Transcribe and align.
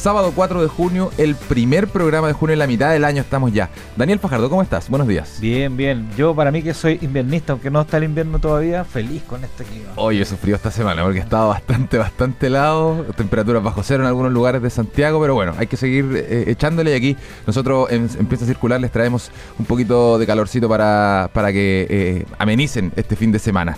Sábado 0.00 0.32
4 0.34 0.62
de 0.62 0.68
junio, 0.68 1.10
el 1.18 1.34
primer 1.34 1.86
programa 1.86 2.26
de 2.26 2.32
junio 2.32 2.54
en 2.54 2.58
la 2.58 2.66
mitad 2.66 2.90
del 2.90 3.04
año 3.04 3.20
estamos 3.20 3.52
ya. 3.52 3.68
Daniel 3.96 4.18
Fajardo, 4.18 4.48
¿cómo 4.48 4.62
estás? 4.62 4.88
Buenos 4.88 5.06
días. 5.06 5.36
Bien, 5.42 5.76
bien. 5.76 6.08
Yo 6.16 6.34
para 6.34 6.50
mí 6.50 6.62
que 6.62 6.72
soy 6.72 6.98
inviernista, 7.02 7.52
aunque 7.52 7.70
no 7.70 7.82
está 7.82 7.98
el 7.98 8.04
invierno 8.04 8.38
todavía, 8.38 8.86
feliz 8.86 9.22
con 9.24 9.44
este 9.44 9.62
clima. 9.62 9.90
Hoy 9.96 10.22
he 10.22 10.24
sufrido 10.24 10.56
esta 10.56 10.70
semana 10.70 11.02
porque 11.02 11.18
he 11.18 11.22
estado 11.22 11.48
bastante, 11.48 11.98
bastante 11.98 12.46
helado, 12.46 13.04
temperaturas 13.14 13.62
bajo 13.62 13.82
cero 13.82 14.02
en 14.02 14.06
algunos 14.06 14.32
lugares 14.32 14.62
de 14.62 14.70
Santiago, 14.70 15.20
pero 15.20 15.34
bueno, 15.34 15.52
hay 15.58 15.66
que 15.66 15.76
seguir 15.76 16.06
eh, 16.14 16.44
echándole 16.46 16.92
y 16.92 16.94
aquí 16.94 17.16
nosotros 17.46 17.92
en 17.92 18.08
Empieza 18.18 18.44
a 18.44 18.48
Circular 18.48 18.80
les 18.80 18.90
traemos 18.90 19.30
un 19.58 19.66
poquito 19.66 20.18
de 20.18 20.26
calorcito 20.26 20.66
para, 20.66 21.28
para 21.34 21.52
que 21.52 21.86
eh, 21.90 22.26
amenicen 22.38 22.90
este 22.96 23.16
fin 23.16 23.32
de 23.32 23.38
semana. 23.38 23.76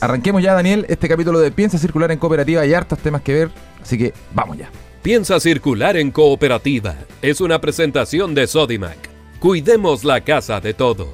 arranquemos 0.00 0.42
ya, 0.42 0.52
Daniel, 0.52 0.84
este 0.88 1.08
capítulo 1.08 1.38
de 1.38 1.52
Piensa 1.52 1.78
Circular 1.78 2.10
en 2.10 2.18
Cooperativa. 2.18 2.62
Hay 2.62 2.74
hartos 2.74 2.98
temas 2.98 3.22
que 3.22 3.34
ver, 3.34 3.50
así 3.80 3.96
que 3.96 4.12
vamos 4.34 4.58
ya. 4.58 4.68
Piensa 5.02 5.40
circular 5.40 5.96
en 5.96 6.10
cooperativa. 6.10 6.94
Es 7.22 7.40
una 7.40 7.58
presentación 7.58 8.34
de 8.34 8.46
Sodimac. 8.46 8.98
Cuidemos 9.38 10.04
la 10.04 10.20
casa 10.20 10.60
de 10.60 10.74
todos. 10.74 11.08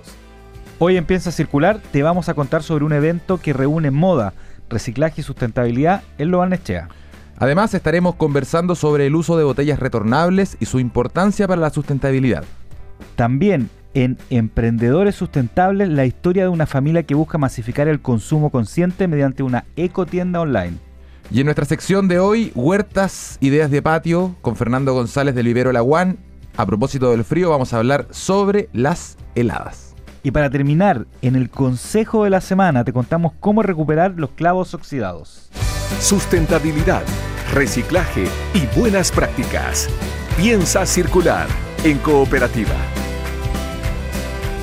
Hoy 0.80 0.96
en 0.96 1.04
Piensa 1.04 1.30
Circular 1.30 1.80
te 1.92 2.02
vamos 2.02 2.28
a 2.28 2.34
contar 2.34 2.64
sobre 2.64 2.84
un 2.84 2.92
evento 2.92 3.38
que 3.38 3.52
reúne 3.52 3.92
moda, 3.92 4.34
reciclaje 4.68 5.20
y 5.20 5.24
sustentabilidad 5.24 6.02
en 6.18 6.32
Loanechea. 6.32 6.88
Además 7.36 7.74
estaremos 7.74 8.16
conversando 8.16 8.74
sobre 8.74 9.06
el 9.06 9.14
uso 9.14 9.38
de 9.38 9.44
botellas 9.44 9.78
retornables 9.78 10.56
y 10.58 10.66
su 10.66 10.80
importancia 10.80 11.46
para 11.46 11.60
la 11.60 11.70
sustentabilidad. 11.70 12.42
También 13.14 13.70
en 13.94 14.18
Emprendedores 14.30 15.14
Sustentables 15.14 15.88
la 15.90 16.06
historia 16.06 16.42
de 16.42 16.48
una 16.48 16.66
familia 16.66 17.04
que 17.04 17.14
busca 17.14 17.38
masificar 17.38 17.86
el 17.86 18.00
consumo 18.00 18.50
consciente 18.50 19.06
mediante 19.06 19.44
una 19.44 19.64
ecotienda 19.76 20.40
online. 20.40 20.85
Y 21.30 21.40
en 21.40 21.46
nuestra 21.46 21.64
sección 21.64 22.06
de 22.06 22.20
hoy, 22.20 22.52
huertas, 22.54 23.36
ideas 23.40 23.70
de 23.70 23.82
patio, 23.82 24.36
con 24.42 24.54
Fernando 24.54 24.94
González 24.94 25.34
del 25.34 25.46
Vivero 25.46 25.72
Laguán. 25.72 26.18
A 26.56 26.64
propósito 26.64 27.10
del 27.10 27.24
frío, 27.24 27.50
vamos 27.50 27.72
a 27.72 27.78
hablar 27.78 28.06
sobre 28.10 28.68
las 28.72 29.16
heladas. 29.34 29.94
Y 30.22 30.30
para 30.30 30.50
terminar, 30.50 31.06
en 31.22 31.34
el 31.34 31.50
consejo 31.50 32.24
de 32.24 32.30
la 32.30 32.40
semana 32.40 32.84
te 32.84 32.92
contamos 32.92 33.32
cómo 33.40 33.62
recuperar 33.62 34.14
los 34.16 34.30
clavos 34.30 34.72
oxidados. 34.72 35.50
Sustentabilidad, 36.00 37.02
reciclaje 37.52 38.26
y 38.54 38.78
buenas 38.78 39.10
prácticas. 39.10 39.88
Piensa 40.36 40.86
circular 40.86 41.46
en 41.84 41.98
cooperativa. 41.98 42.74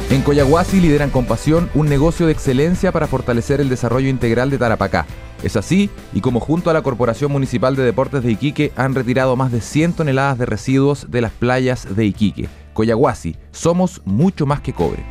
En 0.10 0.22
Coyahuasi 0.22 0.80
lideran 0.80 1.10
con 1.10 1.26
pasión 1.26 1.70
un 1.74 1.88
negocio 1.90 2.26
de 2.26 2.32
excelencia 2.32 2.92
para 2.92 3.08
fortalecer 3.08 3.60
el 3.60 3.70
desarrollo 3.70 4.10
integral 4.10 4.50
de 4.50 4.58
Tarapacá 4.58 5.06
es 5.44 5.58
así, 5.58 5.90
y 6.14 6.22
como 6.22 6.40
junto 6.40 6.70
a 6.70 6.74
la 6.74 6.82
Corporación 6.82 7.32
Municipal 7.32 7.76
de 7.76 7.84
Deportes 7.84 8.24
de 8.24 8.32
Iquique 8.32 8.72
han 8.76 8.96
retirado 8.96 9.36
más 9.36 9.52
de 9.52 9.62
100 9.62 9.94
toneladas 9.94 10.38
de 10.38 10.46
residuos 10.46 11.12
de 11.12 11.22
las 11.22 11.32
playas 11.32 11.96
de 11.96 12.06
Iquique. 12.06 12.48
Coyahuasi, 12.74 13.36
somos 13.52 14.02
mucho 14.06 14.46
más 14.46 14.62
que 14.62 14.74
cobre. 14.74 15.04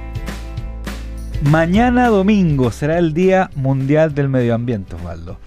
Mañana 1.50 2.08
domingo 2.08 2.70
será 2.70 2.98
el 2.98 3.14
Día 3.14 3.50
Mundial 3.56 4.14
del 4.14 4.28
Medio 4.28 4.54
Ambiente, 4.54 4.96
Osvaldo. 4.96 5.38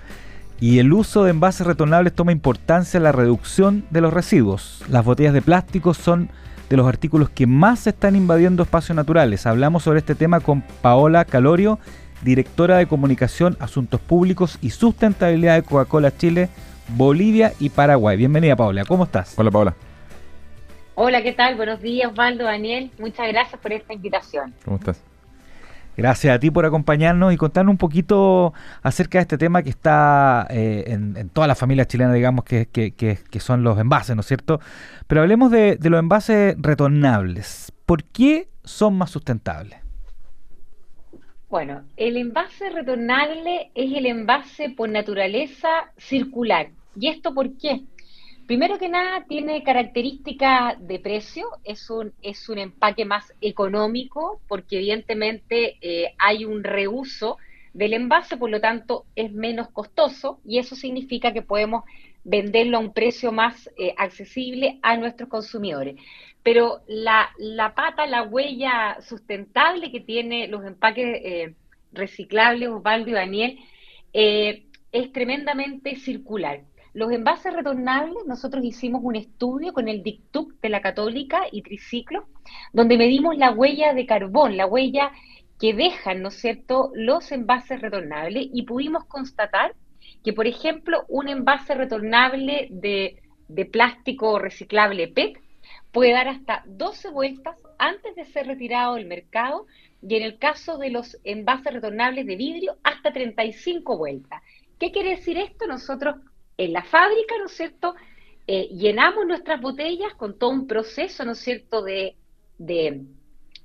Y 0.59 0.79
el 0.79 0.93
uso 0.93 1.23
de 1.23 1.31
envases 1.31 1.65
retornables 1.67 2.13
toma 2.13 2.31
importancia 2.31 2.97
en 2.97 3.03
la 3.03 3.11
reducción 3.11 3.85
de 3.89 4.01
los 4.01 4.13
residuos. 4.13 4.83
Las 4.89 5.03
botellas 5.03 5.33
de 5.33 5.41
plástico 5.41 5.93
son 5.93 6.29
de 6.69 6.77
los 6.77 6.87
artículos 6.87 7.29
que 7.29 7.47
más 7.47 7.87
están 7.87 8.15
invadiendo 8.15 8.63
espacios 8.63 8.95
naturales. 8.95 9.45
Hablamos 9.45 9.83
sobre 9.83 9.99
este 9.99 10.15
tema 10.15 10.39
con 10.39 10.63
Paola 10.81 11.25
Calorio, 11.25 11.79
directora 12.25 12.77
de 12.77 12.87
Comunicación, 12.87 13.55
Asuntos 13.59 14.01
Públicos 14.01 14.57
y 14.59 14.71
Sustentabilidad 14.71 15.55
de 15.55 15.63
Coca-Cola 15.63 16.17
Chile, 16.17 16.49
Bolivia 16.89 17.53
y 17.59 17.69
Paraguay. 17.69 18.17
Bienvenida, 18.17 18.55
Paola. 18.55 18.83
¿Cómo 18.83 19.05
estás? 19.05 19.35
Hola, 19.37 19.51
Paola. 19.51 19.75
Hola, 20.95 21.21
¿qué 21.21 21.33
tal? 21.33 21.55
Buenos 21.55 21.81
días, 21.81 22.11
Osvaldo, 22.11 22.45
Daniel. 22.45 22.91
Muchas 22.99 23.27
gracias 23.27 23.61
por 23.61 23.71
esta 23.71 23.93
invitación. 23.93 24.53
¿Cómo 24.65 24.77
estás? 24.77 24.99
Gracias 25.95 26.35
a 26.35 26.39
ti 26.39 26.49
por 26.49 26.65
acompañarnos 26.65 27.31
y 27.31 27.37
contarnos 27.37 27.71
un 27.71 27.77
poquito 27.77 28.53
acerca 28.81 29.19
de 29.19 29.21
este 29.21 29.37
tema 29.37 29.61
que 29.61 29.69
está 29.69 30.47
eh, 30.49 30.83
en, 30.87 31.29
todas 31.29 31.47
las 31.47 31.57
familias 31.57 31.87
chilenas, 31.87 32.15
digamos, 32.15 32.43
que, 32.43 32.67
que, 32.67 33.39
son 33.39 33.63
los 33.63 33.77
envases, 33.79 34.15
¿no 34.15 34.21
es 34.21 34.25
cierto? 34.25 34.59
Pero 35.07 35.21
hablemos 35.21 35.51
de 35.51 35.77
los 35.81 35.99
envases 35.99 36.55
retornables. 36.57 37.71
¿Por 37.85 38.03
qué 38.03 38.49
son 38.63 38.97
más 38.97 39.11
sustentables? 39.11 39.84
Bueno, 41.49 41.83
el 41.95 42.17
envase 42.17 42.69
retornable 42.69 43.69
es 43.75 43.91
el 43.93 44.07
envase 44.07 44.69
por 44.71 44.89
naturaleza 44.89 45.91
circular. 45.95 46.69
¿Y 46.99 47.09
esto 47.09 47.35
por 47.35 47.55
qué? 47.57 47.81
Primero 48.47 48.79
que 48.79 48.89
nada, 48.89 49.25
tiene 49.27 49.63
características 49.63 50.75
de 50.87 50.99
precio, 50.99 51.47
es 51.63 51.89
un, 51.89 52.13
es 52.21 52.49
un 52.49 52.57
empaque 52.57 53.05
más 53.05 53.31
económico, 53.41 54.39
porque 54.47 54.77
evidentemente 54.77 55.77
eh, 55.81 56.13
hay 56.17 56.45
un 56.45 56.63
reuso 56.63 57.37
del 57.73 57.93
envase, 57.93 58.37
por 58.37 58.49
lo 58.49 58.59
tanto 58.59 59.05
es 59.15 59.31
menos 59.31 59.69
costoso 59.69 60.39
y 60.45 60.57
eso 60.57 60.75
significa 60.75 61.31
que 61.31 61.41
podemos 61.41 61.83
venderlo 62.23 62.77
a 62.77 62.79
un 62.79 62.93
precio 62.93 63.31
más 63.31 63.69
eh, 63.77 63.93
accesible 63.97 64.79
a 64.81 64.97
nuestros 64.97 65.29
consumidores 65.29 65.95
pero 66.45 66.83
la, 66.85 67.33
pata, 67.75 68.05
la 68.05 68.21
huella 68.21 69.01
sustentable 69.01 69.91
que 69.91 69.99
tiene 69.99 70.47
los 70.47 70.63
empaques 70.63 71.19
eh, 71.23 71.55
reciclables, 71.91 72.69
Osvaldo 72.69 73.09
y 73.09 73.13
Daniel, 73.13 73.59
eh, 74.13 74.67
es 74.91 75.11
tremendamente 75.11 75.95
circular. 75.95 76.61
Los 76.93 77.11
envases 77.11 77.51
retornables, 77.51 78.27
nosotros 78.27 78.63
hicimos 78.63 79.01
un 79.03 79.15
estudio 79.15 79.73
con 79.73 79.87
el 79.87 80.03
DICTUC 80.03 80.61
de 80.61 80.69
la 80.69 80.81
Católica 80.81 81.41
y 81.51 81.63
Triciclo, 81.63 82.27
donde 82.71 82.99
medimos 82.99 83.35
la 83.35 83.49
huella 83.49 83.95
de 83.95 84.05
carbón, 84.05 84.55
la 84.55 84.67
huella 84.67 85.13
que 85.59 85.73
dejan, 85.73 86.21
¿no 86.21 86.27
es 86.27 86.35
cierto?, 86.35 86.91
los 86.93 87.31
envases 87.31 87.81
retornables 87.81 88.49
y 88.53 88.61
pudimos 88.67 89.05
constatar 89.05 89.73
que, 90.23 90.31
por 90.31 90.45
ejemplo, 90.45 91.05
un 91.07 91.27
envase 91.27 91.73
retornable 91.73 92.67
de, 92.69 93.19
de 93.47 93.65
plástico 93.65 94.37
reciclable 94.37 95.07
PET 95.07 95.39
puede 95.95 96.11
dar 96.11 96.27
hasta 96.27 96.61
12 96.65 97.09
vueltas 97.11 97.55
antes 97.77 98.13
de 98.17 98.25
ser 98.25 98.47
retirado 98.47 98.95
del 98.95 99.05
mercado 99.05 99.65
y 100.01 100.17
en 100.17 100.23
el 100.23 100.37
caso 100.37 100.77
de 100.77 100.89
los 100.89 101.17
envases 101.23 101.71
retornables 101.71 102.25
de 102.25 102.35
vidrio 102.35 102.75
hasta 102.83 103.13
35 103.13 103.97
vueltas. 103.97 104.43
¿Qué 104.77 104.91
quiere 104.91 105.11
decir 105.11 105.37
esto? 105.37 105.67
Nosotros 105.67 106.17
en 106.57 106.73
la 106.73 106.83
fábrica, 106.83 107.37
¿no 107.39 107.45
es 107.45 107.53
cierto? 107.53 107.95
Eh, 108.45 108.67
llenamos 108.73 109.25
nuestras 109.25 109.61
botellas 109.61 110.13
con 110.15 110.37
todo 110.37 110.49
un 110.49 110.67
proceso, 110.67 111.23
¿no 111.23 111.31
es 111.31 111.39
cierto?, 111.39 111.81
de, 111.81 112.17
de, 112.57 113.01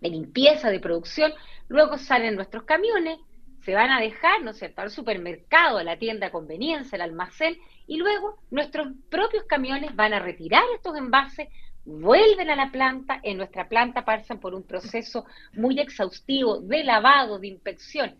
limpieza, 0.00 0.70
de 0.70 0.78
producción, 0.78 1.32
luego 1.66 1.98
salen 1.98 2.36
nuestros 2.36 2.62
camiones, 2.62 3.18
se 3.64 3.74
van 3.74 3.90
a 3.90 4.00
dejar, 4.00 4.40
¿no 4.42 4.52
es 4.52 4.58
cierto?, 4.58 4.82
al 4.82 4.90
supermercado, 4.90 5.78
a 5.78 5.84
la 5.84 5.98
tienda 5.98 6.26
de 6.26 6.32
conveniencia, 6.32 6.94
al 6.94 7.02
almacén, 7.02 7.58
y 7.88 7.96
luego 7.96 8.38
nuestros 8.52 8.86
propios 9.08 9.42
camiones 9.48 9.96
van 9.96 10.14
a 10.14 10.20
retirar 10.20 10.62
estos 10.76 10.96
envases, 10.96 11.48
vuelven 11.84 12.50
a 12.50 12.56
la 12.56 12.70
planta, 12.70 13.20
en 13.22 13.36
nuestra 13.36 13.68
planta 13.68 14.04
pasan 14.04 14.38
por 14.38 14.54
un 14.54 14.62
proceso 14.62 15.24
muy 15.54 15.78
exhaustivo 15.80 16.58
de 16.60 16.84
lavado, 16.84 17.38
de 17.38 17.48
inspección, 17.48 18.14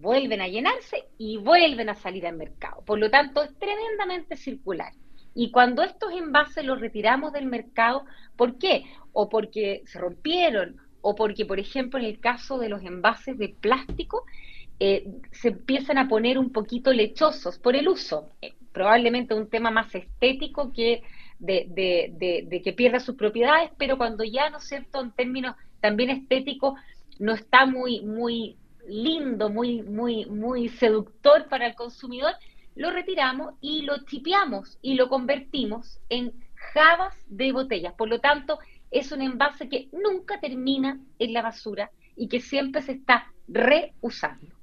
vuelven 0.00 0.40
a 0.40 0.48
llenarse 0.48 1.04
y 1.16 1.38
vuelven 1.38 1.88
a 1.88 1.94
salir 1.94 2.26
al 2.26 2.36
mercado. 2.36 2.82
Por 2.84 2.98
lo 2.98 3.10
tanto, 3.10 3.42
es 3.42 3.56
tremendamente 3.58 4.36
circular. 4.36 4.92
Y 5.34 5.50
cuando 5.50 5.82
estos 5.82 6.12
envases 6.12 6.64
los 6.64 6.80
retiramos 6.80 7.32
del 7.32 7.46
mercado, 7.46 8.04
¿por 8.36 8.58
qué? 8.58 8.84
O 9.12 9.28
porque 9.28 9.82
se 9.86 9.98
rompieron, 9.98 10.76
o 11.00 11.14
porque, 11.14 11.46
por 11.46 11.58
ejemplo, 11.58 11.98
en 11.98 12.04
el 12.04 12.20
caso 12.20 12.58
de 12.58 12.68
los 12.68 12.82
envases 12.82 13.38
de 13.38 13.48
plástico, 13.48 14.24
eh, 14.78 15.06
se 15.30 15.48
empiezan 15.48 15.98
a 15.98 16.08
poner 16.08 16.38
un 16.38 16.52
poquito 16.52 16.92
lechosos 16.92 17.58
por 17.58 17.76
el 17.76 17.88
uso. 17.88 18.30
Eh, 18.42 18.52
probablemente 18.72 19.34
un 19.34 19.48
tema 19.48 19.70
más 19.70 19.94
estético 19.94 20.72
que 20.72 21.02
de, 21.42 22.60
que 22.64 22.72
pierda 22.72 23.00
sus 23.00 23.16
propiedades, 23.16 23.70
pero 23.76 23.98
cuando 23.98 24.24
ya, 24.24 24.50
¿no 24.50 24.58
es 24.58 24.64
cierto?, 24.64 25.00
en 25.00 25.10
términos 25.12 25.56
también 25.80 26.10
estéticos, 26.10 26.74
no 27.18 27.32
está 27.32 27.66
muy, 27.66 28.00
muy 28.02 28.56
lindo, 28.88 29.50
muy, 29.50 29.82
muy, 29.82 30.26
muy 30.26 30.68
seductor 30.68 31.48
para 31.48 31.66
el 31.66 31.74
consumidor, 31.74 32.32
lo 32.74 32.90
retiramos 32.90 33.54
y 33.60 33.82
lo 33.82 34.04
chipeamos 34.04 34.78
y 34.80 34.94
lo 34.94 35.08
convertimos 35.08 36.00
en 36.08 36.32
jabas 36.72 37.14
de 37.26 37.52
botellas. 37.52 37.94
Por 37.94 38.08
lo 38.08 38.20
tanto, 38.20 38.58
es 38.90 39.12
un 39.12 39.22
envase 39.22 39.68
que 39.68 39.88
nunca 39.92 40.40
termina 40.40 40.98
en 41.18 41.32
la 41.32 41.42
basura 41.42 41.90
y 42.16 42.28
que 42.28 42.40
siempre 42.40 42.82
se 42.82 42.92
está 42.92 43.32
reusando. 43.48 44.61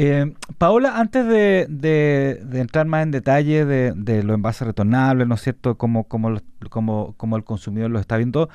Eh, 0.00 0.32
Paola, 0.58 1.00
antes 1.00 1.26
de, 1.26 2.38
entrar 2.52 2.86
más 2.86 3.02
en 3.02 3.10
detalle 3.10 3.64
de, 3.64 4.22
los 4.22 4.36
envases 4.36 4.64
retornables, 4.64 5.26
¿no 5.26 5.34
es 5.34 5.40
cierto?, 5.40 5.76
como, 5.76 6.04
como, 6.04 6.38
como, 6.70 7.14
como 7.16 7.36
el 7.36 7.42
consumidor 7.42 7.90
lo 7.90 7.98
está 7.98 8.16
viendo, 8.16 8.48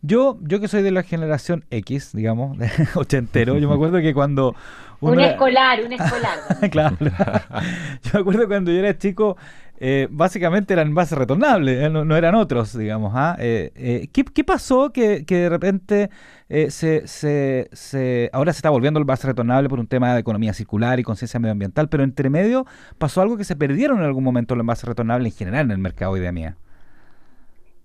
yo, 0.00 0.38
yo 0.40 0.58
que 0.58 0.68
soy 0.68 0.80
de 0.80 0.92
la 0.92 1.02
generación 1.02 1.66
X, 1.68 2.12
digamos, 2.14 2.56
de 2.56 2.70
ochentero, 2.94 3.58
yo 3.58 3.68
me 3.68 3.74
acuerdo 3.74 3.98
que 3.98 4.14
cuando... 4.14 4.54
un 5.00 5.20
escolar, 5.20 5.80
un 5.84 5.92
escolar. 5.94 6.38
claro. 6.70 6.96
yo 7.00 8.10
me 8.14 8.20
acuerdo 8.20 8.48
cuando 8.48 8.70
yo 8.70 8.78
era 8.78 8.96
chico, 8.96 9.36
eh, 9.78 10.08
básicamente 10.10 10.72
eran 10.72 10.88
envases 10.88 11.18
retornables, 11.18 11.84
eh, 11.84 11.90
no, 11.90 12.16
eran 12.16 12.34
otros, 12.34 12.76
digamos. 12.76 13.12
¿ah? 13.14 13.36
Eh, 13.38 14.08
¿qué, 14.12 14.44
pasó 14.44 14.92
que, 14.92 15.24
de 15.26 15.48
repente 15.48 16.10
se, 16.48 17.06
se, 17.06 17.68
se, 17.72 18.30
ahora 18.32 18.52
se 18.52 18.58
está 18.58 18.70
volviendo 18.70 18.98
el 18.98 19.02
envase 19.02 19.26
retornable 19.26 19.68
por 19.68 19.80
un 19.80 19.86
tema 19.86 20.14
de 20.14 20.20
economía 20.20 20.54
circular 20.54 20.98
y 20.98 21.02
conciencia 21.02 21.38
medioambiental, 21.40 21.88
pero 21.88 22.04
entre 22.04 22.30
medio 22.30 22.66
pasó 22.98 23.20
algo 23.20 23.36
que 23.36 23.44
se 23.44 23.56
perdieron 23.56 23.98
en 23.98 24.04
algún 24.04 24.24
momento 24.24 24.54
los 24.54 24.62
envases 24.62 24.84
retornables 24.84 25.32
en 25.32 25.38
general 25.38 25.66
en 25.66 25.72
el 25.72 25.78
mercado 25.78 26.12
hoy 26.12 26.20
de 26.20 26.32
mía? 26.32 26.56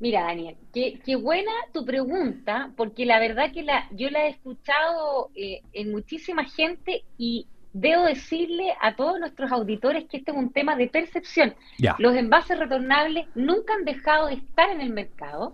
Mira, 0.02 0.24
Daniel, 0.24 0.58
qué, 0.74 1.16
buena 1.16 1.52
tu 1.72 1.86
pregunta, 1.86 2.72
porque 2.76 3.06
la 3.06 3.20
verdad 3.20 3.52
que 3.52 3.62
la, 3.62 3.88
yo 3.92 4.10
la 4.10 4.26
he 4.26 4.30
escuchado 4.30 5.30
eh, 5.36 5.62
en 5.74 5.92
muchísima 5.92 6.44
gente 6.46 7.04
y 7.20 7.46
debo 7.72 8.06
decirle 8.06 8.74
a 8.82 8.96
todos 8.96 9.20
nuestros 9.20 9.52
auditores 9.52 10.06
que 10.10 10.18
este 10.18 10.32
es 10.32 10.38
un 10.38 10.52
tema 10.52 10.76
de 10.76 10.88
percepción. 10.88 11.54
Los 12.00 12.16
envases 12.16 12.58
retornables 12.58 13.28
nunca 13.36 13.76
han 13.76 13.86
dejado 13.86 14.26
de 14.26 14.34
estar 14.34 14.72
en 14.72 14.82
el 14.82 14.90
mercado. 14.90 15.54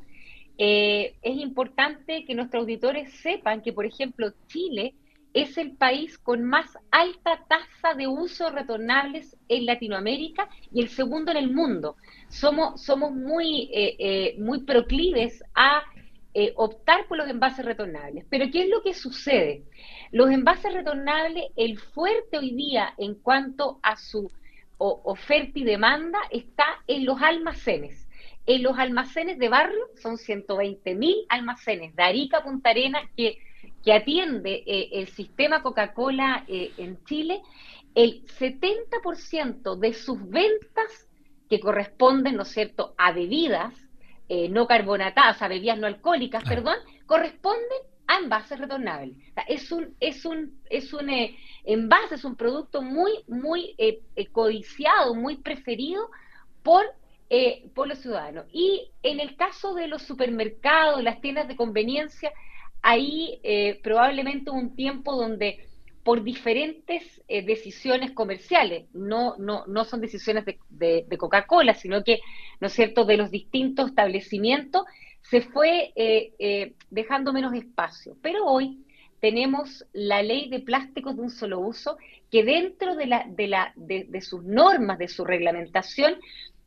Eh, 0.57 1.15
es 1.23 1.37
importante 1.37 2.23
que 2.23 2.33
nuestros 2.33 2.61
auditores 2.61 3.11
sepan 3.15 3.61
que, 3.61 3.73
por 3.73 3.85
ejemplo, 3.85 4.31
Chile 4.47 4.93
es 5.33 5.57
el 5.57 5.75
país 5.77 6.17
con 6.17 6.43
más 6.43 6.77
alta 6.91 7.45
tasa 7.47 7.93
de 7.95 8.07
uso 8.07 8.49
retornables 8.49 9.37
en 9.49 9.65
Latinoamérica 9.65 10.49
y 10.71 10.81
el 10.81 10.89
segundo 10.89 11.31
en 11.31 11.37
el 11.37 11.51
mundo 11.51 11.95
somos, 12.29 12.83
somos 12.83 13.11
muy, 13.11 13.69
eh, 13.73 13.95
eh, 13.99 14.35
muy 14.39 14.63
proclives 14.63 15.43
a 15.55 15.83
eh, 16.33 16.53
optar 16.55 17.07
por 17.07 17.17
los 17.17 17.29
envases 17.29 17.65
retornables. 17.65 18.25
Pero 18.29 18.45
¿qué 18.51 18.63
es 18.63 18.69
lo 18.69 18.81
que 18.81 18.93
sucede? 18.93 19.63
Los 20.11 20.29
envases 20.29 20.73
retornables, 20.73 21.45
el 21.55 21.77
fuerte 21.77 22.37
hoy 22.37 22.53
día 22.53 22.93
en 22.97 23.15
cuanto 23.15 23.79
a 23.81 23.95
su 23.95 24.31
oferta 24.79 25.57
y 25.57 25.63
demanda 25.63 26.19
está 26.29 26.65
en 26.85 27.05
los 27.05 27.19
almacenes. 27.21 28.07
En 28.45 28.61
los 28.63 28.77
almacenes 28.77 29.39
de 29.39 29.49
barrio 29.49 29.89
son 29.95 30.17
120 30.17 30.95
mil 30.95 31.25
almacenes 31.27 31.95
de 31.95 32.03
Arica 32.03 32.43
Punta 32.43 32.69
Arena 32.69 33.01
que, 33.17 33.39
que 33.87 33.93
atiende 33.93 34.65
el 34.91 35.07
sistema 35.07 35.63
Coca-Cola 35.63 36.43
en 36.49 37.01
Chile. 37.05 37.41
El 37.95 38.25
70% 38.25 39.79
de 39.79 39.93
sus 39.93 40.29
ventas 40.29 41.07
que 41.49 41.61
corresponden, 41.61 42.35
¿no 42.35 42.41
es 42.41 42.49
cierto?, 42.49 42.93
a 42.97 43.13
bebidas 43.13 43.73
eh, 44.27 44.49
no 44.49 44.67
carbonatadas, 44.67 45.41
a 45.41 45.47
bebidas 45.47 45.79
no 45.79 45.87
alcohólicas, 45.87 46.43
perdón, 46.43 46.75
corresponden 47.05 47.79
a 48.07 48.17
envases 48.17 48.59
retornables. 48.59 49.15
es 49.47 49.71
un, 49.71 49.95
es 50.01 50.25
un, 50.25 50.61
es 50.69 50.91
un 50.91 51.09
eh, 51.09 51.37
envase, 51.63 52.15
es 52.15 52.25
un 52.25 52.35
producto 52.35 52.81
muy, 52.81 53.23
muy 53.29 53.73
eh, 53.77 54.01
codiciado, 54.33 55.15
muy 55.15 55.37
preferido 55.37 56.09
por, 56.61 56.83
por 57.73 57.87
los 57.87 57.99
ciudadanos. 57.99 58.47
Y 58.51 58.91
en 59.01 59.21
el 59.21 59.37
caso 59.37 59.73
de 59.75 59.87
los 59.87 60.01
supermercados, 60.01 61.01
las 61.01 61.21
tiendas 61.21 61.47
de 61.47 61.55
conveniencia, 61.55 62.33
ahí 62.87 63.39
probablemente 63.83 64.51
un 64.51 64.75
tiempo 64.75 65.15
donde 65.15 65.67
por 66.07 66.23
diferentes 66.23 67.03
eh, 67.27 67.41
decisiones 67.41 68.11
comerciales, 68.11 68.85
no, 68.93 69.35
no, 69.39 69.65
no 69.67 69.83
son 69.83 69.99
decisiones 69.99 70.45
de, 70.69 71.17
Coca-Cola, 71.17 71.73
sino 71.73 72.01
que, 72.05 72.21
¿no 72.61 72.67
es 72.67 72.73
cierto?, 72.73 73.03
de 73.03 73.17
los 73.17 73.29
distintos 73.29 73.89
establecimientos, 73.89 74.85
se 75.19 75.41
fue 75.41 75.91
eh, 75.97 76.31
eh, 76.39 76.75
dejando 76.89 77.33
menos 77.33 77.53
espacio. 77.53 78.15
Pero 78.21 78.45
hoy 78.45 78.85
tenemos 79.19 79.85
la 79.91 80.23
ley 80.23 80.47
de 80.47 80.61
plásticos 80.61 81.17
de 81.17 81.23
un 81.23 81.29
solo 81.29 81.59
uso, 81.59 81.97
que 82.31 82.45
dentro 82.45 82.95
de, 82.95 83.07
la, 83.07 83.25
de, 83.27 83.47
la, 83.49 83.73
de 83.75 84.21
sus 84.21 84.45
normas, 84.45 84.99
de 84.99 85.09
su 85.09 85.25
reglamentación, 85.25 86.15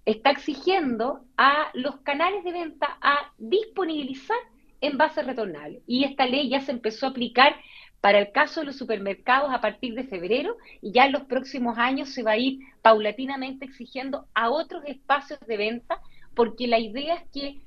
está 0.04 0.32
exigiendo 0.32 1.24
a 1.38 1.70
los 1.72 2.00
canales 2.00 2.44
de 2.44 2.52
venta 2.52 2.98
a 3.00 3.32
disponibilizar 3.38 4.36
envases 4.80 5.26
retornables. 5.26 5.82
Y 5.86 6.04
esta 6.04 6.26
ley 6.26 6.48
ya 6.48 6.60
se 6.60 6.72
empezó 6.72 7.06
a 7.06 7.10
aplicar 7.10 7.54
para 8.00 8.18
el 8.18 8.32
caso 8.32 8.60
de 8.60 8.66
los 8.66 8.76
supermercados 8.76 9.50
a 9.52 9.60
partir 9.60 9.94
de 9.94 10.04
febrero 10.04 10.56
y 10.80 10.92
ya 10.92 11.06
en 11.06 11.12
los 11.12 11.22
próximos 11.22 11.76
años 11.78 12.08
se 12.08 12.22
va 12.22 12.32
a 12.32 12.38
ir 12.38 12.60
paulatinamente 12.82 13.66
exigiendo 13.66 14.26
a 14.34 14.50
otros 14.50 14.82
espacios 14.86 15.38
de 15.46 15.56
venta 15.56 16.00
porque 16.34 16.66
la 16.66 16.78
idea 16.78 17.16
es 17.16 17.28
que 17.30 17.60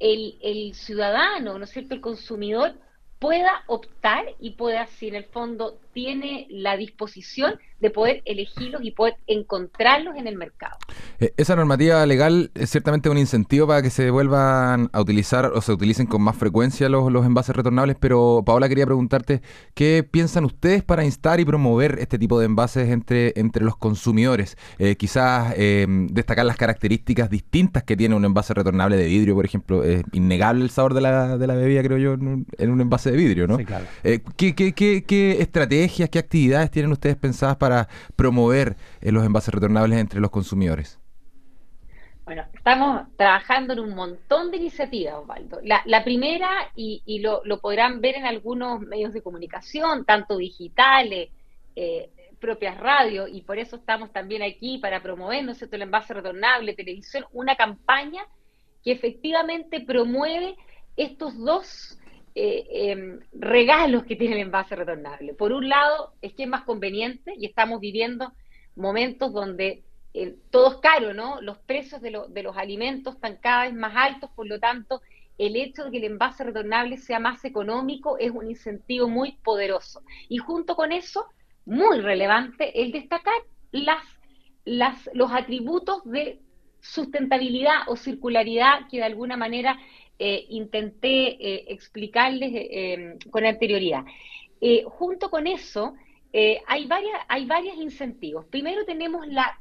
el, 0.00 0.38
el 0.42 0.74
ciudadano, 0.74 1.58
¿no 1.58 1.64
es 1.64 1.70
cierto?, 1.70 1.94
el 1.94 2.00
consumidor 2.00 2.74
pueda 3.18 3.62
optar 3.66 4.26
y 4.40 4.50
pueda, 4.50 4.86
si 4.86 5.08
en 5.08 5.14
el 5.14 5.24
fondo 5.24 5.78
tiene 5.96 6.46
la 6.50 6.76
disposición 6.76 7.54
de 7.80 7.90
poder 7.90 8.22
elegirlos 8.26 8.82
y 8.84 8.90
poder 8.90 9.16
encontrarlos 9.26 10.16
en 10.16 10.26
el 10.26 10.36
mercado. 10.36 10.76
Eh, 11.20 11.32
esa 11.36 11.56
normativa 11.56 12.04
legal 12.04 12.50
es 12.54 12.70
ciertamente 12.70 13.08
un 13.08 13.18
incentivo 13.18 13.66
para 13.66 13.80
que 13.82 13.90
se 13.90 14.10
vuelvan 14.10 14.90
a 14.92 15.00
utilizar 15.00 15.46
o 15.46 15.60
se 15.60 15.72
utilicen 15.72 16.06
con 16.06 16.22
más 16.22 16.36
frecuencia 16.36 16.88
los, 16.90 17.06
envases 17.24 17.56
retornables, 17.56 17.96
pero 17.98 18.42
Paola 18.44 18.68
quería 18.68 18.84
preguntarte, 18.84 19.40
¿qué 19.74 20.06
piensan 20.08 20.44
ustedes 20.44 20.82
para 20.82 21.04
instar 21.04 21.40
y 21.40 21.46
promover 21.46 21.98
este 21.98 22.18
tipo 22.18 22.38
de 22.38 22.46
envases 22.46 22.90
entre, 22.90 23.32
entre 23.36 23.64
los 23.64 23.76
consumidores? 23.76 24.56
Eh, 24.78 24.96
quizás 24.96 25.54
em, 25.56 26.08
destacar 26.08 26.44
las 26.44 26.56
características 26.58 27.30
distintas 27.30 27.84
que 27.84 27.96
tiene 27.96 28.14
un 28.14 28.24
envase 28.24 28.52
retornable 28.52 28.96
de 28.96 29.06
vidrio, 29.06 29.34
por 29.34 29.46
ejemplo. 29.46 29.82
Es 29.82 30.02
innegable 30.12 30.64
el 30.64 30.70
sabor 30.70 30.92
de 30.92 31.00
la, 31.00 31.38
de 31.38 31.46
la 31.46 31.54
bebida, 31.54 31.82
creo 31.82 31.98
yo, 31.98 32.12
en 32.14 32.70
un, 32.70 32.80
envase 32.80 33.10
de 33.10 33.16
vidrio, 33.16 33.46
¿no? 33.46 33.56
Sí, 33.56 33.64
claro. 33.64 33.86
Eh, 34.04 34.20
¿qué, 34.36 34.54
qué, 34.54 34.72
qué, 34.72 35.04
qué 35.04 35.40
qué 36.10 36.18
actividades 36.18 36.70
tienen 36.70 36.92
ustedes 36.92 37.16
pensadas 37.16 37.56
para 37.56 37.88
promover 38.14 38.76
eh, 39.00 39.12
los 39.12 39.24
envases 39.24 39.54
retornables 39.54 39.98
entre 39.98 40.20
los 40.20 40.30
consumidores? 40.30 40.98
Bueno, 42.24 42.44
estamos 42.54 43.06
trabajando 43.16 43.72
en 43.72 43.78
un 43.78 43.94
montón 43.94 44.50
de 44.50 44.56
iniciativas, 44.56 45.14
Osvaldo. 45.14 45.60
La, 45.62 46.02
primera, 46.02 46.50
y, 46.74 47.20
lo, 47.20 47.40
podrán 47.60 48.00
ver 48.00 48.16
en 48.16 48.26
algunos 48.26 48.80
medios 48.80 49.12
de 49.12 49.22
comunicación, 49.22 50.04
tanto 50.04 50.36
digitales, 50.36 51.30
eh, 51.76 52.10
propias 52.40 52.78
radios, 52.78 53.30
y 53.32 53.42
por 53.42 53.58
eso 53.58 53.76
estamos 53.76 54.12
también 54.12 54.42
aquí 54.42 54.78
para 54.78 55.00
promover, 55.02 55.44
¿no 55.44 55.52
el 55.52 55.82
envase 55.82 56.14
retornable, 56.14 56.74
televisión, 56.74 57.24
una 57.32 57.54
campaña 57.54 58.24
que 58.82 58.90
efectivamente 58.90 59.80
promueve 59.80 60.56
estos 60.96 61.38
dos 61.38 61.96
eh, 62.38 62.90
em, 62.90 63.20
regalos 63.32 64.04
que 64.04 64.14
tiene 64.14 64.34
el 64.34 64.42
envase 64.42 64.76
retornable. 64.76 65.32
Por 65.32 65.52
un 65.52 65.70
lado, 65.70 66.12
es 66.20 66.34
que 66.34 66.42
es 66.42 66.48
más 66.50 66.64
conveniente 66.64 67.32
y 67.34 67.46
estamos 67.46 67.80
viviendo 67.80 68.30
momentos 68.74 69.32
donde 69.32 69.84
eh, 70.12 70.36
todo 70.50 70.72
es 70.72 70.76
caro, 70.82 71.14
¿no? 71.14 71.40
Los 71.40 71.56
precios 71.56 72.02
de, 72.02 72.10
los 72.10 72.56
alimentos 72.58 73.14
están 73.14 73.36
cada 73.36 73.62
vez 73.62 73.72
más 73.72 73.94
altos, 73.96 74.28
por 74.36 74.46
lo 74.46 74.60
tanto, 74.60 75.00
el 75.38 75.56
hecho 75.56 75.84
de 75.84 75.92
que 75.92 75.96
el 75.96 76.04
envase 76.04 76.44
retornable 76.44 76.98
sea 76.98 77.18
más 77.20 77.42
económico 77.46 78.18
es 78.18 78.30
un 78.30 78.50
incentivo 78.50 79.08
muy 79.08 79.38
poderoso. 79.42 80.02
Y 80.28 80.36
junto 80.36 80.76
con 80.76 80.92
eso, 80.92 81.24
muy 81.64 82.00
relevante, 82.02 82.82
el 82.82 82.92
destacar 82.92 83.32
los 85.14 85.32
atributos 85.32 86.04
de 86.04 86.42
sustentabilidad 86.82 87.88
o 87.88 87.96
circularidad 87.96 88.88
que 88.90 88.98
de 88.98 89.04
alguna 89.04 89.38
manera 89.38 89.78
eh, 90.18 90.46
intenté 90.48 91.36
eh, 91.38 91.64
explicarles 91.68 92.54
eh, 92.54 92.92
em, 92.94 93.18
con 93.30 93.44
anterioridad. 93.44 94.04
junto 94.86 95.28
con 95.28 95.46
eso, 95.46 95.94
hay, 96.66 96.86
varias, 96.86 97.20
hay 97.28 97.46
varios 97.46 97.76
incentivos. 97.76 98.44
Primero 98.46 98.84
tenemos, 98.84 99.26
la, 99.26 99.58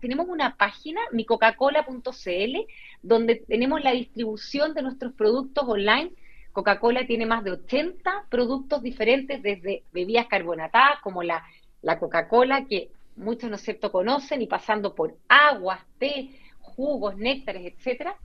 tenemos 0.00 0.28
una 0.28 0.56
página, 0.56 1.00
micoca-cola.cl, 1.12 2.56
donde 3.02 3.36
tenemos 3.36 3.82
la 3.82 3.92
distribución 3.92 4.74
de 4.74 4.82
nuestros 4.82 5.12
productos 5.14 5.64
online. 5.66 6.12
Coca-Cola 6.52 7.06
tiene 7.06 7.26
más 7.26 7.42
de 7.42 7.52
80 7.52 8.26
productos 8.28 8.82
diferentes, 8.82 9.42
desde 9.42 9.82
bebidas 9.92 10.26
carbonatadas, 10.26 11.00
como 11.00 11.22
la, 11.22 11.44
la 11.82 11.98
Coca-Cola, 11.98 12.66
que 12.66 12.90
muchos, 13.16 13.50
¿no 13.50 13.56
es 13.56 13.62
cierto?, 13.62 13.90
conocen, 13.90 14.42
y 14.42 14.46
pasando 14.46 14.94
por 14.94 15.16
aguas, 15.28 15.80
té, 15.98 16.30
jugos, 16.60 17.16
néctares, 17.16 17.72
etcétera, 17.72 18.16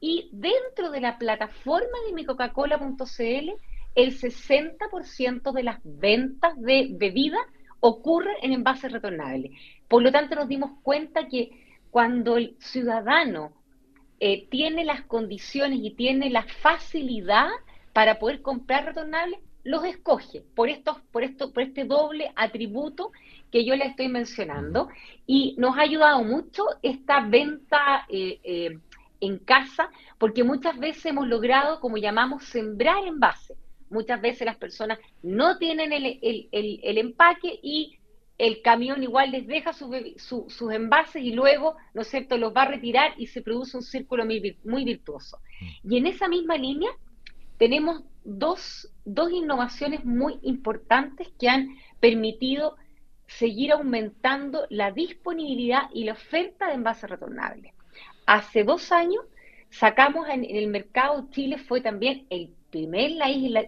y 0.00 0.28
dentro 0.32 0.90
de 0.90 1.00
la 1.00 1.18
plataforma 1.18 1.98
de 2.06 2.12
micocacola.cl, 2.12 3.50
el 3.94 4.18
60% 4.18 5.52
de 5.52 5.62
las 5.62 5.80
ventas 5.84 6.60
de 6.60 6.88
bebida 6.90 7.38
ocurren 7.80 8.36
en 8.42 8.52
envases 8.52 8.92
retornables. 8.92 9.52
Por 9.88 10.02
lo 10.02 10.10
tanto, 10.10 10.34
nos 10.34 10.48
dimos 10.48 10.72
cuenta 10.82 11.28
que 11.28 11.50
cuando 11.90 12.36
el 12.36 12.56
ciudadano 12.58 13.52
eh, 14.20 14.48
tiene 14.48 14.84
las 14.84 15.02
condiciones 15.02 15.80
y 15.82 15.90
tiene 15.90 16.30
la 16.30 16.44
facilidad 16.44 17.48
para 17.92 18.18
poder 18.18 18.42
comprar 18.42 18.86
retornables, 18.86 19.38
los 19.64 19.84
escoge 19.84 20.42
por 20.54 20.68
estos, 20.68 21.00
por 21.12 21.24
esto, 21.24 21.52
por 21.52 21.62
este 21.62 21.84
doble 21.84 22.32
atributo 22.36 23.12
que 23.50 23.64
yo 23.64 23.74
le 23.76 23.86
estoy 23.86 24.08
mencionando. 24.08 24.88
Y 25.26 25.54
nos 25.58 25.76
ha 25.76 25.82
ayudado 25.82 26.22
mucho 26.24 26.64
esta 26.82 27.20
venta 27.20 28.06
eh, 28.08 28.40
eh, 28.44 28.78
en 29.26 29.38
casa, 29.38 29.90
porque 30.18 30.44
muchas 30.44 30.78
veces 30.78 31.06
hemos 31.06 31.26
logrado, 31.26 31.80
como 31.80 31.96
llamamos, 31.96 32.44
sembrar 32.44 33.06
envases. 33.06 33.56
Muchas 33.90 34.20
veces 34.20 34.46
las 34.46 34.56
personas 34.56 34.98
no 35.22 35.58
tienen 35.58 35.92
el, 35.92 36.48
el 36.52 36.98
empaque 36.98 37.60
y 37.62 37.98
el 38.38 38.62
camión 38.62 39.02
igual 39.02 39.30
les 39.30 39.46
deja 39.46 39.72
sus 39.72 40.72
envases 40.72 41.22
y 41.22 41.32
luego, 41.32 41.76
¿no 41.92 42.02
es 42.02 42.08
cierto?, 42.08 42.36
los 42.36 42.54
va 42.54 42.62
a 42.62 42.68
retirar 42.68 43.14
y 43.16 43.28
se 43.28 43.42
produce 43.42 43.76
un 43.76 43.82
círculo 43.82 44.24
muy, 44.24 44.84
virtuoso. 44.84 45.38
Mm. 45.60 45.92
Y 45.92 45.98
en 45.98 46.06
esa 46.06 46.28
misma 46.28 46.56
línea 46.56 46.90
tenemos 47.58 48.02
dos, 48.24 48.92
dos 49.04 49.30
innovaciones 49.30 50.04
muy 50.04 50.38
importantes 50.42 51.28
que 51.38 51.48
han 51.48 51.76
permitido 52.00 52.76
seguir 53.26 53.72
aumentando 53.72 54.66
la 54.68 54.90
disponibilidad 54.90 55.82
y 55.92 56.04
la 56.04 56.12
oferta 56.12 56.66
de 56.66 56.74
envases 56.74 57.08
retornables. 57.08 57.72
Hace 58.26 58.64
dos 58.64 58.92
años 58.92 59.24
sacamos 59.70 60.28
en, 60.28 60.44
el 60.44 60.68
mercado, 60.68 61.28
Chile 61.30 61.58
fue 61.58 61.80
también 61.80 62.26
el 62.30 62.50
primer, 62.70 63.12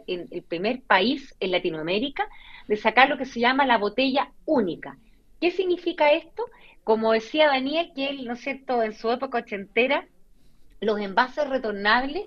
el 0.07 0.43
primer 0.43 0.83
país 0.83 1.35
en 1.41 1.51
Latinoamérica 1.51 2.29
de 2.69 2.77
sacar 2.77 3.09
lo 3.09 3.19
que 3.19 3.27
se 3.27 3.41
llama 3.41 3.67
la 3.67 3.79
botella 3.79 4.33
única. 4.45 4.99
¿Qué 5.41 5.51
significa 5.51 6.13
esto? 6.13 6.45
Como 6.85 7.13
decía 7.13 7.49
Daniel, 7.49 7.93
que 7.95 8.09
él, 8.09 8.25
¿no 8.25 8.35
es 8.35 8.41
cierto?, 8.41 8.83
en 8.83 8.95
su 8.95 9.11
época 9.11 9.39
ochentera, 9.39 10.07
los 10.81 11.01
envases 11.01 11.49
retornables, 11.49 12.27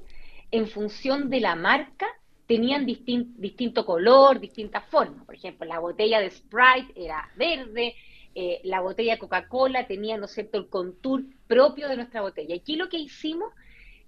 en 0.52 0.68
función 0.68 1.30
de 1.30 1.40
la 1.40 1.56
marca, 1.56 2.08
tenían 2.48 2.86
distinto 2.86 3.86
color, 3.86 4.40
distintas 4.40 4.84
formas. 4.86 5.24
Por 5.26 5.36
ejemplo, 5.36 5.68
la 5.68 5.80
botella 5.80 6.20
de 6.20 6.32
Sprite 6.32 6.92
era 6.96 7.30
verde, 7.36 7.96
eh, 8.36 8.62
la 8.64 8.82
botella 8.82 9.18
Coca-Cola 9.18 9.88
tenía, 9.88 10.18
¿no 10.18 10.26
es 10.26 10.32
cierto?, 10.32 10.58
el 10.58 10.70
contour 10.70 11.24
propio 11.48 11.88
de 11.90 11.96
nuestra 11.96 12.22
botella. 12.22 12.56
Aquí 12.56 12.76
lo 12.76 12.90
que 12.90 12.98
hicimos, 12.98 13.54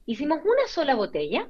hicimos 0.05 0.39
una 0.43 0.67
sola 0.67 0.95
botella, 0.95 1.47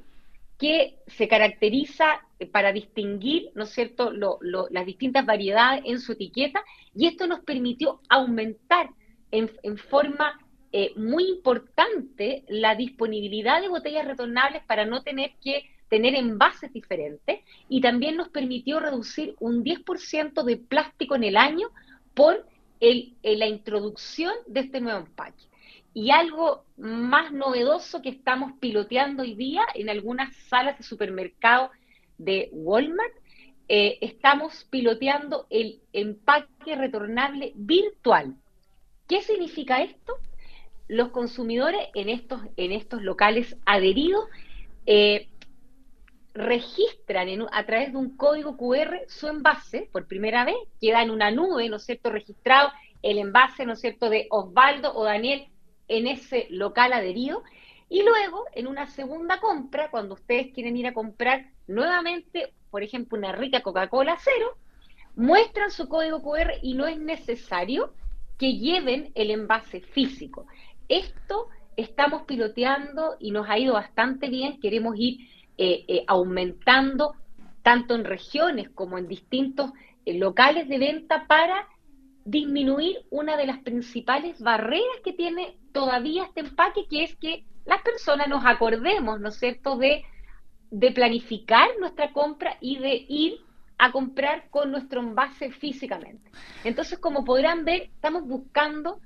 que 0.57 0.99
se 1.07 1.27
caracteriza 1.27 2.21
eh, 2.39 2.45
para 2.45 2.71
distinguir, 2.71 3.49
¿no 3.55 3.63
es 3.63 3.71
cierto?, 3.71 4.11
las 4.11 4.85
distintas 4.85 5.25
variedades 5.25 5.83
en 5.85 5.99
su 5.99 6.13
etiqueta, 6.13 6.63
y 6.95 7.07
esto 7.07 7.25
nos 7.27 7.39
permitió 7.41 7.99
aumentar 8.09 8.91
en, 9.31 9.49
forma 9.77 10.39
eh, 10.71 10.93
muy 10.95 11.23
importante 11.25 12.43
la 12.47 12.75
disponibilidad 12.75 13.61
de 13.61 13.69
botellas 13.69 14.05
retornables 14.05 14.63
para 14.65 14.85
no 14.85 15.01
tener 15.01 15.31
que 15.43 15.65
tener 15.89 16.15
envases 16.15 16.71
diferentes, 16.71 17.39
y 17.67 17.81
también 17.81 18.15
nos 18.15 18.29
permitió 18.29 18.79
reducir 18.79 19.35
un 19.39 19.63
10% 19.63 20.43
de 20.43 20.57
plástico 20.57 21.15
en 21.15 21.23
el 21.23 21.37
año 21.37 21.69
por 22.13 22.45
la 22.81 23.47
introducción 23.47 24.33
de 24.47 24.61
este 24.61 24.81
nuevo 24.81 24.99
empaque. 24.99 25.45
Y 25.93 26.11
algo 26.11 26.65
más 26.77 27.31
novedoso 27.31 28.01
que 28.01 28.09
estamos 28.09 28.53
piloteando 28.59 29.23
hoy 29.23 29.35
día 29.35 29.61
en 29.75 29.89
algunas 29.89 30.35
salas 30.47 30.77
de 30.77 30.83
supermercado 30.83 31.69
de 32.17 32.49
Walmart, 32.51 33.13
eh, 33.67 33.97
estamos 34.01 34.65
piloteando 34.69 35.47
el 35.49 35.81
empaque 35.93 36.75
retornable 36.75 37.53
virtual. 37.55 38.35
¿Qué 39.07 39.21
significa 39.21 39.81
esto? 39.81 40.13
Los 40.87 41.09
consumidores 41.09 41.81
en 41.93 42.09
estos, 42.09 42.41
en 42.57 42.71
estos 42.71 43.01
locales 43.01 43.55
adheridos 43.65 44.25
eh, 44.85 45.27
registran 46.33 47.27
a 47.51 47.65
través 47.65 47.91
de 47.91 47.97
un 47.97 48.15
código 48.15 48.57
QR 48.57 49.01
su 49.07 49.27
envase 49.27 49.89
por 49.91 50.07
primera 50.07 50.45
vez, 50.45 50.55
queda 50.79 51.01
en 51.01 51.11
una 51.11 51.31
nube, 51.31 51.69
¿no 51.69 51.77
es 51.77 51.85
cierto?, 51.85 52.09
registrado 52.09 52.71
el 53.01 53.17
envase, 53.17 53.65
¿no 53.65 53.73
es 53.73 53.81
cierto?, 53.81 54.09
de 54.09 54.27
Osvaldo 54.29 54.93
o 54.95 55.03
Daniel 55.03 55.47
en 55.87 56.07
ese 56.07 56.47
local 56.49 56.93
adherido. 56.93 57.43
Y 57.89 58.03
luego, 58.03 58.45
en 58.53 58.67
una 58.67 58.87
segunda 58.87 59.41
compra, 59.41 59.91
cuando 59.91 60.13
ustedes 60.13 60.53
quieren 60.53 60.77
ir 60.77 60.87
a 60.87 60.93
comprar 60.93 61.49
nuevamente, 61.67 62.53
por 62.69 62.83
ejemplo, 62.83 63.17
una 63.17 63.33
rica 63.33 63.61
Coca-Cola 63.61 64.17
cero, 64.23 64.57
muestran 65.15 65.71
su 65.71 65.89
código 65.89 66.21
QR 66.21 66.53
y 66.61 66.73
no 66.73 66.87
es 66.87 66.97
necesario 66.97 67.93
que 68.37 68.53
lleven 68.57 69.11
el 69.15 69.31
envase 69.31 69.81
físico. 69.81 70.47
Esto 70.87 71.49
estamos 71.75 72.23
piloteando 72.23 73.17
y 73.19 73.31
nos 73.31 73.49
ha 73.49 73.59
ido 73.59 73.73
bastante 73.73 74.29
bien. 74.29 74.59
Queremos 74.61 74.95
ir 74.97 75.27
eh, 75.63 75.85
eh, 75.87 76.03
aumentando 76.07 77.13
tanto 77.61 77.93
en 77.93 78.03
regiones 78.03 78.71
como 78.71 78.97
en 78.97 79.07
distintos 79.07 79.69
eh, 80.07 80.17
locales 80.17 80.67
de 80.67 80.79
venta 80.79 81.27
para 81.27 81.67
disminuir 82.25 83.05
una 83.11 83.37
de 83.37 83.45
las 83.45 83.59
principales 83.59 84.41
barreras 84.41 84.97
que 85.03 85.13
tiene 85.13 85.59
todavía 85.71 86.23
este 86.23 86.39
empaque, 86.39 86.87
que 86.89 87.03
es 87.03 87.15
que 87.17 87.45
las 87.67 87.83
personas 87.83 88.27
nos 88.27 88.43
acordemos, 88.43 89.19
¿no 89.19 89.29
es 89.29 89.35
cierto?, 89.35 89.77
de, 89.77 90.03
planificar 90.95 91.69
nuestra 91.79 92.11
compra 92.11 92.57
y 92.59 92.79
de 92.79 93.05
ir 93.07 93.35
a 93.77 93.91
comprar 93.91 94.49
con 94.49 94.71
nuestro 94.71 94.99
envase 95.01 95.51
físicamente. 95.51 96.31
Entonces, 96.63 96.97
como 96.97 97.23
podrán 97.23 97.65
ver, 97.65 97.83
estamos 97.83 98.23
buscando 98.23 98.99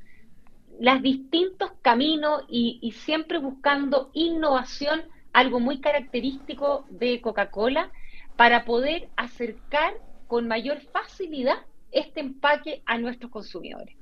los 0.80 1.02
distintos 1.02 1.74
caminos 1.82 2.46
y 2.48 2.94
siempre 2.94 3.40
buscando 3.40 4.10
innovación, 4.14 5.04
algo 5.36 5.60
muy 5.60 5.82
característico 5.82 6.86
de 6.90 7.20
Coca-Cola, 7.20 7.92
para 8.38 8.64
poder 8.64 9.10
acercar 9.18 9.94
con 10.28 10.48
mayor 10.48 10.80
facilidad 10.94 11.58
este 11.92 12.22
empaque 12.22 12.82
a 12.86 12.98
nuestros 12.98 13.30
consumidores. 13.32 13.96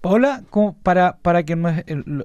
Paola, 0.00 0.42
para, 0.82 1.18
para 1.18 1.44
que 1.44 1.56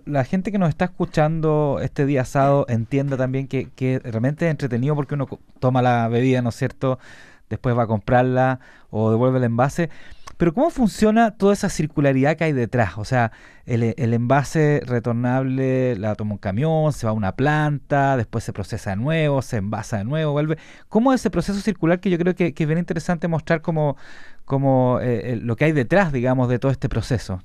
la 0.06 0.24
gente 0.24 0.52
que 0.52 0.58
nos 0.58 0.70
está 0.70 0.86
escuchando 0.86 1.80
este 1.82 2.06
día 2.08 2.22
asado 2.22 2.66
entienda 2.68 3.18
también 3.18 3.48
que, 3.48 3.70
que 3.76 4.00
realmente 4.00 4.46
es 4.46 4.52
entretenido 4.52 4.96
porque 4.96 5.14
uno 5.14 5.28
toma 5.60 5.82
la 5.84 6.08
bebida, 6.08 6.42
¿no 6.42 6.50
es 6.50 6.56
cierto? 6.56 6.98
Después 7.50 7.78
va 7.78 7.84
a 7.84 7.88
comprarla 7.88 8.62
o 8.90 9.12
devuelve 9.12 9.38
el 9.38 9.44
envase. 9.44 9.90
Pero 10.38 10.54
¿cómo 10.54 10.70
funciona 10.70 11.38
toda 11.38 11.54
esa 11.54 11.70
circularidad 11.70 12.36
que 12.38 12.46
hay 12.46 12.54
detrás? 12.54 12.98
O 12.98 13.06
sea, 13.06 13.32
el, 13.66 13.94
el, 13.98 14.14
envase 14.14 14.82
retornable 14.86 15.96
la 15.98 16.16
toma 16.16 16.34
un 16.34 16.38
camión, 16.38 16.92
se 16.94 17.06
va 17.06 17.12
a 17.12 17.14
una 17.14 17.36
planta, 17.36 18.18
después 18.18 18.44
se 18.44 18.54
procesa 18.54 18.92
de 18.92 18.98
nuevo, 18.98 19.42
se 19.42 19.58
envasa 19.58 19.98
de 19.98 20.04
nuevo, 20.04 20.34
vuelve. 20.34 20.58
¿Cómo 20.90 21.14
es 21.14 21.22
ese 21.22 21.30
proceso 21.30 21.60
circular 21.60 22.00
que 22.00 22.10
yo 22.10 22.18
creo 22.18 22.36
que, 22.36 22.54
es 22.58 22.68
bien 22.68 22.80
interesante 22.80 23.28
mostrar 23.28 23.62
como, 23.62 23.98
como 24.44 25.00
eh, 25.02 25.40
lo 25.42 25.56
que 25.56 25.66
hay 25.66 25.72
detrás, 25.72 26.12
digamos, 26.12 26.50
de 26.50 26.60
todo 26.60 26.72
este 26.72 26.90
proceso? 26.90 27.42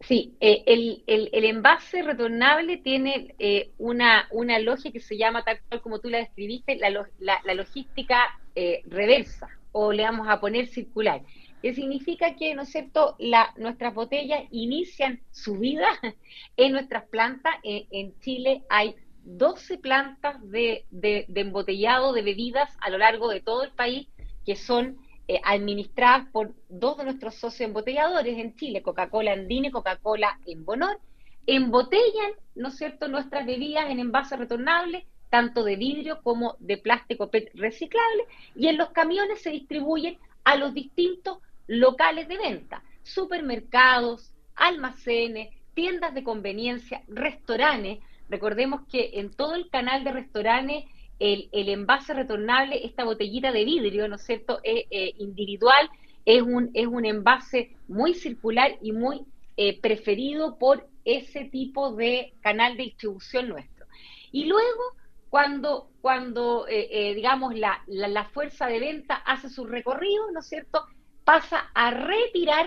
Sí, 0.00 0.36
eh, 0.40 0.62
el, 0.66 1.02
el, 1.08 1.44
envase 1.44 2.02
retornable 2.02 2.76
tiene 2.76 3.34
eh, 3.40 3.72
una, 3.78 4.28
una 4.30 4.60
logia 4.60 4.92
que 4.92 5.00
se 5.00 5.16
llama, 5.16 5.42
tal 5.44 5.60
cual 5.68 5.82
como 5.82 5.98
tú 5.98 6.08
la 6.08 6.18
describiste, 6.18 6.76
la, 6.76 6.90
la, 7.18 7.54
logística 7.54 8.38
eh, 8.54 8.82
reversa, 8.86 9.48
o 9.72 9.92
le 9.92 10.02
vamos 10.02 10.28
a 10.28 10.40
poner 10.40 10.66
circular, 10.68 11.22
que 11.62 11.74
significa 11.74 12.36
que, 12.36 12.54
¿no 12.54 12.62
es 12.62 12.70
cierto?, 12.70 13.16
la, 13.18 13.52
nuestras 13.56 13.94
botellas 13.94 14.42
inician 14.50 15.20
su 15.30 15.58
vida 15.58 15.88
en 16.56 16.72
nuestras 16.72 17.04
plantas. 17.08 17.54
En, 17.62 18.18
Chile 18.20 18.62
hay 18.68 18.94
12 19.24 19.78
plantas 19.78 20.36
de, 20.50 20.86
de, 20.90 21.26
de 21.28 21.40
embotellado 21.40 22.12
de 22.12 22.22
bebidas 22.22 22.70
a 22.80 22.90
lo 22.90 22.98
largo 22.98 23.28
de 23.28 23.40
todo 23.40 23.64
el 23.64 23.72
país 23.72 24.08
que 24.46 24.56
son 24.56 24.98
eh, 25.30 25.42
administradas 25.44 26.26
por 26.32 26.54
dos 26.70 26.96
de 26.96 27.04
nuestros 27.04 27.34
socios 27.34 27.68
embotelladores 27.68 28.38
en 28.38 28.56
Chile, 28.56 28.80
Coca-Cola 28.80 29.32
Andina 29.32 29.68
y 29.68 29.70
Coca-Cola 29.70 30.40
en 30.46 30.64
Bonor, 30.64 30.98
embotellan, 31.46 32.32
¿no 32.54 32.68
es 32.68 32.78
cierto?, 32.78 33.08
nuestras 33.08 33.44
bebidas 33.44 33.90
en 33.90 34.00
envases 34.00 34.38
retornables, 34.38 35.04
tanto 35.30 35.64
de 35.64 35.76
vidrio 35.76 36.20
como 36.22 36.56
de 36.58 36.78
plástico 36.78 37.30
PET 37.30 37.50
reciclable, 37.54 38.24
y 38.54 38.68
en 38.68 38.78
los 38.78 38.90
camiones 38.90 39.42
se 39.42 39.50
distribuyen 39.50 40.18
a 40.44 40.56
los 40.56 40.74
distintos 40.74 41.38
locales 41.66 42.28
de 42.28 42.38
venta, 42.38 42.82
supermercados, 43.02 44.32
almacenes, 44.54 45.50
tiendas 45.74 46.14
de 46.14 46.24
conveniencia, 46.24 47.02
restaurantes. 47.08 47.98
Recordemos 48.28 48.82
que 48.90 49.10
en 49.14 49.30
todo 49.30 49.54
el 49.54 49.68
canal 49.70 50.04
de 50.04 50.12
restaurantes 50.12 50.84
el, 51.18 51.48
envase 51.52 52.14
retornable, 52.14 52.84
esta 52.84 53.04
botellita 53.04 53.52
de 53.52 53.64
vidrio, 53.64 54.08
¿no 54.08 54.16
es 54.16 54.22
cierto?, 54.24 54.60
eh, 54.62 54.86
eh, 54.90 55.14
individual, 55.18 55.88
es 56.24 56.42
un, 56.42 56.70
es 56.74 56.86
un 56.86 57.04
envase 57.04 57.76
muy 57.88 58.14
circular 58.14 58.76
y 58.82 58.92
muy 58.92 59.22
eh, 59.56 59.80
preferido 59.80 60.58
por 60.58 60.88
ese 61.04 61.46
tipo 61.46 61.92
de 61.92 62.34
canal 62.40 62.76
de 62.76 62.84
distribución 62.84 63.48
nuestro. 63.48 63.86
Y 64.30 64.44
luego, 64.44 64.82
cuando, 65.30 65.90
cuando 66.00 66.66
digamos, 66.66 67.54
la, 67.54 67.82
la, 67.86 68.24
fuerza 68.24 68.66
de 68.66 68.80
venta 68.80 69.16
hace 69.16 69.48
su 69.48 69.66
recorrido, 69.66 70.30
¿no 70.32 70.40
es 70.40 70.48
cierto?, 70.48 70.86
pasa 71.24 71.70
a 71.74 71.90
retirar 71.90 72.66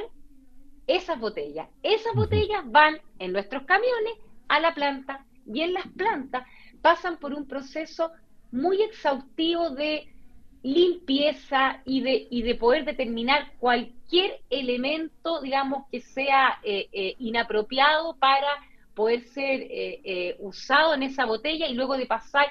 esas 0.87 1.19
botellas. 1.19 1.67
Esas 1.81 2.13
botellas 2.13 2.63
van 2.65 2.99
en 3.19 3.33
nuestros 3.33 3.63
camiones 3.63 4.13
a 4.47 4.59
la 4.59 4.73
planta 4.73 5.25
y 5.45 5.61
en 5.61 5.73
las 5.73 5.87
plantas 5.87 6.45
pasan 6.81 7.17
por 7.17 7.33
un 7.33 7.47
proceso 7.47 8.11
muy 8.51 8.81
exhaustivo 8.81 9.69
de 9.71 10.07
limpieza 10.63 11.81
y 11.85 12.01
de, 12.01 12.27
y 12.29 12.43
de 12.43 12.55
poder 12.55 12.85
determinar 12.85 13.53
cualquier 13.57 14.41
elemento, 14.49 15.41
digamos, 15.41 15.85
que 15.91 16.01
sea 16.01 16.59
eh, 16.63 16.87
eh, 16.91 17.15
inapropiado 17.19 18.15
para 18.17 18.47
poder 18.93 19.23
ser 19.23 19.67
eh, 19.69 20.35
usado 20.39 20.93
en 20.93 21.03
esa 21.03 21.25
botella 21.25 21.67
y 21.67 21.73
luego 21.73 21.97
de 21.97 22.05
pasar 22.05 22.47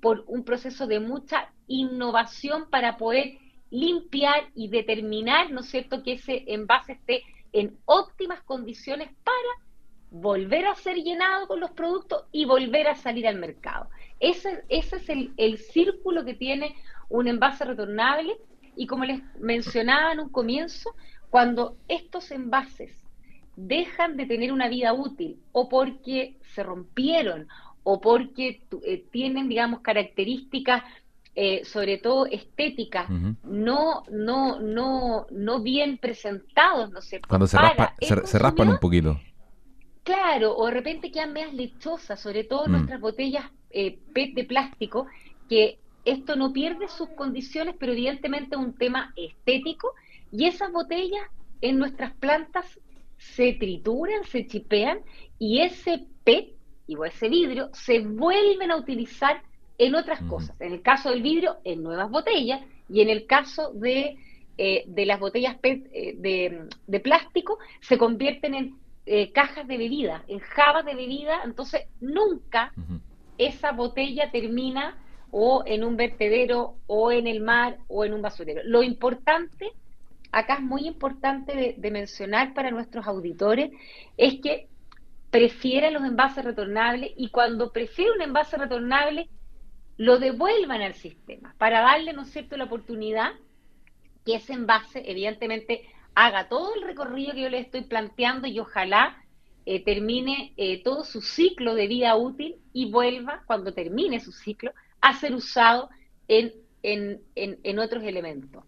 por 0.00 0.24
un 0.26 0.44
proceso 0.44 0.86
de 0.86 1.00
mucha 1.00 1.52
innovación 1.66 2.70
para 2.70 2.96
poder 2.96 3.38
limpiar 3.70 4.48
y 4.54 4.68
determinar, 4.68 5.50
¿no 5.50 5.60
es 5.60 5.70
cierto?, 5.70 6.02
que 6.02 6.14
ese 6.14 6.44
envase 6.48 6.92
esté 6.92 7.22
en 7.52 7.78
óptimas 7.84 8.42
condiciones 8.42 9.10
para 9.24 9.70
volver 10.10 10.66
a 10.66 10.74
ser 10.74 10.96
llenado 10.96 11.46
con 11.46 11.60
los 11.60 11.70
productos 11.70 12.24
y 12.32 12.44
volver 12.44 12.88
a 12.88 12.96
salir 12.96 13.28
al 13.28 13.38
mercado. 13.38 13.88
Ese, 14.18 14.64
ese 14.68 14.96
es 14.96 15.08
el, 15.08 15.32
el 15.36 15.58
círculo 15.58 16.24
que 16.24 16.34
tiene 16.34 16.74
un 17.08 17.28
envase 17.28 17.64
retornable 17.64 18.36
y 18.76 18.86
como 18.86 19.04
les 19.04 19.22
mencionaba 19.38 20.12
en 20.12 20.20
un 20.20 20.30
comienzo, 20.30 20.94
cuando 21.28 21.76
estos 21.86 22.30
envases 22.32 22.99
dejan 23.66 24.16
de 24.16 24.26
tener 24.26 24.52
una 24.52 24.68
vida 24.68 24.92
útil 24.92 25.38
o 25.52 25.68
porque 25.68 26.36
se 26.54 26.62
rompieron 26.62 27.48
o 27.82 28.00
porque 28.00 28.62
eh, 28.84 29.04
tienen, 29.10 29.48
digamos, 29.48 29.80
características 29.80 30.82
eh, 31.36 31.64
sobre 31.64 31.98
todo 31.98 32.26
estéticas, 32.26 33.08
no, 33.44 34.02
no, 34.10 34.60
no, 34.60 35.26
no 35.30 35.62
bien 35.62 35.96
presentados, 35.96 36.90
¿no 36.90 37.00
sé. 37.00 37.20
Cuando 37.20 37.46
se, 37.46 37.56
se, 38.00 38.38
raspan 38.38 38.68
un 38.68 38.78
poquito. 38.78 39.18
Claro, 40.02 40.56
o 40.56 40.66
de 40.66 40.72
repente 40.72 41.12
quedan 41.12 41.32
medias 41.32 41.54
lechosas, 41.54 42.20
sobre 42.20 42.42
todo 42.42 42.66
mm. 42.66 42.72
nuestras 42.72 43.00
botellas 43.00 43.44
eh, 43.70 44.00
PET 44.12 44.34
de 44.34 44.44
plástico, 44.44 45.06
que 45.48 45.78
esto 46.04 46.34
no 46.34 46.52
pierde 46.52 46.88
sus 46.88 47.08
condiciones, 47.10 47.76
pero 47.78 47.92
evidentemente 47.92 48.56
es 48.56 48.60
un 48.60 48.74
tema 48.74 49.12
estético, 49.14 49.94
y 50.32 50.46
esas 50.46 50.72
botellas 50.72 51.22
en 51.60 51.78
nuestras 51.78 52.12
plantas 52.14 52.80
se 53.20 53.52
trituran, 53.52 54.24
se 54.24 54.46
chipean, 54.46 55.00
y 55.38 55.60
ese 55.60 56.06
PET 56.24 56.54
y 56.86 56.96
ese 57.06 57.28
vidrio 57.28 57.68
se 57.72 58.00
vuelven 58.00 58.70
a 58.70 58.76
utilizar 58.76 59.42
en 59.78 59.94
otras 59.94 60.22
cosas. 60.22 60.58
En 60.60 60.72
el 60.72 60.82
caso 60.82 61.10
del 61.10 61.22
vidrio, 61.22 61.58
en 61.64 61.82
nuevas 61.82 62.10
botellas, 62.10 62.60
y 62.88 63.02
en 63.02 63.10
el 63.10 63.26
caso 63.26 63.72
de, 63.74 64.16
eh, 64.58 64.84
de 64.86 65.06
las 65.06 65.20
botellas 65.20 65.56
PET 65.58 65.86
eh, 65.92 66.14
de, 66.16 66.68
de, 66.86 67.00
plástico, 67.00 67.58
se 67.80 67.98
convierten 67.98 68.54
en 68.54 68.78
eh, 69.06 69.30
cajas 69.32 69.68
de 69.68 69.76
bebida, 69.76 70.24
en 70.26 70.38
jabas 70.40 70.84
de 70.84 70.94
bebida, 70.94 71.42
entonces 71.44 71.82
nunca 72.00 72.72
esa 73.38 73.72
botella 73.72 74.30
termina 74.30 74.98
o 75.30 75.62
en 75.66 75.84
un 75.84 75.96
vertedero 75.96 76.76
o 76.86 77.12
en 77.12 77.26
el 77.26 77.40
mar 77.40 77.78
o 77.88 78.04
en 78.04 78.14
un 78.14 78.22
basurero. 78.22 78.62
Lo 78.64 78.82
importante, 78.82 79.72
acá 80.32 80.54
es 80.54 80.62
muy 80.62 80.86
importante 80.86 81.76
de, 81.76 81.90
mencionar 81.90 82.54
para 82.54 82.70
nuestros 82.70 83.06
auditores, 83.06 83.70
es 84.16 84.40
que 84.40 84.68
prefieran 85.30 85.94
los 85.94 86.04
envases 86.04 86.44
retornables 86.44 87.12
y 87.16 87.30
cuando 87.30 87.72
prefieren 87.72 88.14
un 88.16 88.22
envase 88.22 88.56
retornable, 88.56 89.28
lo 89.96 90.18
devuelvan 90.18 90.82
al 90.82 90.94
sistema 90.94 91.54
para 91.58 91.80
darle, 91.80 92.12
¿no 92.12 92.22
es 92.22 92.50
la 92.50 92.64
oportunidad 92.64 93.32
que 94.24 94.36
ese 94.36 94.54
envase, 94.54 95.02
evidentemente, 95.10 95.86
haga 96.14 96.48
todo 96.48 96.74
el 96.74 96.82
recorrido 96.82 97.32
que 97.32 97.42
yo 97.42 97.48
le 97.48 97.60
estoy 97.60 97.82
planteando 97.82 98.46
y 98.46 98.58
ojalá 98.58 99.22
eh, 99.66 99.84
termine 99.84 100.52
eh, 100.56 100.82
todo 100.82 101.04
su 101.04 101.20
ciclo 101.20 101.74
de 101.74 101.86
vida 101.86 102.16
útil 102.16 102.56
y 102.72 102.90
vuelva, 102.90 103.42
cuando 103.46 103.72
termine 103.72 104.20
su 104.20 104.32
ciclo, 104.32 104.72
a 105.00 105.14
ser 105.14 105.34
usado 105.34 105.90
en, 106.28 106.52
en, 106.82 107.20
en, 107.34 107.78
otros 107.78 108.02
elementos 108.04 108.64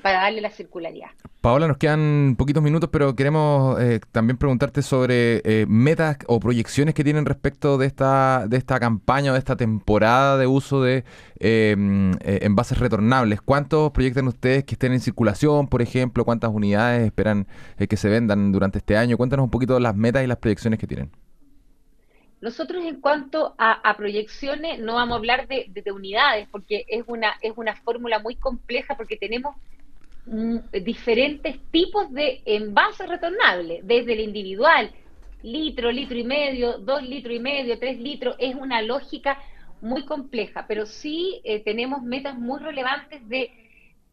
para 0.00 0.22
darle 0.22 0.40
la 0.40 0.50
circularidad. 0.50 1.10
Paola, 1.40 1.66
nos 1.68 1.78
quedan 1.78 2.34
poquitos 2.36 2.62
minutos, 2.62 2.90
pero 2.92 3.16
queremos 3.16 3.80
eh, 3.80 4.00
también 4.12 4.36
preguntarte 4.36 4.82
sobre 4.82 5.40
eh, 5.44 5.64
metas 5.68 6.18
o 6.26 6.38
proyecciones 6.38 6.94
que 6.94 7.02
tienen 7.02 7.24
respecto 7.24 7.78
de 7.78 7.86
esta, 7.86 8.46
de 8.46 8.56
esta 8.58 8.78
campaña 8.78 9.30
o 9.30 9.34
de 9.34 9.38
esta 9.38 9.56
temporada 9.56 10.36
de 10.36 10.46
uso 10.46 10.82
de 10.82 11.04
em, 11.38 12.12
eh, 12.20 12.40
envases 12.42 12.78
retornables. 12.78 13.40
¿Cuántos 13.40 13.90
proyectan 13.92 14.28
ustedes 14.28 14.64
que 14.64 14.74
estén 14.74 14.92
en 14.92 15.00
circulación, 15.00 15.68
por 15.68 15.80
ejemplo? 15.80 16.24
¿Cuántas 16.24 16.50
unidades 16.50 17.06
esperan 17.06 17.46
que 17.88 17.96
se 17.96 18.08
vendan 18.08 18.52
durante 18.52 18.78
este 18.78 18.96
año? 18.96 19.16
Cuéntanos 19.16 19.44
un 19.44 19.50
poquito 19.50 19.80
las 19.80 19.96
metas 19.96 20.22
y 20.22 20.26
las 20.26 20.38
proyecciones 20.38 20.78
que 20.78 20.86
tienen. 20.86 21.10
Nosotros 22.40 22.84
en 22.84 23.00
cuanto 23.00 23.54
a, 23.58 23.94
proyecciones 23.98 24.78
no 24.78 24.94
vamos 24.94 25.14
a 25.14 25.18
hablar 25.18 25.46
de, 25.46 25.92
unidades 25.92 26.48
porque 26.50 26.86
es 26.88 27.04
una, 27.06 27.34
es 27.42 27.52
una 27.56 27.76
fórmula 27.76 28.18
muy 28.18 28.34
compleja 28.34 28.96
porque 28.96 29.16
tenemos 29.16 29.56
diferentes 30.26 31.58
tipos 31.70 32.12
de 32.12 32.42
envases 32.44 33.08
retornables, 33.08 33.86
desde 33.86 34.12
el 34.12 34.20
individual, 34.20 34.90
litro, 35.42 35.90
litro 35.90 36.16
y 36.16 36.24
medio, 36.24 36.78
dos 36.78 37.02
litros 37.02 37.34
y 37.34 37.40
medio, 37.40 37.78
tres 37.78 37.98
litros, 37.98 38.36
es 38.38 38.54
una 38.54 38.82
lógica 38.82 39.38
muy 39.80 40.04
compleja, 40.04 40.66
pero 40.68 40.86
sí 40.86 41.40
eh, 41.44 41.60
tenemos 41.60 42.02
metas 42.02 42.38
muy 42.38 42.60
relevantes 42.60 43.26
de 43.28 43.50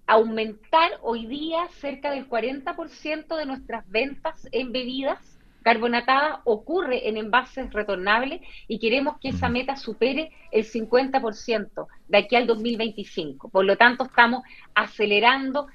aumentar 0.05 0.91
hoy 1.01 1.25
día 1.25 1.67
cerca 1.79 2.11
del 2.11 2.29
40% 2.29 3.35
de 3.35 3.45
nuestras 3.45 3.89
ventas 3.89 4.47
en 4.53 4.71
bebidas 4.71 5.37
carbonatada 5.67 6.39
ocurre 6.45 7.09
en 7.09 7.17
envases 7.17 7.73
retornables 7.73 8.39
y 8.69 8.79
queremos 8.79 9.17
que 9.19 9.27
esa 9.27 9.49
meta 9.49 9.75
supere 9.75 10.31
el 10.53 10.63
50% 10.63 11.87
de 12.07 12.17
aquí 12.17 12.37
al 12.37 12.47
2025. 12.47 13.49
Por 13.49 13.65
lo 13.65 13.75
tanto, 13.75 14.05
estamos 14.05 14.43
acelerando 14.73 15.67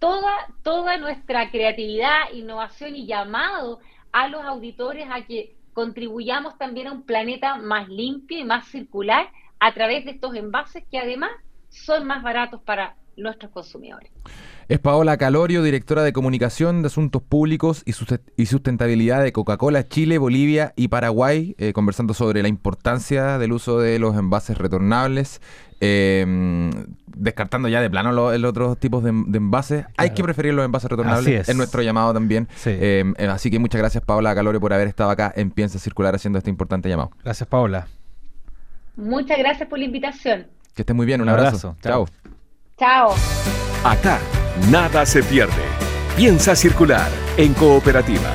toda, 0.00 0.32
toda 0.64 0.96
nuestra 0.96 1.50
creatividad, 1.50 2.32
innovación 2.32 2.96
y 2.96 3.06
llamado 3.06 3.78
a 4.10 4.26
los 4.26 4.42
auditores 4.42 5.06
a 5.08 5.24
que 5.26 5.54
contribuyamos 5.72 6.58
también 6.58 6.88
a 6.88 6.92
un 6.92 7.04
planeta 7.04 7.56
más 7.56 7.88
limpio 7.88 8.38
y 8.38 8.44
más 8.44 8.66
circular 8.68 9.30
a 9.60 9.72
través 9.72 10.04
de 10.04 10.12
estos 10.12 10.34
envases 10.34 10.82
que 10.90 10.98
además 10.98 11.30
son 11.68 12.06
más 12.06 12.22
baratos 12.22 12.60
para 12.62 12.96
nuestros 13.16 13.52
consumidores. 13.52 14.10
Es 14.70 14.78
Paola 14.78 15.16
Calorio, 15.16 15.64
directora 15.64 16.04
de 16.04 16.12
Comunicación 16.12 16.82
de 16.82 16.86
Asuntos 16.86 17.22
Públicos 17.22 17.82
y 17.84 18.46
Sustentabilidad 18.46 19.20
de 19.20 19.32
Coca-Cola 19.32 19.88
Chile, 19.88 20.16
Bolivia 20.16 20.74
y 20.76 20.86
Paraguay, 20.86 21.56
eh, 21.58 21.72
conversando 21.72 22.14
sobre 22.14 22.40
la 22.40 22.46
importancia 22.46 23.38
del 23.38 23.50
uso 23.50 23.80
de 23.80 23.98
los 23.98 24.16
envases 24.16 24.56
retornables, 24.58 25.42
em, 25.80 26.70
descartando 27.08 27.66
ya 27.66 27.80
de 27.80 27.90
plano 27.90 28.12
los, 28.12 28.44
otros 28.44 28.78
tipos 28.78 29.02
de, 29.02 29.08
envases. 29.10 29.86
Hay 29.96 30.10
que 30.10 30.22
preferir 30.22 30.54
los 30.54 30.64
envases 30.64 30.88
retornables, 30.88 31.48
es. 31.48 31.56
nuestro 31.56 31.82
llamado 31.82 32.14
también. 32.14 32.46
Em, 32.64 33.12
eh, 33.18 33.26
así 33.26 33.50
que 33.50 33.58
muchas 33.58 33.80
gracias 33.80 34.04
Paola 34.04 34.36
Calorio 34.36 34.60
por 34.60 34.72
haber 34.72 34.86
estado 34.86 35.10
acá 35.10 35.32
en 35.34 35.50
Piensa 35.50 35.80
Circular 35.80 36.14
haciendo 36.14 36.38
este 36.38 36.48
importante 36.48 36.88
llamado. 36.88 37.10
Gracias 37.24 37.48
Paola. 37.48 37.88
Muchas 38.94 39.36
gracias 39.36 39.68
por 39.68 39.80
la 39.80 39.86
invitación. 39.86 40.46
Que 40.76 40.82
estés 40.82 40.94
muy 40.94 41.06
bien, 41.06 41.20
un, 41.20 41.28
abrazo. 41.28 41.74
Chao. 41.82 42.06
Chao. 42.78 43.14
Acá 43.82 44.20
Nada 44.68 45.04
se 45.04 45.22
pierde. 45.22 45.62
Piensa 46.16 46.54
circular 46.54 47.10
en 47.36 47.54
cooperativa. 47.54 48.30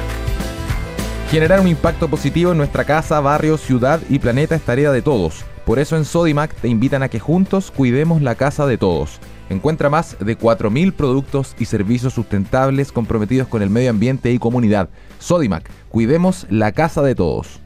Generar 1.30 1.62
un 1.62 1.68
impacto 1.68 2.10
positivo 2.10 2.52
en 2.52 2.58
nuestra 2.58 2.84
casa, 2.84 3.22
barrio, 3.22 3.58
ciudad 3.58 4.02
y 4.10 4.20
planeta 4.20 4.56
es 4.56 4.64
tarea 4.64 4.92
de 4.92 5.02
todos. 5.02 5.46
Por 5.66 5.80
eso 5.80 5.96
en 5.96 6.04
Sodimac 6.04 6.54
te 6.56 6.68
invitan 6.68 7.04
a 7.04 7.10
que 7.10 7.20
juntos 7.20 7.72
cuidemos 7.72 8.22
la 8.22 8.36
casa 8.36 8.66
de 8.66 8.78
todos. 8.78 9.20
Encuentra 9.50 9.90
más 9.90 10.18
de 10.20 10.38
4.000 10.38 10.94
productos 10.94 11.56
y 11.58 11.66
servicios 11.66 12.14
sustentables 12.14 12.92
comprometidos 12.92 13.48
con 13.48 13.62
el 13.62 13.70
medio 13.70 13.92
ambiente 13.92 14.32
y 14.32 14.40
comunidad. 14.40 14.90
Sodimac, 15.20 15.70
cuidemos 15.90 16.48
la 16.50 16.72
casa 16.74 17.02
de 17.02 17.16
todos. 17.16 17.62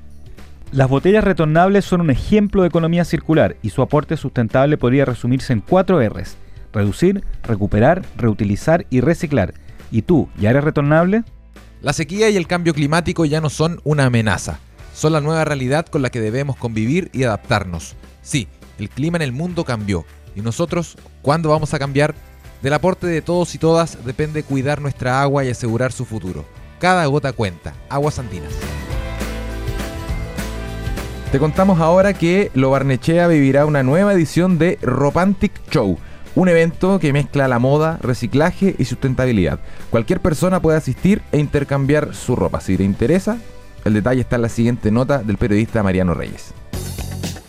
Las 0.71 0.89
botellas 0.89 1.23
retornables 1.23 1.85
son 1.85 2.01
un 2.01 2.11
ejemplo 2.11 2.61
de 2.61 2.67
economía 2.67 3.05
circular 3.05 3.55
y 3.63 3.71
su 3.71 3.81
aporte 3.81 4.15
sustentable 4.17 4.77
podría 4.77 5.05
resumirse 5.05 5.53
en 5.53 5.61
cuatro 5.61 5.99
R's 5.99 6.37
reducir, 6.73 7.23
recuperar, 7.43 8.03
reutilizar 8.17 8.85
y 8.89 9.01
reciclar. 9.01 9.53
¿Y 9.91 10.03
tú, 10.03 10.29
ya 10.37 10.51
eres 10.51 10.63
retornable? 10.63 11.23
La 11.81 11.93
sequía 11.93 12.29
y 12.29 12.37
el 12.37 12.47
cambio 12.47 12.73
climático 12.73 13.25
ya 13.25 13.41
no 13.41 13.49
son 13.49 13.79
una 13.83 14.05
amenaza, 14.05 14.59
son 14.93 15.13
la 15.13 15.21
nueva 15.21 15.45
realidad 15.45 15.85
con 15.85 16.01
la 16.01 16.09
que 16.09 16.19
debemos 16.19 16.57
convivir 16.57 17.09
y 17.13 17.23
adaptarnos. 17.23 17.95
Sí, 18.21 18.47
el 18.77 18.89
clima 18.89 19.17
en 19.17 19.21
el 19.21 19.31
mundo 19.31 19.63
cambió. 19.63 20.05
¿Y 20.35 20.41
nosotros 20.41 20.97
cuándo 21.21 21.49
vamos 21.49 21.73
a 21.73 21.79
cambiar? 21.79 22.15
Del 22.61 22.73
aporte 22.73 23.07
de 23.07 23.21
todos 23.21 23.55
y 23.55 23.57
todas 23.57 24.03
depende 24.05 24.43
cuidar 24.43 24.81
nuestra 24.81 25.21
agua 25.21 25.45
y 25.45 25.49
asegurar 25.49 25.93
su 25.93 26.03
futuro. 26.03 26.45
Cada 26.79 27.05
gota 27.05 27.31
cuenta. 27.31 27.73
Aguas 27.89 28.19
Andinas. 28.19 28.51
Te 31.31 31.39
contamos 31.39 31.79
ahora 31.79 32.13
que 32.13 32.51
Lo 32.55 32.71
Barnechea 32.71 33.27
vivirá 33.27 33.65
una 33.65 33.83
nueva 33.83 34.13
edición 34.13 34.57
de 34.57 34.79
Romantic 34.81 35.51
Show 35.69 35.97
un 36.35 36.49
evento 36.49 36.99
que 36.99 37.13
mezcla 37.13 37.47
la 37.47 37.59
moda, 37.59 37.97
reciclaje 38.01 38.75
y 38.77 38.85
sustentabilidad. 38.85 39.59
Cualquier 39.89 40.19
persona 40.19 40.61
puede 40.61 40.77
asistir 40.77 41.21
e 41.31 41.39
intercambiar 41.39 42.13
su 42.13 42.35
ropa. 42.35 42.61
Si 42.61 42.77
te 42.77 42.83
interesa, 42.83 43.37
El 43.85 43.93
detalle 43.93 44.21
está 44.21 44.35
en 44.35 44.41
la 44.41 44.49
siguiente 44.49 44.91
nota 44.91 45.19
del 45.19 45.37
periodista 45.37 45.83
Mariano 45.83 46.13
Reyes. 46.13 46.53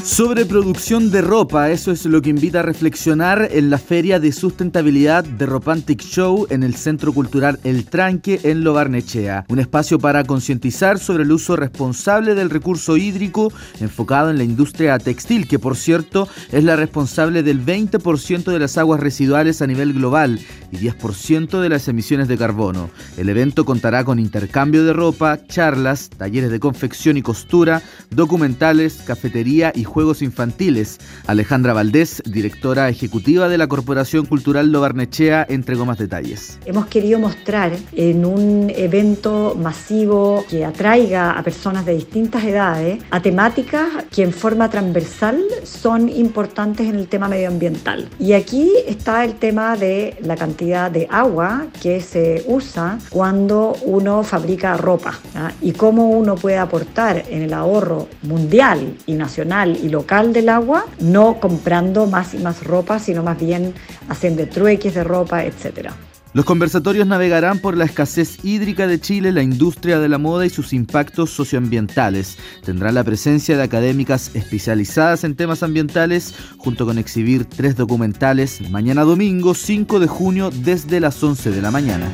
Sobre 0.04 0.46
producción 0.46 1.10
de 1.10 1.20
ropa, 1.20 1.70
eso 1.70 1.92
es 1.92 2.06
lo 2.06 2.22
que 2.22 2.30
invita 2.30 2.60
a 2.60 2.62
reflexionar 2.62 3.48
en 3.52 3.68
la 3.68 3.76
Feria 3.76 4.18
de 4.18 4.32
Sustentabilidad 4.32 5.24
de 5.24 5.44
Ropantic 5.44 6.00
Show 6.00 6.46
en 6.48 6.62
el 6.62 6.74
Centro 6.74 7.12
Cultural 7.12 7.60
El 7.64 7.84
Tranque 7.84 8.40
en 8.44 8.64
Lobarnechea. 8.64 9.44
Un 9.48 9.58
espacio 9.58 9.98
para 9.98 10.24
concientizar 10.24 10.98
sobre 10.98 11.24
el 11.24 11.32
uso 11.32 11.54
responsable 11.54 12.34
del 12.34 12.48
recurso 12.48 12.96
hídrico 12.96 13.52
enfocado 13.80 14.30
en 14.30 14.38
la 14.38 14.44
industria 14.44 14.98
textil, 14.98 15.46
que 15.46 15.58
por 15.58 15.76
cierto 15.76 16.28
es 16.50 16.64
la 16.64 16.76
responsable 16.76 17.42
del 17.42 17.64
20% 17.64 18.44
de 18.44 18.58
las 18.58 18.78
aguas 18.78 19.00
residuales 19.00 19.60
a 19.60 19.66
nivel 19.66 19.92
global 19.92 20.40
y 20.72 20.78
10% 20.78 21.60
de 21.60 21.68
las 21.68 21.88
emisiones 21.88 22.26
de 22.26 22.38
carbono. 22.38 22.90
El 23.18 23.28
evento 23.28 23.66
contará 23.66 24.04
con 24.04 24.18
intercambio 24.18 24.82
de 24.84 24.94
ropa, 24.94 25.46
charlas, 25.46 26.08
talleres 26.08 26.50
de 26.50 26.60
confección 26.60 27.18
y 27.18 27.22
costura, 27.22 27.82
documentales, 28.10 29.02
cafetería 29.06 29.72
y 29.74 29.84
Juegos 29.90 29.99
Infantiles. 30.00 30.98
Alejandra 31.26 31.74
Valdés, 31.74 32.22
directora 32.24 32.88
ejecutiva 32.88 33.48
de 33.50 33.58
la 33.58 33.66
Corporación 33.68 34.24
Cultural 34.24 34.72
Lobarnechea, 34.72 35.46
entregó 35.48 35.84
más 35.84 35.98
detalles. 35.98 36.58
Hemos 36.64 36.86
querido 36.86 37.18
mostrar 37.18 37.72
en 37.92 38.24
un 38.24 38.72
evento 38.74 39.54
masivo 39.60 40.44
que 40.48 40.64
atraiga 40.64 41.32
a 41.32 41.42
personas 41.42 41.84
de 41.84 41.94
distintas 41.94 42.44
edades 42.44 43.02
a 43.10 43.20
temáticas 43.20 43.88
que 44.10 44.22
en 44.22 44.32
forma 44.32 44.70
transversal 44.70 45.44
son 45.64 46.08
importantes 46.08 46.86
en 46.88 46.96
el 46.96 47.06
tema 47.06 47.28
medioambiental. 47.28 48.08
Y 48.18 48.32
aquí 48.32 48.70
está 48.86 49.22
el 49.24 49.34
tema 49.34 49.76
de 49.76 50.16
la 50.22 50.36
cantidad 50.36 50.90
de 50.90 51.06
agua 51.10 51.66
que 51.82 52.00
se 52.00 52.42
usa 52.48 52.98
cuando 53.10 53.76
uno 53.84 54.22
fabrica 54.22 54.78
ropa 54.78 55.18
y 55.60 55.72
cómo 55.72 56.08
uno 56.08 56.36
puede 56.36 56.56
aportar 56.56 57.22
en 57.28 57.42
el 57.42 57.52
ahorro 57.52 58.08
mundial 58.22 58.96
y 59.06 59.12
nacional 59.12 59.76
y 59.82 59.88
local 59.88 60.32
del 60.32 60.48
agua, 60.48 60.86
no 61.00 61.40
comprando 61.40 62.06
más 62.06 62.34
y 62.34 62.38
más 62.38 62.64
ropa, 62.64 62.98
sino 62.98 63.22
más 63.22 63.38
bien 63.38 63.74
haciendo 64.08 64.46
trueques 64.46 64.94
de 64.94 65.04
ropa, 65.04 65.44
etcétera. 65.44 65.94
Los 66.32 66.44
conversatorios 66.44 67.08
navegarán 67.08 67.58
por 67.58 67.76
la 67.76 67.84
escasez 67.84 68.44
hídrica 68.44 68.86
de 68.86 69.00
Chile, 69.00 69.32
la 69.32 69.42
industria 69.42 69.98
de 69.98 70.08
la 70.08 70.18
moda 70.18 70.46
y 70.46 70.50
sus 70.50 70.72
impactos 70.72 71.30
socioambientales. 71.30 72.38
Tendrán 72.64 72.94
la 72.94 73.02
presencia 73.02 73.56
de 73.56 73.64
académicas 73.64 74.30
especializadas 74.34 75.24
en 75.24 75.34
temas 75.34 75.64
ambientales, 75.64 76.32
junto 76.56 76.86
con 76.86 76.98
exhibir 76.98 77.46
tres 77.46 77.74
documentales 77.74 78.60
mañana 78.70 79.02
domingo 79.02 79.54
5 79.54 79.98
de 79.98 80.06
junio 80.06 80.50
desde 80.54 81.00
las 81.00 81.20
11 81.20 81.50
de 81.50 81.62
la 81.62 81.72
mañana. 81.72 82.12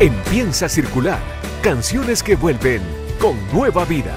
Empieza 0.00 0.66
a 0.66 0.68
circular 0.68 1.20
canciones 1.62 2.24
que 2.24 2.34
vuelven 2.34 3.05
con 3.20 3.36
nueva 3.52 3.84
vida. 3.84 4.14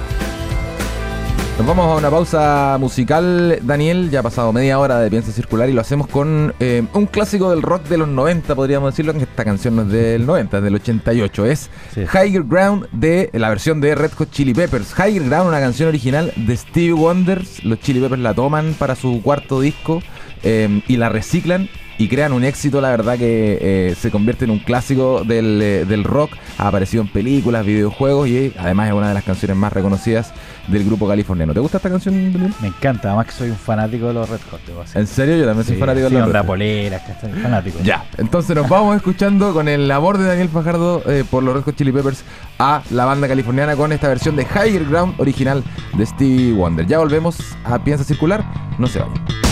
Nos 1.57 1.67
vamos 1.67 1.91
a 1.91 1.97
una 1.97 2.09
pausa 2.09 2.77
musical, 2.79 3.59
Daniel. 3.63 4.09
Ya 4.09 4.21
ha 4.21 4.23
pasado 4.23 4.53
media 4.53 4.79
hora 4.79 4.99
de 4.99 5.09
Piensa 5.09 5.33
Circular 5.33 5.69
y 5.69 5.73
lo 5.73 5.81
hacemos 5.81 6.07
con 6.07 6.53
eh, 6.61 6.83
un 6.93 7.05
clásico 7.05 7.49
del 7.49 7.61
rock 7.61 7.83
de 7.89 7.97
los 7.97 8.07
90, 8.07 8.55
podríamos 8.55 8.93
decirlo. 8.93 9.11
Esta 9.11 9.43
canción 9.43 9.75
no 9.75 9.81
es 9.81 9.89
del 9.89 10.25
90, 10.25 10.57
es 10.57 10.63
del 10.63 10.75
88. 10.75 11.45
Es 11.45 11.69
Higher 11.97 12.43
Ground 12.43 12.87
de 12.93 13.29
la 13.33 13.49
versión 13.49 13.81
de 13.81 13.93
Red 13.93 14.11
Hot 14.13 14.31
Chili 14.31 14.53
Peppers. 14.53 14.93
Higher 14.97 15.23
Ground, 15.25 15.49
una 15.49 15.59
canción 15.59 15.89
original 15.89 16.31
de 16.37 16.55
Stevie 16.55 16.93
Wonder. 16.93 17.43
Los 17.63 17.79
Chili 17.81 17.99
Peppers 17.99 18.21
la 18.21 18.33
toman 18.33 18.73
para 18.79 18.95
su 18.95 19.21
cuarto 19.21 19.59
disco 19.59 20.01
eh, 20.43 20.81
y 20.87 20.95
la 20.95 21.09
reciclan 21.09 21.67
y 21.99 22.07
crean 22.07 22.31
un 22.31 22.45
éxito, 22.45 22.79
la 22.79 22.89
verdad 22.91 23.17
que 23.17 23.57
eh, 23.61 23.95
se 23.95 24.09
convierte 24.09 24.45
en 24.45 24.51
un 24.51 24.59
clásico 24.59 25.25
del, 25.25 25.59
del, 25.85 26.03
rock, 26.05 26.31
ha 26.57 26.69
aparecido 26.69 27.03
en 27.03 27.09
películas, 27.09 27.65
videojuegos 27.65 28.29
y 28.29 28.53
además 28.57 28.87
es 28.87 28.93
una 28.93 29.09
de 29.09 29.13
las 29.13 29.23
canciones 29.25 29.57
más 29.57 29.73
reconocidas 29.73 30.33
del 30.69 30.85
grupo 30.85 31.09
californiano. 31.09 31.53
¿Te 31.53 31.59
gusta 31.59 31.75
esta 31.75 31.89
canción, 31.89 32.31
Daniel? 32.31 32.53
Me 32.61 32.69
encanta, 32.69 33.09
además 33.09 33.25
que 33.25 33.31
soy 33.33 33.49
un 33.49 33.57
fanático 33.57 34.07
de 34.07 34.13
los 34.13 34.29
Red 34.29 34.39
Hot. 34.49 34.61
¿En 34.95 35.07
serio? 35.07 35.35
Yo 35.35 35.45
también 35.45 35.67
soy 35.67 35.75
fanático 35.75 36.09
de 36.09 36.19
los 36.19 36.25
Red 36.31 36.39
Hot. 36.39 36.47
polera, 36.47 36.99
fanático. 37.43 37.79
Ya, 37.83 38.05
entonces 38.17 38.55
nos 38.55 38.69
vamos 38.69 38.95
escuchando 38.95 39.53
con 39.53 39.67
el 39.67 39.91
amor 39.91 40.17
de 40.17 40.23
Daniel 40.23 40.47
Fajardo 40.47 41.03
eh, 41.05 41.25
por 41.29 41.43
los 41.43 41.53
Red 41.53 41.63
Hot 41.63 41.75
Chili 41.75 41.91
Peppers 41.91 42.23
a 42.59 42.81
la 42.91 43.03
banda 43.03 43.27
californiana 43.27 43.75
con 43.75 43.91
esta 43.91 44.07
versión 44.07 44.37
de 44.37 44.43
Higher 44.43 44.85
Ground 44.85 45.15
original 45.17 45.65
de 45.97 46.05
Stevie 46.05 46.53
Wonder. 46.53 46.87
Ya 46.87 46.99
volvemos 46.99 47.37
a 47.65 47.83
Piensa 47.83 48.05
Circular, 48.05 48.45
no 48.77 48.87
se 48.87 48.99
vayan. 48.99 49.48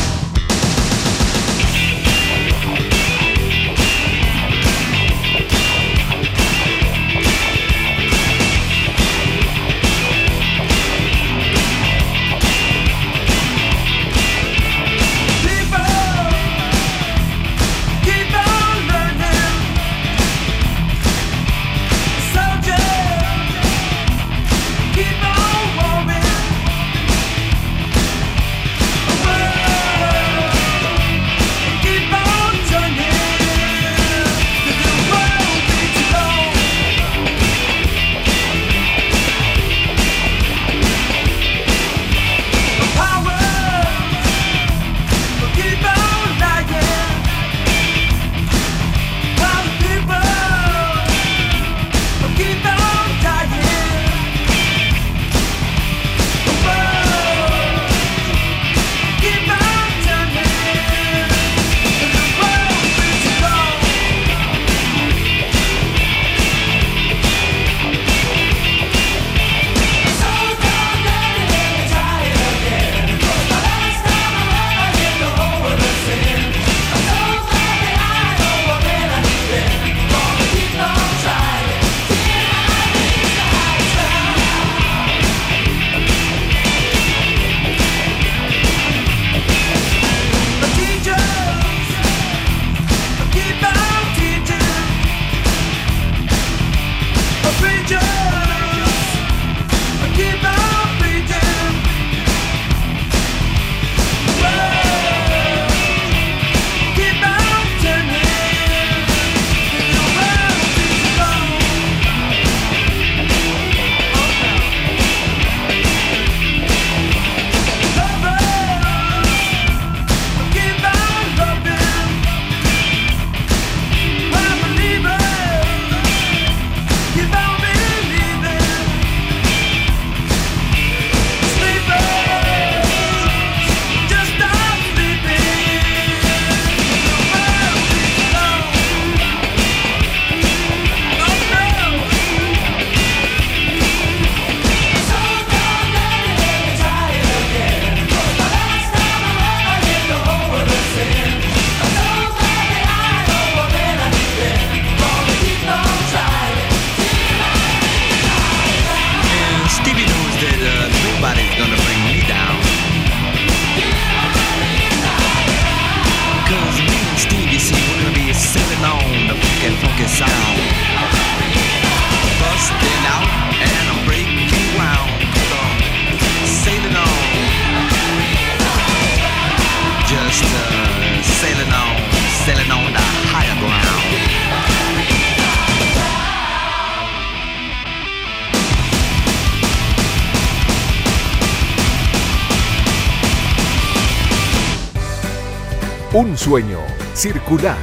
Sueño 196.48 196.80
circular. 197.14 197.76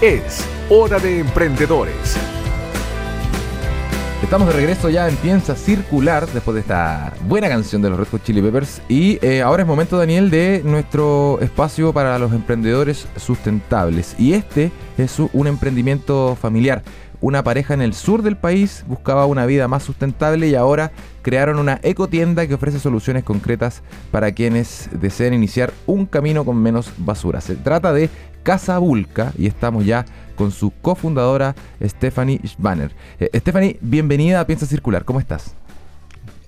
Es 0.00 0.44
hora 0.68 0.98
de 0.98 1.20
emprendedores. 1.20 2.16
Estamos 4.20 4.48
de 4.48 4.54
regreso 4.54 4.90
ya 4.90 5.08
en 5.08 5.14
Piensa 5.14 5.54
Circular 5.54 6.26
después 6.26 6.56
de 6.56 6.62
esta 6.62 7.12
buena 7.28 7.48
canción 7.48 7.80
de 7.82 7.88
los 7.88 8.00
Red 8.00 8.08
Hot 8.10 8.24
Chili 8.24 8.42
Peppers 8.42 8.82
y 8.88 9.24
eh, 9.24 9.42
ahora 9.42 9.62
es 9.62 9.68
momento 9.68 9.96
Daniel 9.96 10.28
de 10.28 10.60
nuestro 10.64 11.38
espacio 11.40 11.92
para 11.92 12.18
los 12.18 12.32
emprendedores 12.32 13.06
sustentables 13.14 14.16
y 14.18 14.32
este 14.32 14.72
es 14.98 15.16
un 15.32 15.46
emprendimiento 15.46 16.36
familiar. 16.40 16.82
Una 17.22 17.44
pareja 17.44 17.74
en 17.74 17.82
el 17.82 17.92
sur 17.92 18.22
del 18.22 18.36
país 18.36 18.84
buscaba 18.86 19.26
una 19.26 19.44
vida 19.44 19.68
más 19.68 19.82
sustentable 19.82 20.48
y 20.48 20.54
ahora 20.54 20.90
crearon 21.20 21.58
una 21.58 21.78
ecotienda 21.82 22.46
que 22.46 22.54
ofrece 22.54 22.78
soluciones 22.78 23.24
concretas 23.24 23.82
para 24.10 24.32
quienes 24.32 24.88
deseen 24.92 25.34
iniciar 25.34 25.72
un 25.86 26.06
camino 26.06 26.46
con 26.46 26.56
menos 26.56 26.90
basura. 26.96 27.42
Se 27.42 27.56
trata 27.56 27.92
de 27.92 28.08
Casa 28.42 28.78
Vulca 28.78 29.34
y 29.36 29.46
estamos 29.46 29.84
ya 29.84 30.06
con 30.34 30.50
su 30.50 30.72
cofundadora 30.80 31.54
Stephanie 31.82 32.40
Schbanner. 32.46 32.92
Eh, 33.18 33.28
Stephanie, 33.38 33.78
bienvenida 33.82 34.40
a 34.40 34.46
Piensa 34.46 34.64
Circular, 34.64 35.04
¿cómo 35.04 35.20
estás? 35.20 35.54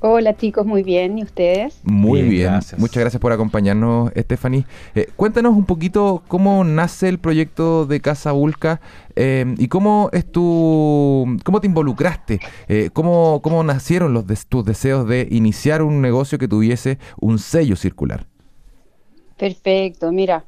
Hola 0.05 0.37
chicos, 0.37 0.67
muy 0.67 0.83
bien, 0.83 1.17
¿y 1.17 1.23
ustedes? 1.23 1.79
Muy 1.85 2.23
bien, 2.23 2.59
muchas 2.77 3.01
gracias 3.01 3.21
por 3.21 3.31
acompañarnos 3.31 4.11
Stephanie. 4.17 4.67
Eh, 4.97 5.07
cuéntanos 5.15 5.55
un 5.55 5.65
poquito 5.65 6.25
cómo 6.27 6.65
nace 6.65 7.09
el 7.09 7.21
proyecto 7.21 7.87
de 7.87 8.01
Casa 8.01 8.33
Vulca 8.33 8.81
eh, 9.15 9.55
y 9.59 9.69
cómo 9.69 10.11
es 10.13 10.27
tu, 10.27 11.39
cómo 11.45 11.61
te 11.61 11.69
involucraste, 11.69 12.41
cómo, 12.93 13.41
cómo 13.43 13.63
nacieron 13.63 14.13
los 14.13 14.25
tus 14.49 14.65
deseos 14.65 15.07
de 15.07 15.29
iniciar 15.31 15.83
un 15.83 16.01
negocio 16.01 16.37
que 16.37 16.49
tuviese 16.49 16.99
un 17.21 17.39
sello 17.39 17.77
circular. 17.77 18.27
Perfecto, 19.37 20.11
mira. 20.11 20.45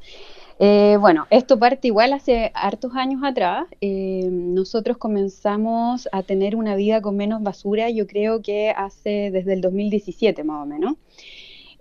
Eh, 0.59 0.97
bueno, 1.01 1.27
esto 1.31 1.59
parte 1.59 1.88
igual 1.88 2.12
hace 2.12 2.53
hartos 2.55 2.93
años 2.95 3.23
atrás. 3.25 3.67
Eh, 3.81 4.29
nosotros 4.31 4.97
comenzamos 4.99 6.09
a 6.12 6.23
tener 6.23 6.57
una 6.57 6.77
vida 6.77 7.01
con 7.01 7.17
menos 7.17 7.43
basura, 7.43 7.90
yo 7.90 8.07
creo 8.07 8.40
que 8.43 8.71
hace 8.71 9.31
desde 9.33 9.55
el 9.55 9.61
2017 9.61 10.45
más 10.45 10.62
o 10.62 10.67
menos. 10.67 10.95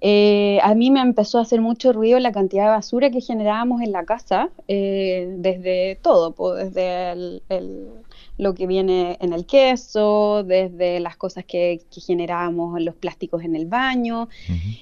Eh, 0.02 0.60
a 0.64 0.76
mí 0.76 0.92
me 0.92 1.00
empezó 1.00 1.40
a 1.40 1.44
hacer 1.44 1.62
mucho 1.62 1.94
ruido 1.94 2.20
la 2.20 2.34
cantidad 2.34 2.66
de 2.66 2.70
basura 2.72 3.10
que 3.10 3.22
generábamos 3.22 3.82
en 3.82 3.94
la 3.94 4.04
casa, 4.04 4.50
desde 4.68 5.98
todo, 6.02 6.56
desde 6.56 7.12
el, 7.12 7.90
lo 8.38 8.56
que 8.56 8.66
viene 8.66 9.18
en 9.22 9.34
el 9.34 9.46
queso, 9.46 10.44
desde 10.44 11.00
las 11.00 11.16
cosas 11.18 11.46
que, 11.46 11.82
generábamos 11.92 12.82
los 12.82 12.96
plásticos 12.96 13.44
en 13.44 13.56
el 13.56 13.66
baño. 13.66 14.30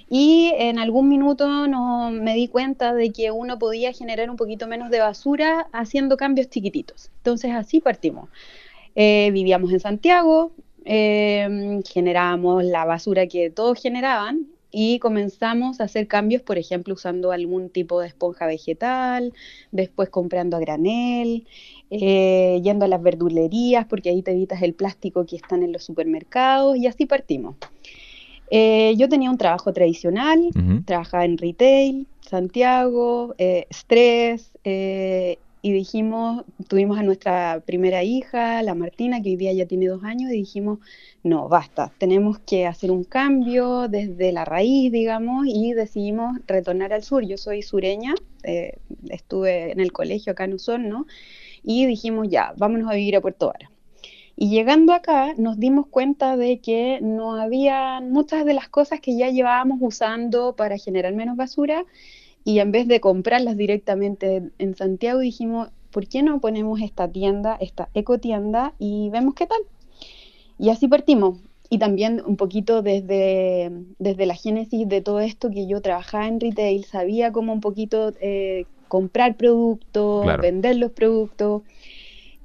Y 0.09 0.51
en 0.57 0.79
algún 0.79 1.09
minuto 1.09 1.67
no, 1.67 2.11
me 2.11 2.33
di 2.35 2.47
cuenta 2.47 2.93
de 2.93 3.11
que 3.11 3.31
uno 3.31 3.59
podía 3.59 3.93
generar 3.93 4.29
un 4.29 4.37
poquito 4.37 4.67
menos 4.67 4.89
de 4.89 4.99
basura 4.99 5.67
haciendo 5.73 6.17
cambios 6.17 6.49
chiquititos. 6.49 7.09
Entonces 7.17 7.51
así 7.51 7.81
partimos. 7.81 8.29
Eh, 8.95 9.29
vivíamos 9.33 9.71
en 9.71 9.79
Santiago, 9.79 10.51
eh, 10.85 11.81
generábamos 11.87 12.63
la 12.63 12.85
basura 12.85 13.27
que 13.27 13.49
todos 13.49 13.81
generaban 13.81 14.47
y 14.71 14.99
comenzamos 14.99 15.81
a 15.81 15.83
hacer 15.83 16.07
cambios, 16.07 16.41
por 16.41 16.57
ejemplo, 16.57 16.93
usando 16.93 17.31
algún 17.31 17.69
tipo 17.69 17.99
de 17.99 18.07
esponja 18.07 18.47
vegetal, 18.47 19.33
después 19.71 20.09
comprando 20.09 20.57
a 20.57 20.61
granel, 20.61 21.45
eh, 21.93 22.61
yendo 22.63 22.85
a 22.85 22.87
las 22.87 23.03
verdulerías, 23.03 23.85
porque 23.85 24.09
ahí 24.09 24.21
te 24.21 24.31
evitas 24.31 24.61
el 24.61 24.73
plástico 24.73 25.25
que 25.25 25.35
están 25.35 25.61
en 25.61 25.73
los 25.73 25.83
supermercados, 25.83 26.77
y 26.77 26.87
así 26.87 27.05
partimos. 27.05 27.57
Eh, 28.49 28.93
yo 28.95 29.09
tenía 29.09 29.29
un 29.29 29.37
trabajo 29.37 29.73
tradicional, 29.73 30.51
trabajaba 30.85 31.25
en 31.25 31.37
retail, 31.37 32.07
Santiago, 32.21 33.35
eh, 33.37 33.65
estrés, 33.69 34.51
y 35.63 35.71
dijimos, 35.73 36.45
tuvimos 36.69 36.97
a 36.97 37.03
nuestra 37.03 37.61
primera 37.65 38.03
hija, 38.03 38.63
la 38.63 38.73
Martina, 38.73 39.21
que 39.21 39.31
hoy 39.31 39.35
día 39.35 39.51
ya 39.51 39.65
tiene 39.65 39.87
dos 39.87 40.03
años, 40.05 40.31
y 40.31 40.35
dijimos, 40.35 40.79
no, 41.23 41.49
basta, 41.49 41.91
tenemos 41.97 42.39
que 42.39 42.67
hacer 42.67 42.89
un 42.89 43.03
cambio 43.03 43.89
desde 43.89 44.31
la 44.31 44.45
raíz, 44.45 44.93
digamos, 44.93 45.45
y 45.45 45.73
decidimos 45.73 46.39
retornar 46.47 46.93
al 46.93 47.03
sur. 47.03 47.25
Yo 47.25 47.37
soy 47.37 47.61
sureña, 47.63 48.15
estuve 49.09 49.73
en 49.73 49.81
el 49.81 49.91
colegio 49.91 50.31
acá 50.31 50.45
en 50.45 50.57
¿no? 50.87 51.05
Y 51.63 51.85
dijimos 51.85 52.27
ya, 52.29 52.53
vámonos 52.57 52.89
a 52.89 52.95
vivir 52.95 53.15
a 53.15 53.21
Puerto 53.21 53.47
Vara. 53.47 53.71
Y 54.35 54.49
llegando 54.49 54.93
acá 54.93 55.33
nos 55.37 55.59
dimos 55.59 55.85
cuenta 55.87 56.35
de 56.35 56.59
que 56.59 56.99
no 57.01 57.35
había 57.35 58.01
muchas 58.01 58.45
de 58.45 58.53
las 58.53 58.69
cosas 58.69 58.99
que 58.99 59.15
ya 59.15 59.29
llevábamos 59.29 59.79
usando 59.81 60.55
para 60.55 60.77
generar 60.77 61.13
menos 61.13 61.37
basura 61.37 61.85
y 62.43 62.59
en 62.59 62.71
vez 62.71 62.87
de 62.87 62.99
comprarlas 62.99 63.55
directamente 63.55 64.49
en 64.57 64.75
Santiago 64.75 65.19
dijimos, 65.19 65.69
¿por 65.91 66.07
qué 66.07 66.23
no 66.23 66.39
ponemos 66.39 66.81
esta 66.81 67.07
tienda, 67.07 67.57
esta 67.59 67.89
ecotienda 67.93 68.73
y 68.79 69.09
vemos 69.11 69.35
qué 69.35 69.45
tal? 69.45 69.61
Y 70.57 70.69
así 70.69 70.87
partimos. 70.87 71.39
Y 71.69 71.77
también 71.77 72.21
un 72.25 72.35
poquito 72.35 72.81
desde, 72.81 73.71
desde 73.97 74.25
la 74.25 74.35
génesis 74.35 74.89
de 74.89 75.01
todo 75.01 75.21
esto 75.21 75.49
que 75.51 75.67
yo 75.67 75.81
trabajaba 75.81 76.27
en 76.27 76.39
retail, 76.39 76.83
sabía 76.83 77.31
como 77.31 77.53
un 77.53 77.61
poquito 77.61 78.11
eh, 78.19 78.65
comprar 78.91 79.37
productos, 79.37 80.25
vender 80.41 80.75
los 80.75 80.91
productos. 80.91 81.61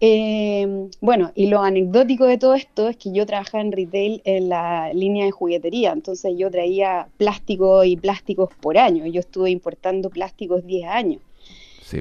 Eh, 0.01 0.89
bueno, 1.01 1.33
y 1.35 1.49
lo 1.49 1.61
anecdótico 1.61 2.25
de 2.25 2.39
todo 2.39 2.55
esto 2.55 2.89
es 2.89 2.97
que 2.97 3.11
yo 3.13 3.27
trabajaba 3.27 3.65
en 3.65 3.73
retail 3.73 4.23
en 4.25 4.49
la 4.49 4.93
línea 4.93 5.25
de 5.25 5.33
juguetería, 5.33 5.91
entonces 5.91 6.35
yo 6.39 6.49
traía 6.49 7.09
plástico 7.17 7.83
y 7.83 7.97
plásticos 7.97 8.51
por 8.61 8.79
año, 8.79 9.07
yo 9.07 9.19
estuve 9.19 9.51
importando 9.51 10.09
plásticos 10.09 10.65
10 10.65 10.87
años. 10.89 11.21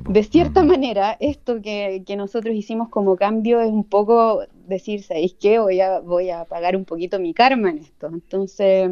de 0.09 0.23
cierta 0.23 0.63
manera, 0.63 1.17
esto 1.19 1.59
que, 1.59 2.03
nosotros 2.15 2.53
hicimos 2.53 2.89
como 2.89 3.15
cambio 3.15 3.61
es 3.61 3.71
un 3.71 3.83
poco 3.83 4.43
decir, 4.67 5.01
¿sabéis 5.01 5.33
qué? 5.39 5.57
Voy 5.57 5.81
a, 5.81 6.01
voy 6.01 6.29
a 6.29 6.45
pagar 6.45 6.75
un 6.75 6.85
poquito 6.85 7.17
mi 7.17 7.33
karma 7.33 7.71
en 7.71 7.79
esto. 7.79 8.09
Entonces, 8.13 8.91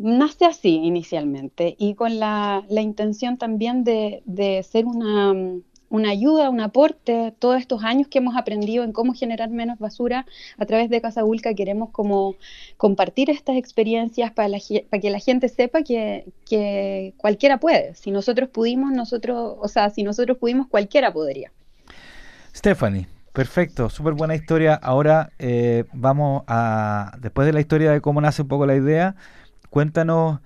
nace 0.00 0.46
así 0.46 0.76
inicialmente 0.76 1.76
y 1.78 1.94
con 1.94 2.18
la, 2.18 2.64
intención 2.70 3.36
también 3.36 3.84
de, 3.84 4.66
ser 4.68 4.86
una, 4.86 5.34
ayuda, 6.08 6.48
un 6.48 6.60
aporte, 6.60 7.34
todos 7.38 7.58
estos 7.58 7.84
años 7.84 8.08
que 8.08 8.18
hemos 8.18 8.36
aprendido 8.36 8.82
en 8.82 8.92
cómo 8.92 9.12
generar 9.12 9.50
menos 9.50 9.78
basura 9.78 10.26
a 10.56 10.64
través 10.64 10.88
de 10.88 11.02
Casa 11.02 11.22
Vulca, 11.22 11.54
queremos 11.54 11.90
como 11.90 12.36
compartir 12.78 13.28
estas 13.28 13.56
experiencias 13.56 14.32
para, 14.32 14.56
para 14.88 15.00
que 15.00 15.10
la 15.10 15.18
gente 15.18 15.48
sepa 15.48 15.82
que, 15.82 16.24
que, 16.48 17.12
cualquiera 17.18 17.60
puede. 17.60 17.94
Si 17.94 18.10
nosotros 18.10 18.48
pudimos, 18.48 18.92
nosotros, 18.92 19.56
o 19.60 19.68
sea, 19.68 19.90
si 19.90 20.02
nosotros 20.02 20.38
pudimos, 20.38 20.66
cualquiera 20.66 21.12
podría. 21.12 21.52
Stephanie, 22.54 23.06
Perfecto, 23.32 23.88
súper 23.90 24.14
buena 24.14 24.34
historia. 24.34 24.74
Ahora 24.74 25.30
eh, 25.38 25.84
vamos 25.92 26.42
a, 26.48 27.12
después 27.20 27.46
de 27.46 27.52
la 27.52 27.60
historia 27.60 27.92
de 27.92 28.00
cómo 28.00 28.20
nace 28.20 28.42
un 28.42 28.48
poco 28.48 28.66
la 28.66 28.74
idea, 28.74 29.14
Cuéntanos 29.70 30.40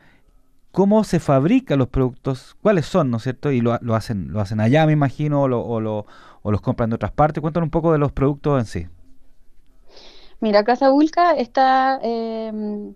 cómo 0.74 1.04
se 1.04 1.20
fabrican 1.20 1.78
los 1.78 1.88
productos, 1.88 2.56
cuáles 2.60 2.86
son, 2.86 3.10
¿no 3.10 3.18
es 3.18 3.22
cierto? 3.22 3.52
Y 3.52 3.60
lo, 3.60 3.72
hacen 3.94 4.32
lo 4.32 4.40
hacen 4.40 4.60
allá, 4.60 4.84
me 4.86 4.92
imagino, 4.92 5.42
o, 5.42 5.80
los 6.50 6.60
compran 6.60 6.90
de 6.90 6.96
otras 6.96 7.12
partes. 7.12 7.40
Cuéntanos 7.40 7.68
un 7.68 7.70
poco 7.70 7.92
de 7.92 7.98
los 7.98 8.10
productos 8.12 8.60
en 8.60 8.66
sí. 8.66 8.88
Mira, 10.40 10.64
Casa 10.64 10.90
Vulca 10.90 11.32
está, 11.36 12.00
em, 12.02 12.94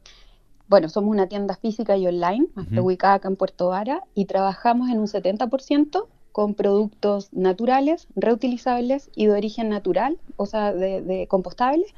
bueno, 0.66 0.88
somos 0.88 1.10
una 1.10 1.28
tienda 1.28 1.56
física 1.56 1.96
y 1.96 2.06
online, 2.06 2.48
ubicada 2.76 3.14
acá 3.14 3.28
en 3.28 3.36
Puerto 3.36 3.68
Vara, 3.68 4.02
y 4.12 4.24
trabajamos 4.24 4.90
en 4.90 4.98
un 4.98 5.06
70% 5.06 6.08
con 6.32 6.54
productos 6.54 7.32
naturales, 7.32 8.08
reutilizables 8.16 9.08
y 9.14 9.26
de 9.26 9.32
origen 9.32 9.68
natural, 9.68 10.18
o 10.36 10.46
sea, 10.46 10.72
de, 10.72 11.00
de 11.00 11.28
compostables. 11.28 11.94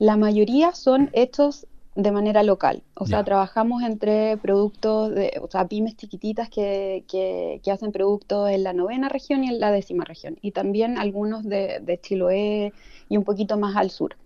La 0.00 0.16
mayoría 0.16 0.74
son 0.74 1.10
hechos 1.12 1.66
de 1.94 2.10
manera 2.10 2.42
local. 2.42 2.82
O 2.94 3.06
sea, 3.06 3.22
trabajamos 3.22 3.82
entre 3.82 4.36
productos, 4.38 5.14
de, 5.14 5.38
o 5.42 5.48
sea, 5.48 5.68
pymes 5.68 5.96
chiquititas 5.96 6.48
que, 6.48 7.04
que, 7.06 7.70
hacen 7.70 7.92
productos 7.92 8.50
en 8.50 8.62
la 8.62 8.72
novena 8.72 9.08
región 9.08 9.44
y 9.44 9.48
en 9.48 9.60
la 9.60 9.70
décima 9.70 10.04
región. 10.04 10.38
Y 10.40 10.52
también 10.52 10.98
algunos 10.98 11.44
de, 11.44 11.80
de 11.80 12.00
Chiloé 12.00 12.72
y 13.08 13.16
un 13.16 13.24
poquito 13.24 13.58
más 13.58 13.76
al 13.76 13.90
sur. 13.90 14.16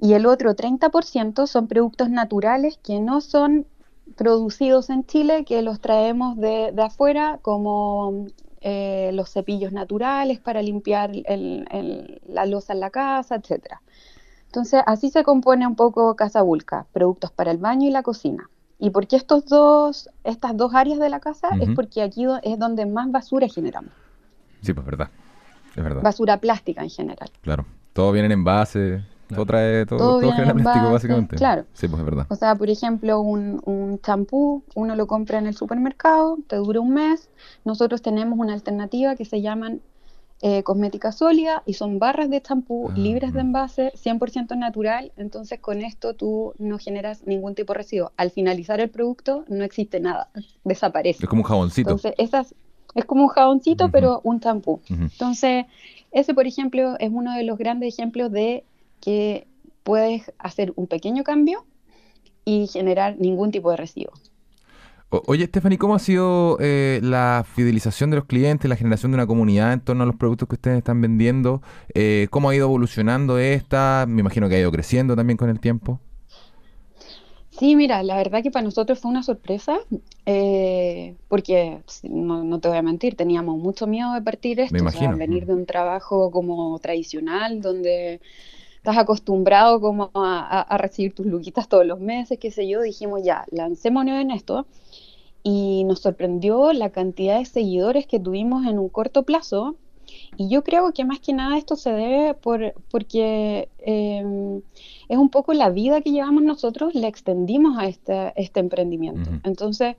Y 0.00 0.14
el 0.14 0.26
otro 0.26 0.54
30% 0.54 1.46
son 1.46 1.66
productos 1.66 2.08
naturales 2.08 2.78
que 2.82 3.00
no 3.00 3.20
son 3.20 3.66
producidos 4.16 4.90
en 4.90 5.04
Chile, 5.04 5.44
que 5.44 5.62
los 5.62 5.80
traemos 5.80 6.36
de, 6.36 6.72
de 6.72 6.82
afuera, 6.82 7.38
como 7.42 8.26
eh, 8.62 9.10
los 9.14 9.30
cepillos 9.30 9.72
naturales 9.72 10.38
para 10.38 10.60
limpiar 10.60 11.12
el, 11.24 12.20
la 12.26 12.44
losa 12.46 12.74
en 12.74 12.80
la 12.80 12.90
casa, 12.90 13.36
etcétera. 13.36 13.80
Entonces, 14.50 14.82
así 14.84 15.10
se 15.10 15.22
compone 15.22 15.64
un 15.64 15.76
poco 15.76 16.16
Casa 16.16 16.42
Vulca, 16.42 16.84
productos 16.92 17.30
para 17.30 17.52
el 17.52 17.58
baño 17.58 17.86
y 17.86 17.92
la 17.92 18.02
cocina. 18.02 18.50
¿Y 18.80 18.90
por 18.90 19.06
qué 19.06 19.14
estos 19.14 19.46
dos, 19.46 20.10
estas 20.24 20.56
dos 20.56 20.74
áreas 20.74 20.98
de 20.98 21.08
la 21.08 21.20
casa? 21.20 21.50
Es 21.60 21.68
porque 21.76 22.02
aquí 22.02 22.26
es 22.42 22.58
donde 22.58 22.84
más 22.84 23.12
basura 23.12 23.46
generamos. 23.46 23.92
Sí, 24.60 24.72
pues 24.72 24.84
verdad. 24.84 25.08
Es 25.76 25.84
verdad. 25.84 26.02
Basura 26.02 26.38
plástica 26.38 26.82
en 26.82 26.90
general. 26.90 27.30
Claro. 27.42 27.64
Todo 27.92 28.10
viene 28.10 28.26
en 28.26 28.32
envase, 28.32 29.04
Todo 29.32 29.46
trae, 29.46 29.86
todo, 29.86 29.98
todo, 29.98 30.32
genera 30.32 30.52
plástico, 30.52 30.90
básicamente. 30.90 31.36
Claro. 31.36 31.64
Sí, 31.72 31.86
pues 31.86 32.00
es 32.00 32.04
verdad. 32.04 32.26
O 32.28 32.34
sea, 32.34 32.56
por 32.56 32.68
ejemplo, 32.70 33.20
un 33.20 34.00
champú, 34.02 34.64
uno 34.74 34.96
lo 34.96 35.06
compra 35.06 35.38
en 35.38 35.46
el 35.46 35.54
supermercado, 35.54 36.38
te 36.48 36.56
dura 36.56 36.80
un 36.80 36.94
mes. 36.94 37.30
Nosotros 37.64 38.02
tenemos 38.02 38.36
una 38.38 38.52
alternativa 38.52 39.14
que 39.14 39.24
se 39.24 39.40
llaman 39.40 39.80
eh, 40.42 40.62
cosmética 40.62 41.12
sólida 41.12 41.62
y 41.66 41.74
son 41.74 41.98
barras 41.98 42.30
de 42.30 42.40
champú 42.40 42.88
ah, 42.88 42.94
libres 42.96 43.34
de 43.34 43.40
envase, 43.40 43.92
100% 43.92 44.56
natural, 44.56 45.12
entonces 45.18 45.60
con 45.60 45.82
esto 45.82 46.14
tú 46.14 46.54
no 46.58 46.78
generas 46.78 47.26
ningún 47.26 47.54
tipo 47.54 47.74
de 47.74 47.78
residuo. 47.78 48.12
Al 48.16 48.30
finalizar 48.30 48.80
el 48.80 48.88
producto 48.88 49.44
no 49.48 49.64
existe 49.64 50.00
nada, 50.00 50.30
desaparece. 50.64 51.24
Es 51.24 51.28
como 51.28 51.42
un 51.42 51.48
jaboncito. 51.48 51.90
Entonces, 51.90 52.14
esas, 52.16 52.54
es 52.94 53.04
como 53.04 53.24
un 53.24 53.28
jaboncito, 53.28 53.90
pero 53.90 54.22
un 54.24 54.40
champú. 54.40 54.80
Entonces, 54.88 55.66
ese, 56.10 56.32
por 56.32 56.46
ejemplo, 56.46 56.96
es 56.98 57.10
uno 57.12 57.34
de 57.34 57.44
los 57.44 57.58
grandes 57.58 57.92
ejemplos 57.92 58.32
de 58.32 58.64
que 59.00 59.46
puedes 59.82 60.32
hacer 60.38 60.72
un 60.76 60.86
pequeño 60.86 61.22
cambio 61.22 61.66
y 62.46 62.66
generar 62.66 63.16
ningún 63.18 63.50
tipo 63.50 63.70
de 63.70 63.76
residuo. 63.76 64.12
Oye, 65.12 65.46
Stephanie, 65.46 65.76
¿cómo 65.76 65.96
ha 65.96 65.98
sido 65.98 66.56
eh, 66.60 67.00
la 67.02 67.44
fidelización 67.44 68.10
de 68.10 68.16
los 68.16 68.26
clientes, 68.26 68.68
la 68.68 68.76
generación 68.76 69.10
de 69.10 69.16
una 69.16 69.26
comunidad 69.26 69.72
en 69.72 69.80
torno 69.80 70.04
a 70.04 70.06
los 70.06 70.14
productos 70.14 70.48
que 70.48 70.54
ustedes 70.54 70.78
están 70.78 71.00
vendiendo? 71.00 71.62
Eh, 71.94 72.28
¿Cómo 72.30 72.48
ha 72.48 72.54
ido 72.54 72.66
evolucionando 72.66 73.36
esta? 73.36 74.04
Me 74.08 74.20
imagino 74.20 74.48
que 74.48 74.54
ha 74.54 74.60
ido 74.60 74.70
creciendo 74.70 75.16
también 75.16 75.36
con 75.36 75.50
el 75.50 75.58
tiempo. 75.58 75.98
Sí, 77.50 77.74
mira, 77.74 78.04
la 78.04 78.16
verdad 78.16 78.40
que 78.44 78.52
para 78.52 78.62
nosotros 78.62 79.00
fue 79.00 79.10
una 79.10 79.24
sorpresa, 79.24 79.80
eh, 80.26 81.16
porque 81.26 81.82
no, 82.04 82.60
te 82.60 82.68
voy 82.68 82.78
a 82.78 82.82
mentir, 82.82 83.16
teníamos 83.16 83.58
mucho 83.58 83.88
miedo 83.88 84.14
de 84.14 84.22
partir 84.22 84.60
esto, 84.60 84.76
Me 84.82 85.16
venir 85.16 85.44
de 85.44 85.54
un 85.54 85.66
trabajo 85.66 86.30
como 86.30 86.78
tradicional, 86.78 87.60
donde 87.60 88.20
estás 88.76 88.96
acostumbrado 88.96 89.80
como 89.80 90.12
a, 90.14 90.62
a 90.62 90.78
recibir 90.78 91.14
tus 91.14 91.26
luquitas 91.26 91.68
todos 91.68 91.84
los 91.84 91.98
meses, 91.98 92.38
qué 92.38 92.52
sé 92.52 92.68
yo, 92.68 92.80
dijimos 92.80 93.22
ya, 93.24 93.44
lancémonos 93.50 94.20
en 94.20 94.30
esto 94.30 94.66
y 95.42 95.84
nos 95.84 96.00
sorprendió 96.00 96.72
la 96.72 96.90
cantidad 96.90 97.38
de 97.38 97.44
seguidores 97.44 98.06
que 98.06 98.20
tuvimos 98.20 98.66
en 98.66 98.78
un 98.78 98.88
corto 98.88 99.22
plazo. 99.24 99.76
Y 100.36 100.48
yo 100.48 100.64
creo 100.64 100.92
que 100.92 101.04
más 101.04 101.20
que 101.20 101.32
nada 101.32 101.56
esto 101.56 101.76
se 101.76 101.92
debe 101.92 102.34
por, 102.34 102.74
porque 102.90 103.68
em, 103.78 104.60
es 105.08 105.18
un 105.18 105.28
poco 105.28 105.52
la 105.52 105.70
vida 105.70 106.00
que 106.00 106.10
llevamos 106.10 106.42
nosotros, 106.42 106.94
le 106.94 107.06
extendimos 107.06 107.78
a 107.78 107.86
este, 107.86 108.32
este 108.36 108.60
emprendimiento. 108.60 109.30
Entonces, 109.44 109.96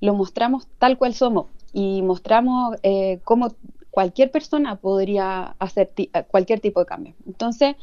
lo 0.00 0.14
mostramos 0.14 0.66
tal 0.78 0.98
cual 0.98 1.14
somos 1.14 1.46
y 1.72 2.02
mostramos 2.02 2.76
eh, 2.82 3.20
cómo 3.24 3.48
cualquier 3.90 4.30
persona 4.30 4.76
podría 4.76 5.56
hacer 5.58 5.90
cualquier 6.28 6.60
tipo 6.60 6.80
de 6.80 6.86
cambio. 6.86 7.14
Entonces, 7.26 7.76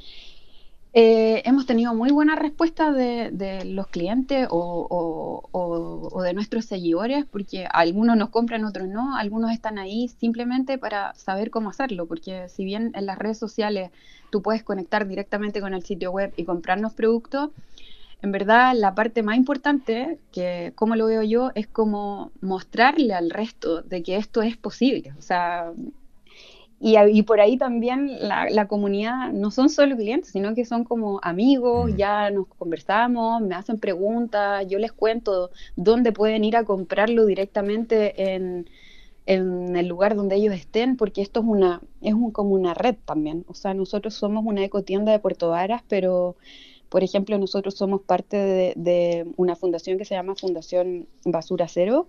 eh, 0.93 1.43
hemos 1.45 1.65
tenido 1.65 1.93
muy 1.93 2.12
buena 2.12 2.36
respuesta 2.36 2.91
de, 2.91 3.63
los 3.65 3.88
clientes 3.88 4.47
o, 4.50 6.21
de 6.23 6.34
nuestros 6.34 6.65
seguidores, 6.65 7.26
porque 7.26 7.67
algunos 7.71 8.17
nos 8.17 8.30
compran, 8.30 8.65
otros 8.65 8.88
no, 8.88 9.15
algunos 9.15 9.52
están 9.52 9.78
ahí 9.78 10.08
simplemente 10.08 10.78
para 10.78 11.13
saber 11.15 11.52
cómo 11.52 11.69
hacerlo, 11.69 12.08
porque 12.08 12.50
si 12.50 12.65
bien 12.65 12.91
en 12.95 13.06
las 13.06 13.17
redes 13.19 13.38
sociales 13.38 13.91
tú 14.32 14.41
puedes 14.41 14.63
conectar 14.63 15.08
directamente 15.08 15.62
con 15.62 15.73
el 15.73 15.84
sitio 15.84 16.12
web 16.12 16.34
y 16.36 16.45
comprarnos 16.45 16.93
productos, 16.93 17.50
en 18.21 18.32
verdad 18.32 18.73
la 18.76 18.95
parte 18.95 19.21
más 19.21 19.38
importante, 19.38 20.17
que 20.32 20.71
como 20.76 20.95
lo 20.95 21.06
veo 21.06 21.21
yo, 21.21 21.52
es 21.54 21.67
como 21.67 22.32
mostrarle 22.41 23.13
al 23.13 23.30
resto 23.30 23.84
de 23.84 24.02
que 24.02 24.17
esto 24.17 24.41
es 24.41 24.58
posible. 24.58 25.13
O 25.19 25.21
sea, 25.21 25.71
y, 26.79 27.23
por 27.23 27.41
ahí 27.41 27.57
también 27.57 28.11
la, 28.19 28.67
comunidad 28.67 29.31
no 29.33 29.49
son 29.49 29.69
solo 29.69 29.95
clientes, 29.95 30.31
sino 30.31 30.53
que 30.53 30.63
son 30.63 30.83
como 30.83 31.19
amigos, 31.23 31.91
mm. 31.91 31.95
ya 31.95 32.29
nos 32.29 32.47
conversamos, 32.47 33.41
me 33.41 33.55
hacen 33.55 33.79
preguntas, 33.79 34.65
yo 34.67 34.77
les 34.77 34.91
cuento 34.91 35.49
dónde 35.75 36.11
pueden 36.11 36.43
ir 36.43 36.55
a 36.55 36.65
comprarlo 36.65 37.25
directamente 37.25 38.35
en, 38.35 38.67
el 39.25 39.87
lugar 39.87 40.15
donde 40.15 40.37
ellos 40.37 40.53
estén, 40.53 40.95
porque 40.95 41.21
esto 41.21 41.41
es 41.41 41.45
una 41.47 41.81
es 42.01 42.13
un, 42.13 42.31
como 42.31 42.51
una 42.51 42.73
red 42.73 42.95
también. 43.05 43.43
O 43.49 43.53
sea, 43.53 43.73
nosotros 43.73 44.13
somos 44.13 44.45
una 44.45 44.63
ecotienda 44.63 45.11
de 45.11 45.19
Puerto 45.19 45.49
Varas, 45.49 45.83
pero 45.89 46.37
por 46.87 47.03
ejemplo, 47.03 47.37
nosotros 47.37 47.75
somos 47.75 48.01
parte 48.01 48.37
de, 48.37 48.73
de 48.77 49.27
una 49.35 49.57
fundación 49.57 49.97
que 49.97 50.05
se 50.05 50.15
llama 50.15 50.35
Fundación 50.35 51.07
Basura 51.25 51.67
Cero 51.67 52.07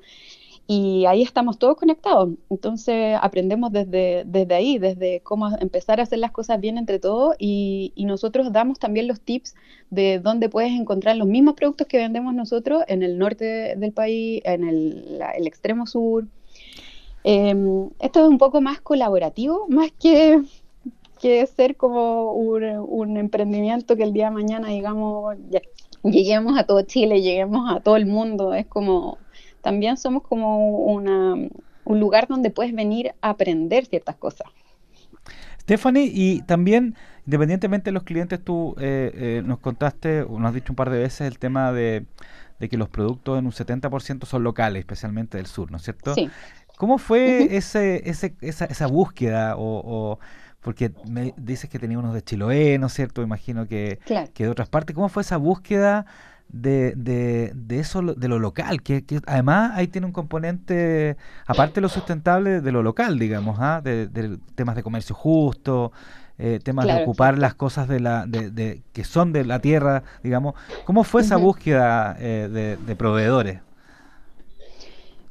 y 0.70 1.06
ahí 1.06 1.22
estamos 1.22 1.58
todos 1.58 1.78
conectados. 1.78 2.28
Entonces 2.50 3.16
aprendemos 3.22 3.72
desde, 3.72 4.24
desde 4.26 4.54
ahí, 4.54 4.78
desde 4.78 5.20
cómo 5.22 5.48
empezar 5.60 5.98
a 5.98 6.02
hacer 6.02 6.18
las 6.18 6.30
cosas 6.30 6.60
bien 6.60 6.76
entre 6.76 6.98
todos 6.98 7.34
y, 7.38 7.94
nosotros 7.96 8.52
damos 8.52 8.78
también 8.78 9.06
los 9.06 9.20
tips 9.20 9.54
de 9.90 10.18
dónde 10.18 10.48
puedes 10.48 10.72
encontrar 10.72 11.16
los 11.16 11.26
mismos 11.26 11.54
productos 11.54 11.86
que 11.86 11.98
vendemos 11.98 12.34
nosotros 12.34 12.84
en 12.86 13.02
el 13.02 13.18
norte 13.18 13.76
del 13.76 13.92
país, 13.92 14.42
en 14.44 14.64
el, 14.68 15.20
extremo 15.46 15.86
sur. 15.86 16.26
Em, 17.24 17.88
esto 17.98 18.20
es 18.20 18.28
un 18.28 18.38
poco 18.38 18.60
más 18.60 18.80
colaborativo, 18.80 19.66
más 19.68 19.90
que, 19.92 20.42
que 21.18 21.46
ser 21.46 21.76
como 21.76 22.32
un, 22.32 23.16
emprendimiento 23.16 23.96
que 23.96 24.02
el 24.02 24.12
día 24.12 24.26
de 24.26 24.32
mañana, 24.32 24.68
digamos, 24.68 25.36
lleguemos 26.02 26.58
a 26.58 26.64
todo 26.64 26.82
Chile, 26.82 27.22
lleguemos 27.22 27.70
a 27.74 27.80
todo 27.80 27.96
el 27.96 28.06
mundo. 28.06 28.54
Es 28.54 28.66
como 28.66 29.18
también 29.62 29.96
somos 29.96 30.22
como 30.22 30.78
una, 30.78 31.34
un 31.84 32.00
lugar 32.00 32.28
donde 32.28 32.50
puedes 32.50 32.74
venir 32.74 33.14
a 33.20 33.30
aprender 33.30 33.86
ciertas 33.86 34.16
cosas. 34.16 34.48
Stephanie, 35.60 36.10
y 36.12 36.40
también, 36.42 36.94
independientemente 37.26 37.90
de 37.90 37.92
los 37.92 38.02
clientes, 38.02 38.42
tú 38.42 38.74
eh, 38.80 39.10
eh, 39.14 39.42
nos 39.44 39.58
contaste, 39.58 40.22
o 40.22 40.38
nos 40.38 40.48
has 40.48 40.54
dicho 40.54 40.72
un 40.72 40.76
par 40.76 40.88
de 40.88 40.98
veces 40.98 41.22
el 41.22 41.38
tema 41.38 41.72
de, 41.72 42.06
que 42.58 42.76
los 42.78 42.88
productos 42.88 43.38
en 43.38 43.44
un 43.44 43.52
70% 43.52 44.24
son 44.24 44.42
locales, 44.42 44.80
especialmente 44.80 45.36
del 45.36 45.46
sur, 45.46 45.70
¿no 45.70 45.76
es 45.76 45.82
cierto? 45.82 46.14
Sí. 46.14 46.30
¿Cómo 46.78 46.96
fue 46.96 47.56
ese, 47.56 48.08
ese, 48.08 48.34
esa, 48.40 48.64
esa 48.64 48.86
búsqueda? 48.86 49.56
O, 49.58 50.18
porque 50.60 50.92
me 51.06 51.34
dices 51.36 51.68
que 51.68 51.78
tenía 51.78 51.98
unos 51.98 52.14
de 52.14 52.22
Chiloé, 52.22 52.78
¿no 52.78 52.86
es 52.86 52.92
cierto? 52.92 53.20
Imagino 53.20 53.66
que, 53.66 53.98
que 54.32 54.44
de 54.44 54.48
otras 54.48 54.68
partes. 54.68 54.94
¿Cómo 54.94 55.08
fue 55.08 55.22
esa 55.22 55.36
búsqueda 55.36 56.06
de, 56.48 56.94
de, 56.96 57.52
de, 57.54 57.78
eso, 57.78 58.02
de 58.02 58.28
lo 58.28 58.38
local, 58.38 58.82
que, 58.82 59.04
además 59.26 59.72
ahí 59.74 59.88
tiene 59.88 60.06
un 60.06 60.12
componente, 60.12 61.16
aparte 61.46 61.76
de 61.76 61.80
lo 61.82 61.88
sustentable, 61.88 62.60
de 62.60 62.72
lo 62.72 62.82
local, 62.82 63.18
digamos, 63.18 63.58
¿ah? 63.60 63.80
de, 63.82 64.38
temas 64.54 64.76
de 64.76 64.82
comercio 64.82 65.14
justo, 65.14 65.92
eh, 66.38 66.60
temas 66.62 66.86
de 66.86 67.02
ocupar 67.02 67.36
las 67.38 67.54
cosas 67.54 67.88
de 67.88 68.00
la, 68.00 68.26
de, 68.26 68.82
que 68.92 69.04
son 69.04 69.32
de 69.32 69.44
la 69.44 69.60
tierra, 69.60 70.02
digamos. 70.22 70.54
¿Cómo 70.84 71.04
fue 71.04 71.22
esa 71.22 71.36
búsqueda 71.36 72.16
eh, 72.18 72.76
de 72.84 72.96
proveedores? 72.96 73.60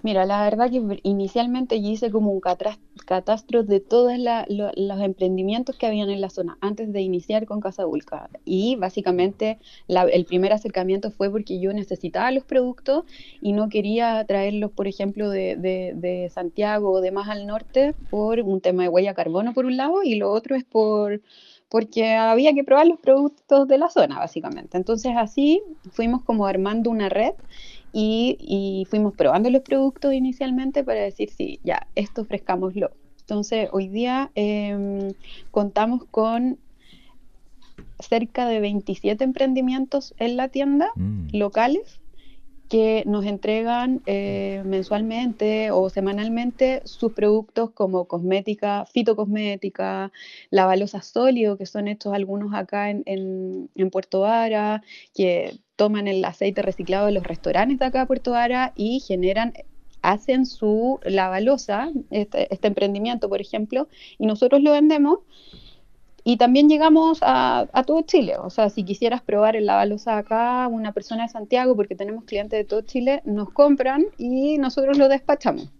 Mira, 0.04 0.26
la 0.26 0.44
verdad 0.44 0.70
que 0.70 1.00
inicialmente 1.04 1.82
yo 1.82 1.90
hice 1.90 2.12
como 2.12 2.32
un 2.32 2.40
catastro 2.40 3.64
de 3.64 3.80
todos 3.80 4.14
los 4.48 5.02
emprendimientos 5.02 5.76
que 5.76 5.86
habían 5.88 6.10
en 6.10 6.22
la 6.22 6.30
zona 6.30 6.58
antes 6.62 6.94
de 6.94 7.02
iniciar 7.02 7.46
con 7.46 7.60
Casa 7.60 7.84
Vulca. 7.84 8.30
Y 8.46 8.76
básicamente 8.78 9.60
el 9.88 10.26
primer 10.26 10.54
acercamiento 10.54 11.12
fue 11.12 11.30
porque 11.32 11.60
yo 11.60 11.74
necesitaba 11.74 12.32
los 12.32 12.46
productos 12.46 13.04
y 13.42 13.54
no 13.54 13.70
quería 13.70 14.24
traerlos, 14.26 14.72
por 14.72 14.88
ejemplo, 14.88 15.30
de, 15.30 15.58
de 15.58 16.30
Santiago 16.30 16.92
o 16.92 17.02
de 17.02 17.12
más 17.12 17.28
al 17.28 17.46
norte 17.48 17.96
por 18.10 18.40
un 18.42 18.62
tema 18.62 18.84
de 18.84 18.90
huella 18.90 19.14
carbono 19.14 19.54
por 19.54 19.66
un 19.66 19.78
lado 19.78 20.04
y 20.04 20.16
lo 20.16 20.32
otro 20.32 20.56
es 20.56 20.64
por 20.64 21.22
porque 21.70 22.14
había 22.14 22.54
que 22.54 22.64
probar 22.64 22.88
los 22.88 22.98
productos 23.00 23.68
de 23.68 23.78
la 23.78 23.90
zona, 23.90 24.20
básicamente. 24.20 24.78
Entonces 24.78 25.12
así 25.18 25.62
fuimos 25.92 26.24
como 26.24 26.46
armando 26.46 26.90
una 26.90 27.10
red 27.10 27.34
y, 27.94 28.86
fuimos 28.90 29.14
probando 29.16 29.50
los 29.50 29.62
productos 29.62 30.14
inicialmente 30.14 30.84
para 30.84 31.02
decir, 31.02 31.30
sí, 31.30 31.60
ya, 31.64 31.88
esto 31.96 32.22
ofrezcámoslo. 32.22 32.92
Entonces, 33.22 33.70
hoy 33.72 33.88
día 33.88 34.32
em, 34.36 35.14
contamos 35.52 36.06
con 36.12 36.58
cerca 38.00 38.48
de 38.48 38.60
27 38.60 39.24
emprendimientos 39.24 40.14
en 40.18 40.38
la 40.38 40.50
tienda 40.50 40.92
mm. 40.96 41.30
locales 41.34 42.00
que 42.70 43.04
nos 43.06 43.26
entregan 43.26 44.02
eh, 44.06 44.62
mensualmente 44.66 45.72
o 45.72 45.90
semanalmente 45.90 46.82
sus 46.86 47.14
productos 47.14 47.72
como 47.72 48.06
cosmética, 48.06 48.86
fitocosmética, 48.86 50.12
lavalosa 50.50 51.02
sólido, 51.02 51.58
que 51.58 51.66
son 51.66 51.88
estos 51.88 52.14
algunos 52.14 52.54
acá 52.54 52.90
en, 52.90 53.04
en, 53.06 53.90
Puerto 53.90 54.22
Vara, 54.22 54.84
que 55.14 55.60
toman 55.78 56.08
el 56.08 56.24
aceite 56.26 56.62
reciclado 56.62 57.06
de 57.06 57.14
los 57.14 57.24
restaurantes 57.24 57.80
de 57.80 57.86
acá 57.86 58.02
de 58.02 58.06
Puerto 58.08 58.32
Vara 58.32 58.74
y 58.76 59.00
generan 59.00 59.54
hacen 60.02 60.46
su 60.46 61.00
lavalosa, 61.04 61.90
este, 62.12 62.54
este 62.54 62.68
emprendimiento, 62.68 63.30
por 63.30 63.42
ejemplo, 63.42 63.88
y 64.18 64.26
nosotros 64.28 64.62
lo 64.62 64.72
vendemos 64.72 65.20
y 66.28 66.36
también 66.36 66.68
llegamos 66.68 67.20
a, 67.22 67.68
todo 67.86 68.02
Chile. 68.02 68.36
O 68.38 68.50
sea, 68.50 68.70
si 68.70 68.84
quisieras 68.84 69.22
probar 69.22 69.56
el 69.56 69.66
lavalosa 69.66 70.18
acá, 70.18 70.68
una 70.68 70.92
persona 70.92 71.24
de 71.24 71.30
Santiago, 71.30 71.74
porque 71.74 71.96
tenemos 71.96 72.26
clientes 72.26 72.60
de 72.60 72.66
todo 72.66 72.82
Chile, 72.82 73.22
nos 73.24 73.50
compran 73.52 74.04
y 74.18 74.58
nosotros 74.58 74.98
lo 74.98 75.08
despachamos. 75.08 75.72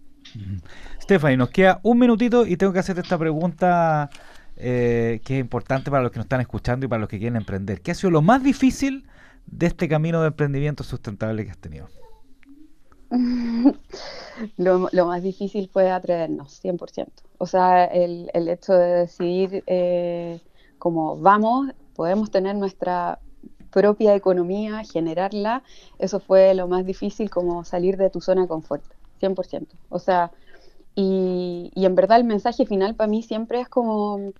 Stephanie, 1.02 1.36
nos 1.36 1.50
queda 1.50 1.80
un 1.82 1.98
minutito 1.98 2.46
y 2.46 2.56
tengo 2.56 2.72
que 2.72 2.78
hacerte 2.78 3.02
esta 3.02 3.18
pregunta 3.18 4.08
eh, 4.56 5.20
que 5.22 5.34
es 5.34 5.40
importante 5.42 5.90
para 5.90 6.02
los 6.02 6.12
que 6.12 6.18
nos 6.18 6.24
están 6.24 6.40
escuchando 6.40 6.86
y 6.86 6.88
para 6.88 7.00
los 7.00 7.10
que 7.10 7.18
quieren 7.18 7.36
emprender. 7.36 7.82
¿Qué 7.82 7.90
ha 7.90 7.94
sido 7.94 8.10
lo 8.10 8.22
más 8.22 8.42
difícil 8.42 9.06
de 9.44 9.66
este 9.66 9.86
camino 9.86 10.22
de 10.22 10.28
emprendimiento 10.28 10.82
sustentable 10.82 11.44
que 11.44 11.50
has 11.50 11.58
tenido? 11.58 11.88
lo, 14.56 15.06
más 15.06 15.22
difícil 15.22 15.68
fue 15.72 15.90
atrevernos, 15.90 16.62
100%. 16.62 17.08
O 17.38 17.46
sea, 17.46 17.84
el, 17.84 18.30
hecho 18.34 18.74
de 18.74 18.88
decidir 19.00 19.64
eh, 19.66 20.40
como 20.78 21.16
vamos, 21.16 21.70
podemos 21.94 22.30
tener 22.30 22.56
nuestra 22.56 23.18
propia 23.70 24.14
economía, 24.14 24.82
generarla, 24.84 25.62
eso 25.98 26.20
fue 26.20 26.54
lo 26.54 26.68
más 26.68 26.84
difícil 26.86 27.30
como 27.30 27.64
salir 27.64 27.96
de 27.96 28.10
tu 28.10 28.20
zona 28.20 28.42
de 28.42 28.48
confort, 28.48 28.84
100%. 29.20 29.66
O 29.88 29.98
sea, 29.98 30.30
y, 30.94 31.70
y 31.74 31.84
en 31.84 31.94
verdad 31.94 32.18
el 32.18 32.24
mensaje 32.24 32.66
final 32.66 32.94
para 32.94 33.08
mí 33.08 33.22
siempre 33.22 33.60
es 33.60 33.68
como 33.68 34.32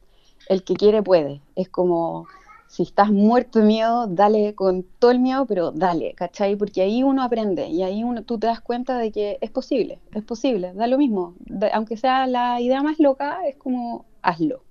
el 0.48 0.64
que 0.64 0.74
quiere 0.74 1.02
puede, 1.02 1.40
es 1.56 1.68
como 1.68 2.26
si 2.68 2.82
estás 2.82 3.10
muerto 3.10 3.60
de 3.60 3.64
miedo, 3.64 4.06
dale 4.06 4.54
con 4.54 4.84
todo 4.98 5.10
el 5.10 5.18
miedo, 5.18 5.46
pero 5.46 5.72
dale, 5.72 6.12
¿cachai? 6.14 6.54
Porque 6.54 6.82
ahí 6.82 7.02
uno 7.02 7.22
aprende 7.22 7.66
y 7.66 7.82
ahí 7.82 8.04
uno, 8.04 8.22
tú 8.22 8.38
te 8.38 8.46
das 8.46 8.60
cuenta 8.60 8.98
de 8.98 9.10
que 9.10 9.38
es 9.40 9.50
posible, 9.50 9.98
es 10.12 10.22
posible, 10.22 10.74
da 10.74 10.86
lo 10.86 10.98
mismo. 10.98 11.34
aunque 11.72 11.96
sea 11.96 12.26
la 12.26 12.60
idea 12.60 12.82
más 12.82 13.00
loca, 13.00 13.38
es 13.48 13.56
como 13.56 14.04
hazlo. 14.22 14.62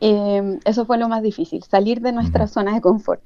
Em, 0.00 0.58
eso 0.64 0.84
fue 0.84 0.98
lo 0.98 1.08
más 1.08 1.22
difícil, 1.22 1.62
salir 1.62 2.00
de 2.00 2.12
nuestra 2.12 2.46
zona 2.48 2.74
de 2.74 2.80
confort. 2.80 3.22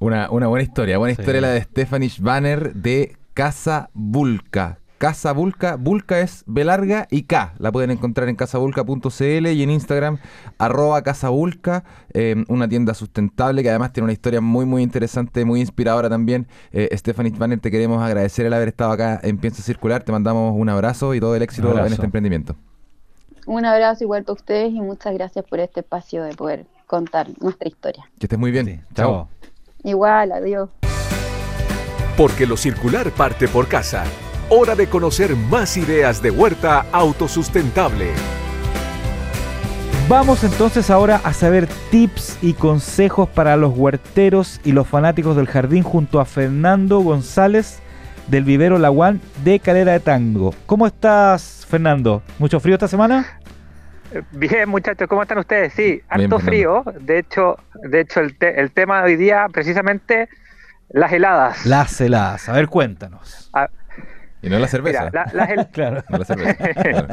Una, 0.00 0.28
una 0.30 0.48
buena 0.48 0.64
historia, 0.64 0.98
buena 0.98 1.12
historia 1.12 1.40
la 1.40 1.50
de 1.50 1.62
Stephanie 1.62 2.10
Banner 2.18 2.74
de 2.74 3.16
Casa 3.32 3.90
Vulca. 3.94 4.81
Casa 5.02 5.32
Vulca. 5.32 5.74
Vulca 5.74 6.20
es 6.20 6.44
B 6.46 6.62
larga 6.62 7.08
y 7.10 7.24
K. 7.24 7.54
La 7.58 7.72
pueden 7.72 7.90
encontrar 7.90 8.28
en 8.28 8.36
casabulca.cl 8.36 9.46
y 9.48 9.62
en 9.64 9.70
Instagram, 9.70 10.18
arroba 10.58 11.02
casabulca, 11.02 11.82
eh, 12.14 12.44
una 12.46 12.68
tienda 12.68 12.94
sustentable 12.94 13.64
que 13.64 13.70
además 13.70 13.92
tiene 13.92 14.04
una 14.04 14.12
historia 14.12 14.40
muy, 14.40 14.64
muy 14.64 14.80
interesante, 14.80 15.44
muy 15.44 15.58
inspiradora 15.58 16.08
también. 16.08 16.46
Eh, 16.70 16.88
Stephanie 16.96 17.32
Banner, 17.36 17.58
te 17.58 17.72
queremos 17.72 18.00
agradecer 18.00 18.46
el 18.46 18.52
haber 18.52 18.68
estado 18.68 18.92
acá 18.92 19.18
en 19.24 19.38
Pienso 19.38 19.60
Circular. 19.60 20.04
Te 20.04 20.12
mandamos 20.12 20.54
un 20.56 20.68
abrazo 20.68 21.14
y 21.14 21.18
todo 21.18 21.34
el 21.34 21.42
éxito 21.42 21.76
en 21.76 21.92
este 21.92 22.06
emprendimiento. 22.06 22.54
Un 23.44 23.66
abrazo 23.66 24.04
igual 24.04 24.22
para 24.22 24.34
ustedes 24.34 24.72
y 24.72 24.80
muchas 24.80 25.14
gracias 25.14 25.44
por 25.44 25.58
este 25.58 25.80
espacio 25.80 26.22
de 26.22 26.34
poder 26.34 26.64
contar 26.86 27.26
nuestra 27.40 27.68
historia. 27.68 28.08
Que 28.20 28.26
estés 28.26 28.38
muy 28.38 28.52
bien. 28.52 28.84
Chao. 28.94 29.28
Igual, 29.82 30.30
adiós. 30.30 30.70
Porque 32.16 32.46
lo 32.46 32.56
circular 32.56 33.10
parte 33.10 33.48
por 33.48 33.66
casa 33.66 34.04
hora 34.54 34.74
de 34.74 34.86
conocer 34.86 35.34
más 35.34 35.78
ideas 35.78 36.20
de 36.20 36.30
huerta 36.30 36.84
autosustentable. 36.92 38.10
Vamos 40.10 40.44
entonces 40.44 40.90
ahora 40.90 41.22
a 41.24 41.32
saber 41.32 41.66
tips 41.90 42.36
y 42.42 42.52
consejos 42.52 43.30
para 43.30 43.56
los 43.56 43.74
huerteros 43.74 44.60
y 44.62 44.72
los 44.72 44.86
fanáticos 44.86 45.36
del 45.36 45.46
jardín 45.46 45.82
junto 45.82 46.20
a 46.20 46.26
Fernando 46.26 47.00
González 47.00 47.80
del 48.26 48.44
vivero 48.44 48.76
Laguán 48.76 49.22
de 49.42 49.58
Calera 49.58 49.92
de 49.92 50.00
Tango. 50.00 50.54
¿Cómo 50.66 50.86
estás, 50.86 51.64
Fernando? 51.66 52.22
¿Mucho 52.38 52.60
frío 52.60 52.74
esta 52.74 52.88
semana? 52.88 53.40
Bien, 54.32 54.68
muchachos, 54.68 55.08
¿cómo 55.08 55.22
están 55.22 55.38
ustedes? 55.38 55.72
Sí, 55.72 56.02
harto 56.10 56.38
frío. 56.38 56.84
De 57.00 57.20
hecho, 57.20 57.56
de 57.88 58.00
hecho 58.00 58.20
el, 58.20 58.36
el, 58.38 58.70
tema 58.70 58.98
de 58.98 59.12
hoy 59.12 59.16
día, 59.16 59.46
precisamente, 59.50 60.28
las 60.90 61.10
heladas. 61.10 61.64
Las 61.64 61.98
heladas. 62.02 62.50
A 62.50 62.52
ver, 62.52 62.68
cuéntanos. 62.68 63.50
Y 64.42 64.50
no 64.50 64.58
la 64.58 64.66
cerveza. 64.66 65.10
claro. 65.72 67.06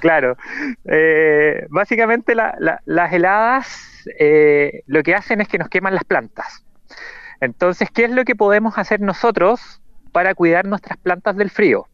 claro. 0.00 0.36
Eh, 0.84 1.66
básicamente 1.68 2.34
las 2.36 3.12
heladas 3.12 4.06
eh, 4.18 4.82
lo 4.86 5.02
que 5.02 5.14
hacen 5.14 5.40
es 5.40 5.48
que 5.48 5.58
nos 5.58 5.68
queman 5.68 5.94
las 5.94 6.04
plantas. 6.04 6.64
Entonces, 7.40 7.90
¿qué 7.92 8.04
es 8.04 8.10
lo 8.12 8.24
que 8.24 8.36
podemos 8.36 8.78
hacer 8.78 9.00
nosotros 9.00 9.82
para 10.12 10.34
cuidar 10.34 10.64
nuestras 10.64 10.96
plantas 10.98 11.36
del 11.36 11.50
frío? 11.50 11.88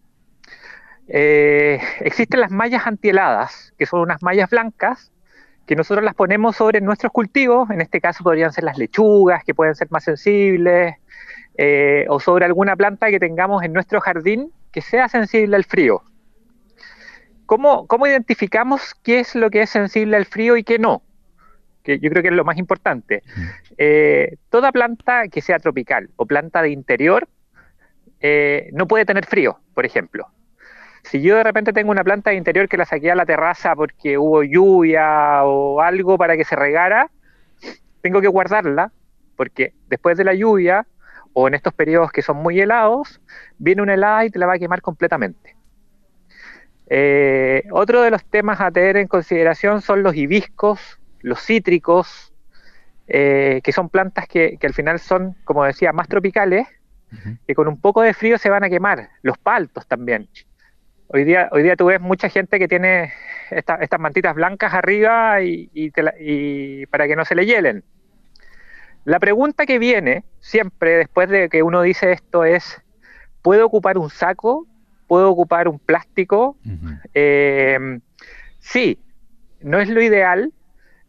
Eh, 1.08 1.80
existen 2.00 2.40
las 2.40 2.50
mallas 2.50 2.86
antiheladas, 2.86 3.72
que 3.78 3.86
son 3.86 4.00
unas 4.00 4.22
mallas 4.22 4.50
blancas 4.50 5.10
que 5.64 5.76
nosotros 5.76 6.04
las 6.04 6.14
ponemos 6.14 6.56
sobre 6.56 6.82
nuestros 6.82 7.12
cultivos, 7.12 7.70
en 7.70 7.80
este 7.80 8.00
caso 8.00 8.24
podrían 8.24 8.52
ser 8.52 8.64
las 8.64 8.78
lechugas, 8.78 9.44
que 9.44 9.54
pueden 9.54 9.74
ser 9.74 9.88
más 9.90 10.04
sensibles, 10.04 10.94
o 12.08 12.20
sobre 12.20 12.44
alguna 12.44 12.76
planta 12.76 13.10
que 13.10 13.18
tengamos 13.18 13.62
en 13.64 13.72
nuestro 13.72 14.00
jardín 14.00 14.52
que 14.78 14.82
sea 14.82 15.08
sensible 15.08 15.56
al 15.56 15.64
frío. 15.64 16.04
¿Cómo, 17.46 17.88
¿Cómo, 17.88 18.06
identificamos 18.06 18.94
qué 19.02 19.18
es 19.18 19.34
lo 19.34 19.50
que 19.50 19.62
es 19.62 19.70
sensible 19.70 20.16
al 20.16 20.24
frío 20.24 20.56
y 20.56 20.62
qué 20.62 20.78
no? 20.78 21.02
Que 21.82 21.98
yo 21.98 22.10
creo 22.10 22.22
que 22.22 22.28
es 22.28 22.34
lo 22.34 22.44
más 22.44 22.58
importante. 22.58 23.24
Eh, 23.76 24.36
toda 24.50 24.70
planta 24.70 25.26
que 25.26 25.42
sea 25.42 25.58
tropical 25.58 26.10
o 26.14 26.26
planta 26.26 26.62
de 26.62 26.70
interior 26.70 27.28
eh, 28.20 28.70
no 28.72 28.86
puede 28.86 29.04
tener 29.04 29.26
frío, 29.26 29.58
por 29.74 29.84
ejemplo. 29.84 30.28
Si 31.02 31.22
yo 31.22 31.34
de 31.34 31.42
repente 31.42 31.72
tengo 31.72 31.90
una 31.90 32.04
planta 32.04 32.30
de 32.30 32.36
interior 32.36 32.68
que 32.68 32.76
la 32.76 32.84
saqué 32.84 33.10
a 33.10 33.16
la 33.16 33.26
terraza 33.26 33.74
porque 33.74 34.16
hubo 34.16 34.44
lluvia 34.44 35.42
o 35.42 35.80
algo 35.80 36.16
para 36.16 36.36
que 36.36 36.44
se 36.44 36.54
regara, 36.54 37.10
tengo 38.00 38.20
que 38.20 38.28
guardarla 38.28 38.92
porque 39.34 39.72
después 39.88 40.16
de 40.16 40.22
la 40.22 40.34
lluvia 40.34 40.86
o 41.32 41.48
en 41.48 41.54
estos 41.54 41.72
periodos 41.72 42.10
que 42.10 42.22
son 42.22 42.36
muy 42.38 42.60
helados, 42.60 43.20
viene 43.58 43.82
una 43.82 43.94
helada 43.94 44.24
y 44.24 44.30
te 44.30 44.38
la 44.38 44.46
va 44.46 44.54
a 44.54 44.58
quemar 44.58 44.80
completamente. 44.80 45.56
Eh, 46.90 47.64
otro 47.70 48.02
de 48.02 48.10
los 48.10 48.24
temas 48.24 48.60
a 48.60 48.70
tener 48.70 48.96
en 48.96 49.08
consideración 49.08 49.82
son 49.82 50.02
los 50.02 50.14
hibiscos, 50.14 50.98
los 51.20 51.40
cítricos, 51.40 52.32
eh, 53.06 53.60
que 53.62 53.72
son 53.72 53.88
plantas 53.88 54.26
que, 54.26 54.58
al 54.62 54.74
final 54.74 54.98
son, 54.98 55.36
como 55.44 55.64
decía, 55.64 55.92
más 55.92 56.08
tropicales, 56.08 56.66
que 57.46 57.54
con 57.54 57.68
un 57.68 57.80
poco 57.80 58.02
de 58.02 58.12
frío 58.12 58.36
se 58.36 58.50
van 58.50 58.64
a 58.64 58.68
quemar. 58.68 59.08
Los 59.22 59.38
paltos 59.38 59.86
también. 59.86 60.28
Hoy 61.06 61.24
día, 61.24 61.48
hoy 61.52 61.62
día 61.62 61.74
tú 61.74 61.86
ves 61.86 62.00
mucha 62.00 62.28
gente 62.28 62.58
que 62.58 62.68
tiene 62.68 63.12
estas 63.50 63.98
mantitas 63.98 64.34
blancas 64.34 64.74
arriba 64.74 65.40
y 65.40 65.90
para 66.90 67.06
que 67.06 67.16
no 67.16 67.24
se 67.24 67.34
le 67.34 67.46
hielen. 67.46 67.82
La 69.08 69.20
pregunta 69.20 69.64
que 69.64 69.78
viene 69.78 70.22
siempre 70.38 70.98
después 70.98 71.30
de 71.30 71.48
que 71.48 71.62
uno 71.62 71.80
dice 71.80 72.12
esto 72.12 72.44
es, 72.44 72.82
¿puedo 73.40 73.64
ocupar 73.64 73.96
un 73.96 74.10
saco? 74.10 74.66
¿Puedo 75.06 75.30
ocupar 75.30 75.66
un 75.66 75.78
plástico? 75.78 76.58
Eh, 77.14 78.00
sí, 78.58 78.98
no 79.62 79.80
es 79.80 79.88
lo 79.88 80.02
ideal, 80.02 80.52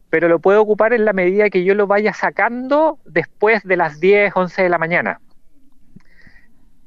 pero 0.10 0.30
lo 0.30 0.40
puedo 0.40 0.62
ocupar 0.62 0.94
en 0.94 1.04
la 1.04 1.12
medida 1.12 1.50
que 1.50 1.66
yo 1.66 1.76
lo 1.76 1.88
vaya 1.88 2.14
sacando 2.14 3.00
después 3.04 3.66
de 3.66 3.76
las 3.76 4.00
10, 4.00 4.32
11 4.34 4.64
de 4.64 4.70
la 4.70 4.78
mañana. 4.78 5.20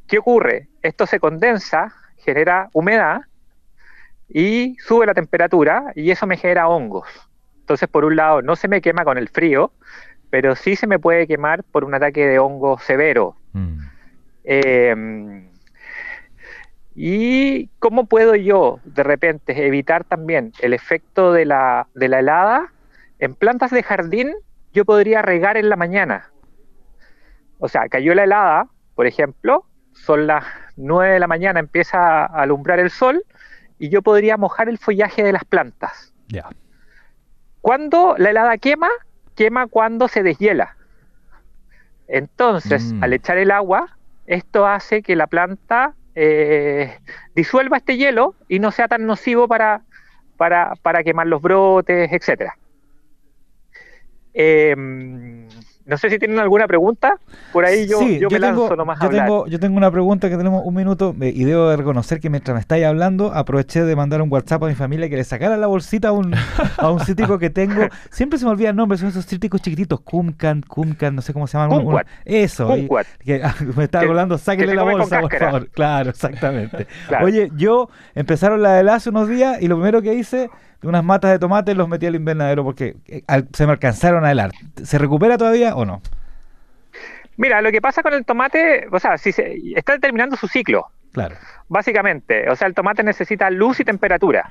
¿Qué 0.06 0.16
ocurre? 0.16 0.68
Esto 0.80 1.06
se 1.06 1.20
condensa, 1.20 1.92
genera 2.16 2.70
humedad 2.72 3.20
y 4.30 4.76
sube 4.78 5.04
la 5.04 5.12
temperatura 5.12 5.92
y 5.94 6.10
eso 6.10 6.26
me 6.26 6.38
genera 6.38 6.68
hongos. 6.68 7.06
Entonces, 7.60 7.86
por 7.86 8.06
un 8.06 8.16
lado, 8.16 8.40
no 8.40 8.56
se 8.56 8.66
me 8.66 8.80
quema 8.80 9.04
con 9.04 9.18
el 9.18 9.28
frío, 9.28 9.72
pero 10.32 10.56
sí 10.56 10.76
se 10.76 10.86
me 10.86 10.98
puede 10.98 11.26
quemar 11.26 11.62
por 11.62 11.84
un 11.84 11.94
ataque 11.94 12.26
de 12.26 12.38
hongo 12.38 12.78
severo. 12.78 13.36
Mm. 13.52 13.78
Em, 14.44 15.50
¿Y 16.94 17.66
cómo 17.78 18.06
puedo 18.06 18.34
yo 18.34 18.80
de 18.84 19.02
repente 19.02 19.66
evitar 19.66 20.04
también 20.04 20.54
el 20.62 20.72
efecto 20.72 21.34
de 21.34 21.44
la, 21.44 21.86
de 21.94 22.08
la 22.08 22.20
helada? 22.20 22.72
En 23.18 23.34
plantas 23.34 23.72
de 23.72 23.82
jardín 23.82 24.32
yo 24.72 24.86
podría 24.86 25.20
regar 25.20 25.58
en 25.58 25.68
la 25.68 25.76
mañana. 25.76 26.30
O 27.58 27.68
sea, 27.68 27.90
cayó 27.90 28.14
la 28.14 28.24
helada, 28.24 28.68
por 28.94 29.06
ejemplo, 29.06 29.66
son 29.92 30.26
las 30.26 30.46
9 30.76 31.12
de 31.12 31.20
la 31.20 31.26
mañana, 31.26 31.60
empieza 31.60 32.24
a 32.24 32.24
alumbrar 32.24 32.80
el 32.80 32.88
sol 32.88 33.22
y 33.78 33.90
yo 33.90 34.00
podría 34.00 34.38
mojar 34.38 34.70
el 34.70 34.78
follaje 34.78 35.22
de 35.22 35.32
las 35.32 35.44
plantas. 35.44 36.14
Ya. 36.28 36.48
Cuando 37.60 38.14
la 38.16 38.30
helada 38.30 38.56
quema, 38.56 38.88
quema 39.34 39.66
cuando 39.66 40.08
se 40.08 40.22
deshiela. 40.22 40.76
Entonces, 42.08 42.92
mm. 42.92 43.04
al 43.04 43.12
echar 43.12 43.38
el 43.38 43.50
agua, 43.50 43.96
esto 44.26 44.66
hace 44.66 45.02
que 45.02 45.16
la 45.16 45.26
planta 45.26 45.94
eh, 46.14 46.98
disuelva 47.34 47.78
este 47.78 47.96
hielo 47.96 48.34
y 48.48 48.58
no 48.58 48.70
sea 48.70 48.88
tan 48.88 49.06
nocivo 49.06 49.48
para, 49.48 49.82
para, 50.36 50.74
para 50.82 51.02
quemar 51.02 51.26
los 51.26 51.40
brotes, 51.40 52.10
etc. 52.12 52.52
No 55.84 55.96
sé 55.98 56.10
si 56.10 56.18
tienen 56.18 56.38
alguna 56.38 56.66
pregunta. 56.66 57.16
Por 57.52 57.64
ahí 57.64 57.86
yo, 57.88 58.00
yo, 58.02 58.30
me 58.30 58.38
lanzo 58.38 58.76
nomás 58.76 58.98
yo 59.00 59.08
Tengo, 59.10 59.46
yo 59.46 59.58
tengo 59.58 59.76
una 59.76 59.90
pregunta 59.90 60.30
que 60.30 60.36
tenemos 60.36 60.62
un 60.64 60.74
minuto 60.74 61.14
y 61.20 61.44
debo 61.44 61.68
de 61.68 61.76
reconocer 61.76 62.20
que 62.20 62.30
mientras 62.30 62.54
me 62.54 62.60
estáis 62.60 62.84
hablando 62.84 63.32
aproveché 63.34 63.82
de 63.82 63.96
mandar 63.96 64.22
un 64.22 64.32
WhatsApp 64.32 64.62
a 64.62 64.66
mi 64.68 64.74
familia 64.74 65.08
que 65.08 65.16
le 65.16 65.24
sacara 65.24 65.56
la 65.56 65.66
bolsita 65.66 66.08
a 66.08 66.12
un, 66.12 66.34
a 66.76 66.90
un 66.90 67.00
cítrico 67.00 67.38
que 67.38 67.50
tengo. 67.50 67.88
Siempre 68.10 68.38
se 68.38 68.44
me 68.44 68.52
olvida 68.52 68.70
el 68.70 68.76
nombre, 68.76 68.96
son 68.96 69.08
esos 69.08 69.26
cítricos 69.26 69.60
chiquititos. 69.60 70.00
Kumkan, 70.00 70.62
Kumkan, 70.62 71.14
no 71.16 71.22
sé 71.22 71.32
cómo 71.32 71.46
se 71.46 71.58
llaman. 71.58 71.84
eso. 72.24 72.72
que, 73.24 73.42
ah, 73.42 73.54
me 73.76 73.84
está 73.84 74.00
hablando, 74.00 74.38
sáquenle 74.38 74.74
la 74.74 74.84
bolsa, 74.84 75.20
por 75.20 75.36
favor. 75.36 75.68
Claro, 75.70 76.10
exactamente. 76.10 76.86
Oye, 77.22 77.50
yo 77.56 77.88
empezaron 78.14 78.62
la 78.62 78.74
de 78.74 78.82
hace 78.90 79.10
unos 79.10 79.28
días 79.28 79.60
y 79.60 79.68
lo 79.68 79.76
primero 79.76 80.02
que 80.02 80.14
hice 80.14 80.50
unas 80.82 81.04
matas 81.04 81.30
de 81.30 81.38
tomate 81.38 81.74
los 81.74 81.88
metí 81.88 82.06
al 82.06 82.14
invernadero 82.14 82.64
porque 82.64 82.96
eh, 83.06 83.22
se 83.52 83.66
me 83.66 83.72
alcanzaron 83.72 84.24
a 84.24 84.30
helar. 84.32 84.50
¿Se 84.82 84.98
recupera 84.98 85.38
todavía 85.38 85.74
o 85.76 85.84
no? 85.84 86.02
Mira, 87.36 87.62
lo 87.62 87.70
que 87.70 87.80
pasa 87.80 88.02
con 88.02 88.12
el 88.14 88.24
tomate, 88.24 88.86
o 88.90 88.98
sea, 88.98 89.16
si 89.18 89.32
se, 89.32 89.56
está 89.74 89.98
terminando 89.98 90.36
su 90.36 90.48
ciclo, 90.48 90.86
Claro. 91.12 91.36
básicamente. 91.68 92.48
O 92.50 92.56
sea, 92.56 92.68
el 92.68 92.74
tomate 92.74 93.02
necesita 93.02 93.48
luz 93.50 93.80
y 93.80 93.84
temperatura. 93.84 94.50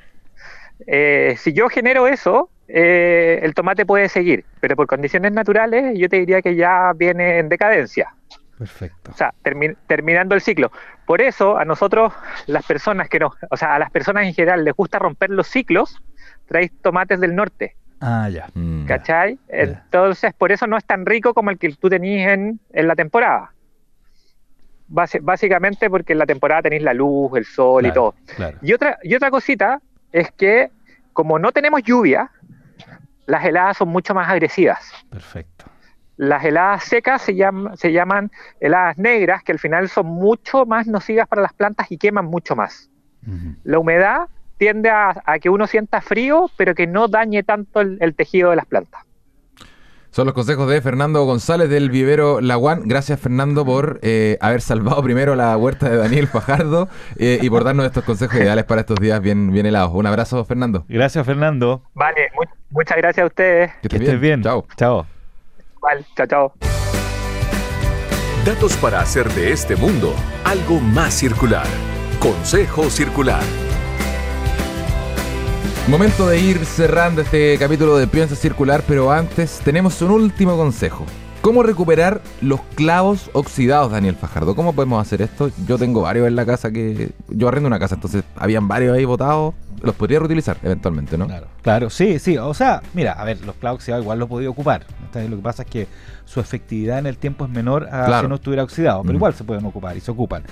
Eh, 0.88 1.36
si 1.38 1.54
yo 1.54 1.70
genero 1.70 2.08
eso, 2.08 2.50
eh, 2.68 3.40
el 3.44 3.54
tomate 3.54 3.86
puede 3.86 4.10
seguir, 4.10 4.46
pero 4.60 4.76
por 4.76 4.88
condiciones 4.88 5.32
naturales 5.32 5.98
yo 5.98 6.10
te 6.10 6.18
diría 6.18 6.42
que 6.42 6.56
ya 6.56 6.92
viene 6.96 7.38
en 7.40 7.50
decadencia. 7.50 8.14
Perfecto. 8.58 9.12
O 9.12 9.16
sea, 9.16 9.34
termi- 9.44 9.76
terminando 9.88 10.34
el 10.36 10.42
ciclo. 10.42 10.72
Por 11.06 11.22
eso 11.22 11.58
a 11.58 11.66
nosotros, 11.66 12.14
las 12.48 12.66
personas 12.66 13.10
que 13.10 13.20
no, 13.20 13.34
o 13.50 13.58
sea, 13.58 13.76
a 13.76 13.80
las 13.80 13.92
personas 13.92 14.26
en 14.26 14.34
general 14.34 14.64
les 14.64 14.74
gusta 14.76 14.98
romper 15.00 15.30
los 15.32 15.48
ciclos, 15.48 16.02
traéis 16.52 16.72
tomates 16.82 17.18
del 17.20 17.34
norte, 17.34 17.76
Ah, 18.02 18.28
ya. 18.30 18.50
Mm. 18.54 18.86
¿cachai? 18.86 19.40
Entonces, 19.48 20.34
por 20.34 20.52
eso 20.52 20.68
no 20.68 20.76
es 20.76 20.84
tan 20.84 21.06
rico 21.06 21.34
como 21.34 21.50
el 21.52 21.58
que 21.58 21.70
tú 21.76 21.88
tenías 21.90 22.34
en, 22.34 22.60
en 22.74 22.88
la 22.88 22.96
temporada. 22.96 23.52
Básicamente 24.88 25.90
porque 25.90 26.12
en 26.14 26.20
la 26.20 26.26
temporada 26.26 26.64
tenéis 26.64 26.84
la 26.84 26.94
luz, 26.94 27.32
el 27.38 27.46
sol 27.46 27.86
y 27.86 27.94
todo. 27.94 28.14
Claro. 28.36 28.58
Y 28.62 28.74
otra, 28.74 28.98
y 29.04 29.16
otra 29.16 29.32
cosita 29.32 29.80
es 30.12 30.32
que 30.32 30.70
como 31.14 31.40
no 31.40 31.52
tenemos 31.54 31.82
lluvia, 31.84 32.30
las 33.26 33.46
heladas 33.46 33.78
son 33.78 33.88
mucho 33.90 34.14
más 34.14 34.28
agresivas. 34.30 34.92
Perfecto. 35.10 35.66
Las 36.18 36.44
heladas 36.44 36.84
secas 36.84 37.22
se, 37.22 37.36
llama- 37.36 37.78
se 37.78 37.94
llaman 37.94 38.32
heladas 38.60 38.98
negras, 38.98 39.44
que 39.44 39.54
al 39.54 39.60
final 39.60 39.88
son 39.88 40.08
mucho 40.08 40.66
más 40.66 40.88
nocivas 40.88 41.28
para 41.28 41.42
las 41.42 41.54
plantas 41.54 41.90
y 41.92 41.98
queman 41.98 42.26
mucho 42.26 42.56
más. 42.56 42.90
La 43.64 43.78
humedad 43.80 44.28
tiende 44.62 44.92
a, 44.92 45.24
a 45.26 45.40
que 45.40 45.50
uno 45.50 45.66
sienta 45.66 46.02
frío, 46.02 46.52
pero 46.56 46.76
que 46.76 46.86
no 46.86 47.08
dañe 47.08 47.42
tanto 47.42 47.82
el, 47.82 47.98
el 48.00 48.14
tejido 48.14 48.52
de 48.52 48.58
las 48.58 48.68
plantas. 48.68 49.02
Son 50.12 50.26
los 50.28 50.36
consejos 50.36 50.70
de 50.70 50.80
Fernando 50.82 51.24
González 51.24 51.68
del 51.68 51.90
vivero 51.90 52.42
Laguán. 52.42 52.84
Gracias, 52.86 53.20
Fernando, 53.20 53.66
por 53.66 53.98
eh, 54.04 54.38
haber 54.40 54.62
salvado 54.62 55.02
primero 55.02 55.36
la 55.36 55.58
huerta 55.58 55.90
de 55.90 55.98
Daniel 55.98 56.28
Fajardo 56.28 56.90
eh, 57.18 57.40
y 57.42 57.50
por 57.50 57.64
darnos 57.64 57.88
estos 57.88 58.04
consejos 58.04 58.36
ideales 58.36 58.66
para 58.66 58.82
estos 58.82 59.00
días 59.00 59.20
bien, 59.20 59.52
bien 59.52 59.66
helados. 59.66 59.90
Un 59.96 60.06
abrazo, 60.06 60.46
Fernando. 60.46 60.86
Gracias, 60.88 61.26
Fernando. 61.26 61.82
Vale, 61.96 62.30
mu- 62.36 62.44
muchas 62.70 62.98
gracias 62.98 63.24
a 63.24 63.28
ustedes. 63.28 63.72
Que 63.82 63.90
Que 63.90 63.96
estés 63.96 64.20
bien. 64.20 64.44
Chao. 64.44 64.68
Chao. 64.78 65.08
Vale, 65.82 66.06
chao, 66.16 66.28
chao. 66.28 66.54
Datos 68.46 68.76
para 68.78 69.00
hacer 69.00 69.28
de 69.30 69.54
este 69.54 69.76
mundo 69.76 70.14
algo 70.44 70.80
más 70.80 71.16
circular. 71.16 71.66
Consejo 72.20 72.92
Circular. 72.92 73.42
Momento 75.88 76.28
de 76.28 76.40
ir 76.40 76.66
cerrando 76.66 77.22
este 77.22 77.58
capítulo 77.58 77.98
de 77.98 78.08
Piensa 78.08 78.36
Circular, 78.36 78.84
pero 78.88 79.12
antes 79.12 79.60
tenemos 79.64 80.02
un 80.02 80.12
último 80.12 80.56
consejo. 80.56 81.06
¿Cómo 81.42 81.64
recuperar 81.64 82.22
los 82.42 82.62
clavos 82.76 83.32
oxidados, 83.34 83.92
Daniel 83.92 84.16
Fajardo? 84.16 84.56
¿Cómo 84.56 84.74
podemos 84.74 85.02
hacer 85.02 85.24
esto? 85.24 85.50
Yo 85.66 85.80
tengo 85.80 86.02
varios 86.02 86.28
en 86.28 86.36
la 86.36 86.46
casa 86.46 86.72
que... 86.72 87.12
Yo 87.30 87.48
arrendo 87.48 87.66
una 87.66 87.80
casa, 87.80 87.96
entonces 87.96 88.24
habían 88.36 88.68
varios 88.68 88.96
ahí 88.96 89.06
botados. 89.06 89.56
Los 89.82 89.96
podría 89.96 90.20
reutilizar 90.20 90.58
eventualmente, 90.62 91.18
¿no? 91.18 91.26
Claro, 91.26 91.48
claro, 91.64 91.90
sí, 91.90 92.20
sí. 92.20 92.38
O 92.38 92.54
sea, 92.54 92.84
mira, 92.94 93.14
a 93.14 93.24
ver, 93.26 93.44
los 93.44 93.56
clavos 93.56 93.78
oxidados 93.80 94.04
igual 94.04 94.20
los 94.20 94.30
podía 94.30 94.52
ocupar. 94.52 94.86
Entonces, 95.04 95.32
Lo 95.32 95.38
que 95.38 95.42
pasa 95.42 95.64
es 95.64 95.70
que 95.70 95.88
su 96.26 96.40
efectividad 96.40 97.00
en 97.00 97.08
el 97.08 97.18
tiempo 97.18 97.46
es 97.46 97.50
menor 97.52 97.86
a 97.92 98.06
Claro. 98.06 98.22
si 98.22 98.30
no 98.30 98.36
estuviera 98.36 98.64
oxidado, 98.64 99.02
pero 99.02 99.14
Mm. 99.14 99.16
igual 99.16 99.34
se 99.34 99.44
pueden 99.44 99.66
ocupar 99.66 99.98
y 99.98 100.02
se 100.02 100.12
ocupan. 100.12 100.44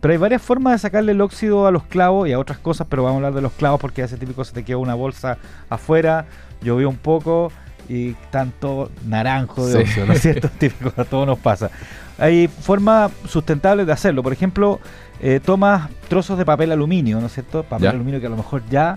Pero 0.00 0.12
hay 0.12 0.18
varias 0.18 0.40
formas 0.40 0.72
de 0.72 0.78
sacarle 0.78 1.12
el 1.12 1.20
óxido 1.20 1.66
a 1.66 1.70
los 1.70 1.82
clavos 1.82 2.26
y 2.26 2.32
a 2.32 2.38
otras 2.38 2.58
cosas, 2.58 2.86
pero 2.88 3.02
vamos 3.02 3.16
a 3.16 3.18
hablar 3.18 3.34
de 3.34 3.42
los 3.42 3.52
clavos 3.52 3.80
porque 3.80 4.02
hace 4.02 4.16
típico 4.16 4.42
se 4.44 4.54
te 4.54 4.64
queda 4.64 4.78
una 4.78 4.94
bolsa 4.94 5.36
afuera, 5.68 6.24
llovió 6.62 6.88
un 6.88 6.96
poco 6.96 7.52
y 7.88 8.12
tanto 8.30 8.90
naranjo 9.06 9.66
de 9.66 9.86
Sí. 9.86 10.00
¿no 10.06 10.12
es 10.12 10.20
cierto? 10.22 10.48
típico, 10.58 10.92
a 11.00 11.04
todos 11.04 11.26
nos 11.26 11.38
pasa. 11.38 11.70
Hay 12.18 12.48
formas 12.48 13.12
sustentables 13.26 13.86
de 13.86 13.92
hacerlo. 13.92 14.22
Por 14.22 14.32
ejemplo, 14.32 14.80
eh, 15.20 15.40
tomas 15.44 15.88
trozos 16.08 16.36
de 16.38 16.44
papel 16.44 16.72
aluminio, 16.72 17.20
¿no 17.20 17.26
es 17.26 17.32
cierto? 17.32 17.62
Papel 17.62 17.84
Ya. 17.84 17.90
aluminio 17.90 18.20
que 18.20 18.26
a 18.26 18.30
lo 18.30 18.36
mejor 18.36 18.62
ya 18.70 18.94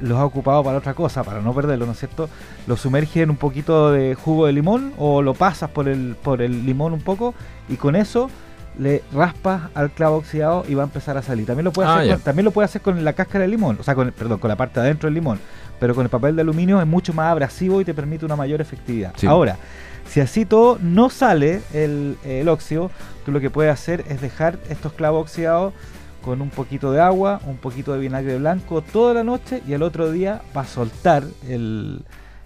los 0.00 0.16
ha 0.18 0.24
ocupado 0.24 0.62
para 0.62 0.78
otra 0.78 0.94
cosa, 0.94 1.24
para 1.24 1.40
no 1.40 1.52
perderlo, 1.52 1.84
¿no 1.86 1.92
es 1.92 1.98
cierto? 1.98 2.28
Lo 2.68 2.76
sumerges 2.76 3.16
en 3.24 3.30
un 3.30 3.36
poquito 3.36 3.90
de 3.90 4.14
jugo 4.14 4.46
de 4.46 4.52
limón 4.52 4.92
o 4.98 5.22
lo 5.22 5.34
pasas 5.34 5.70
por 5.70 5.88
el, 5.88 6.14
por 6.22 6.40
el 6.42 6.64
limón 6.66 6.92
un 6.92 7.00
poco 7.00 7.34
y 7.68 7.74
con 7.76 7.96
eso 7.96 8.30
le 8.78 9.02
raspas 9.12 9.62
al 9.74 9.90
clavo 9.90 10.18
oxidado 10.18 10.64
y 10.68 10.74
va 10.74 10.82
a 10.82 10.86
empezar 10.86 11.16
a 11.16 11.22
salir. 11.22 11.46
También 11.46 11.64
lo 11.64 11.72
puedes 11.72 11.90
Ah, 11.90 11.98
hacer, 11.98 12.12
con, 12.14 12.20
también 12.20 12.44
lo 12.44 12.50
puedes 12.52 12.70
hacer 12.70 12.80
con 12.82 13.02
la 13.02 13.12
cáscara 13.14 13.40
del 13.42 13.50
limón, 13.50 13.76
o 13.80 13.82
sea, 13.82 13.96
con, 13.96 14.12
perdón, 14.12 14.38
con 14.38 14.48
la 14.48 14.54
parte 14.56 14.78
de 14.78 14.86
adentro 14.86 15.08
del 15.08 15.14
limón, 15.14 15.40
pero 15.80 15.94
con 15.94 16.04
el 16.04 16.10
papel 16.10 16.36
de 16.36 16.42
aluminio 16.42 16.80
es 16.80 16.86
mucho 16.86 17.12
más 17.12 17.30
abrasivo 17.30 17.80
y 17.80 17.84
te 17.84 17.94
permite 17.94 18.24
una 18.24 18.36
mayor 18.36 18.60
efectividad. 18.60 19.12
Sí. 19.16 19.26
Ahora, 19.26 19.56
si 20.06 20.20
así 20.20 20.44
todo 20.44 20.78
no 20.80 21.10
sale 21.10 21.60
el, 21.74 22.16
el 22.24 22.48
óxido, 22.48 22.90
tú 23.24 23.32
lo 23.32 23.40
que 23.40 23.50
puedes 23.50 23.72
hacer 23.72 24.04
es 24.08 24.20
dejar 24.20 24.58
estos 24.70 24.92
clavos 24.94 25.22
oxidados 25.22 25.74
con 26.22 26.42
un 26.42 26.50
poquito 26.50 26.90
de 26.92 27.00
agua, 27.00 27.40
un 27.46 27.56
poquito 27.56 27.92
de 27.92 28.00
vinagre 28.00 28.38
blanco 28.38 28.82
toda 28.82 29.14
la 29.14 29.24
noche 29.24 29.62
y 29.66 29.72
el 29.72 29.82
otro 29.82 30.10
día 30.10 30.42
va 30.56 30.62
a 30.62 30.66
soltar 30.66 31.22
el, 31.48 32.02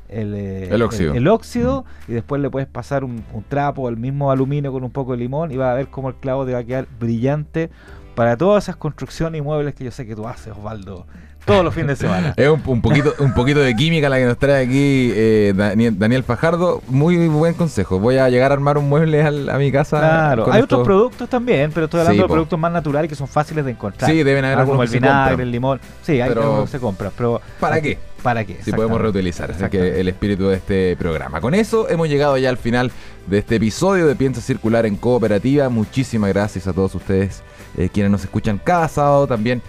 el, 0.09 0.35
eh, 0.35 0.69
El 0.71 0.83
óxido. 0.83 1.15
el- 1.15 1.27
óxido 1.29 1.85
y 2.07 2.13
después 2.13 2.41
le 2.43 2.51
puedes 2.51 2.69
pasar 2.69 3.03
un, 3.03 3.25
un 3.33 3.43
trapo, 3.49 3.89
el 3.89 3.97
mismo 3.97 4.31
aluminio 4.31 4.71
con 4.73 4.85
un 4.85 4.91
poco 4.91 5.13
de 5.13 5.19
limón 5.19 5.51
y 5.53 5.57
vas 5.57 5.71
a 5.71 5.75
ver 5.75 5.89
cómo 5.89 6.09
el 6.11 6.17
clavo 6.17 6.45
te 6.45 6.53
va 6.53 6.59
a 6.59 6.65
quedar 6.65 6.87
brillante 7.01 7.71
para 8.15 8.37
todas 8.37 8.65
esas 8.65 8.77
construcciones 8.77 9.39
y 9.39 9.43
muebles 9.43 9.75
que 9.75 9.85
yo 9.85 9.91
sé 9.91 10.07
que 10.07 10.15
tú 10.15 10.29
haces, 10.29 10.53
Osvaldo, 10.53 11.07
todos 11.45 11.65
los 11.65 11.75
fines 11.75 11.89
de 11.89 11.97
semana. 11.97 12.35
Es 12.37 12.49
un, 12.49 12.63
un 12.67 12.81
poquito, 12.81 13.15
un 13.19 13.35
poquito 13.35 13.61
de 13.61 13.75
química 13.75 14.09
la 14.09 14.19
que 14.19 14.25
nos 14.27 14.39
trae 14.39 14.65
aquí 14.65 15.11
eh, 15.15 15.53
Daniel, 15.57 15.99
Daniel 15.99 16.23
Fajardo. 16.25 16.83
Muy 16.89 17.17
buen 17.29 17.55
consejo. 17.55 17.99
Voy 17.99 18.17
a 18.19 18.29
llegar 18.29 18.51
a 18.53 18.55
armar 18.55 18.79
un 18.79 18.89
mueble 18.89 19.23
al- 19.23 19.49
a 19.51 19.59
mi 19.59 19.73
casa. 19.73 19.99
Claro, 19.99 20.53
hay 20.53 20.63
otros 20.63 20.85
productos 20.85 21.29
también, 21.29 21.71
pero 21.73 21.87
estoy 21.87 22.01
hablando 22.01 22.17
Sí, 22.17 22.23
de 22.23 22.29
po. 22.29 22.35
productos 22.35 22.59
más 22.59 22.73
naturales 22.73 23.09
que 23.09 23.15
son 23.17 23.27
fáciles 23.29 23.65
de 23.65 23.73
encontrar. 23.73 24.11
Sí, 24.11 24.23
deben 24.23 24.45
haber 24.45 24.59
Ah, 24.59 24.65
como 24.65 24.75
el 24.83 24.89
algunos 24.89 24.91
que 24.91 24.93
se 24.93 24.99
vinagre, 25.01 25.43
el 25.43 25.51
limón. 25.51 25.81
Sí, 26.03 26.21
hay 26.21 26.29
Pero- 26.29 26.43
algunos 26.43 26.65
que 26.67 26.71
se 26.71 26.81
compran, 26.81 27.13
pero 27.17 27.41
¿Para 27.59 27.81
qué? 27.81 27.99
¿Para 28.23 28.45
qué? 28.45 28.59
Si 28.63 28.71
podemos 28.71 29.01
reutilizar. 29.01 29.51
Así 29.51 29.65
que 29.69 30.01
el 30.01 30.07
espíritu 30.09 30.49
de 30.49 30.55
este 30.57 30.97
programa. 30.97 31.41
Con 31.41 31.55
eso 31.55 31.89
hemos 31.89 32.09
llegado 32.09 32.39
ya 32.39 32.51
al 32.51 32.57
final 32.57 32.93
de 33.27 33.39
este 33.39 33.57
episodio 33.57 34.07
de 34.07 34.15
Piensa 34.15 34.41
Circular 34.41 34.87
en 34.87 34.95
Cooperativa. 34.97 35.69
Muchísimas 35.69 36.29
gracias 36.31 36.69
a 36.69 36.73
todos 36.73 36.95
ustedes 36.95 37.43
eh, 37.77 37.89
quienes 37.93 38.13
nos 38.13 38.23
escuchan 38.23 38.61
cada 38.63 38.87
sábado 38.87 39.27
también. 39.27 39.61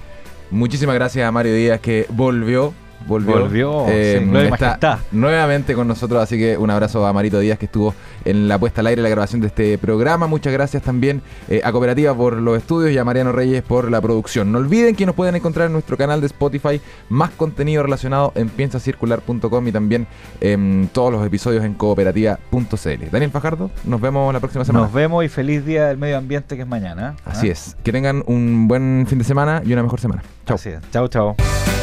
Muchísimas 0.54 0.93
gracias 0.93 1.28
a 1.28 1.32
Mario 1.32 1.56
Díaz 1.56 1.80
que 1.82 2.06
volvió. 2.12 2.76
Volvió, 3.08 3.39
Volvió, 3.41 3.86
Eh, 3.89 4.16
está 4.18 4.49
majestad. 4.68 4.99
nuevamente 5.12 5.74
con 5.76 5.88
nosotros, 5.88 6.22
así 6.22 6.38
que 6.38 6.58
un 6.58 6.70
abrazo 6.70 7.06
a 7.06 7.14
Marito 7.14 7.39
Díaz 7.39 7.58
que 7.60 7.66
estuvo 7.66 7.93
en 8.26 8.47
la 8.47 8.58
puesta 8.58 8.82
al 8.82 8.88
aire, 8.88 9.01
la 9.01 9.10
grabación 9.10 9.41
de 9.41 9.47
este 9.47 9.78
programa. 9.78 10.28
Muchas 10.28 10.54
gracias 10.54 10.84
también 10.84 11.22
eh, 11.49 11.62
a 11.64 11.72
Cooperativa 11.72 12.14
por 12.16 12.38
los 12.38 12.58
estudios 12.58 12.91
y 12.91 12.97
a 12.97 13.04
Mariano 13.04 13.32
Reyes 13.32 13.62
por 13.64 13.91
la 13.91 14.01
producción. 14.01 14.51
No 14.51 14.60
olviden 14.60 14.95
que 14.95 15.06
nos 15.06 15.16
pueden 15.16 15.36
encontrar 15.36 15.68
en 15.68 15.74
nuestro 15.74 15.97
canal 15.97 16.22
de 16.22 16.28
Spotify 16.28 16.80
más 17.10 17.32
contenido 17.32 17.84
relacionado 17.84 18.32
en 18.36 18.49
piensacircular.com 18.49 19.68
y 19.68 19.72
también 19.72 20.08
en 20.41 20.89
todos 20.93 21.12
los 21.12 21.26
episodios 21.26 21.64
en 21.66 21.74
cooperativa.cl. 21.74 23.10
Daniel 23.12 23.32
Fajardo, 23.32 23.70
nos 23.84 23.99
vemos 24.01 24.34
la 24.34 24.39
próxima 24.39 24.66
semana. 24.66 24.86
Nos 24.86 24.93
vemos 24.93 25.24
y 25.26 25.30
feliz 25.30 25.66
día 25.66 25.88
del 25.88 25.97
medio 25.97 26.18
ambiente 26.18 26.56
que 26.56 26.62
es 26.62 26.68
mañana. 26.68 27.16
¿ah? 27.26 27.32
Así 27.32 27.49
es. 27.49 27.76
Que 27.84 27.91
tengan 27.91 28.24
un 28.28 28.68
buen 28.68 29.06
fin 29.10 29.18
de 29.20 29.24
semana 29.26 29.62
y 29.66 29.74
una 29.74 29.84
mejor 29.84 29.99
semana. 29.99 30.24
Chao. 30.45 30.58
Chao, 30.91 31.08
chao. 31.08 31.82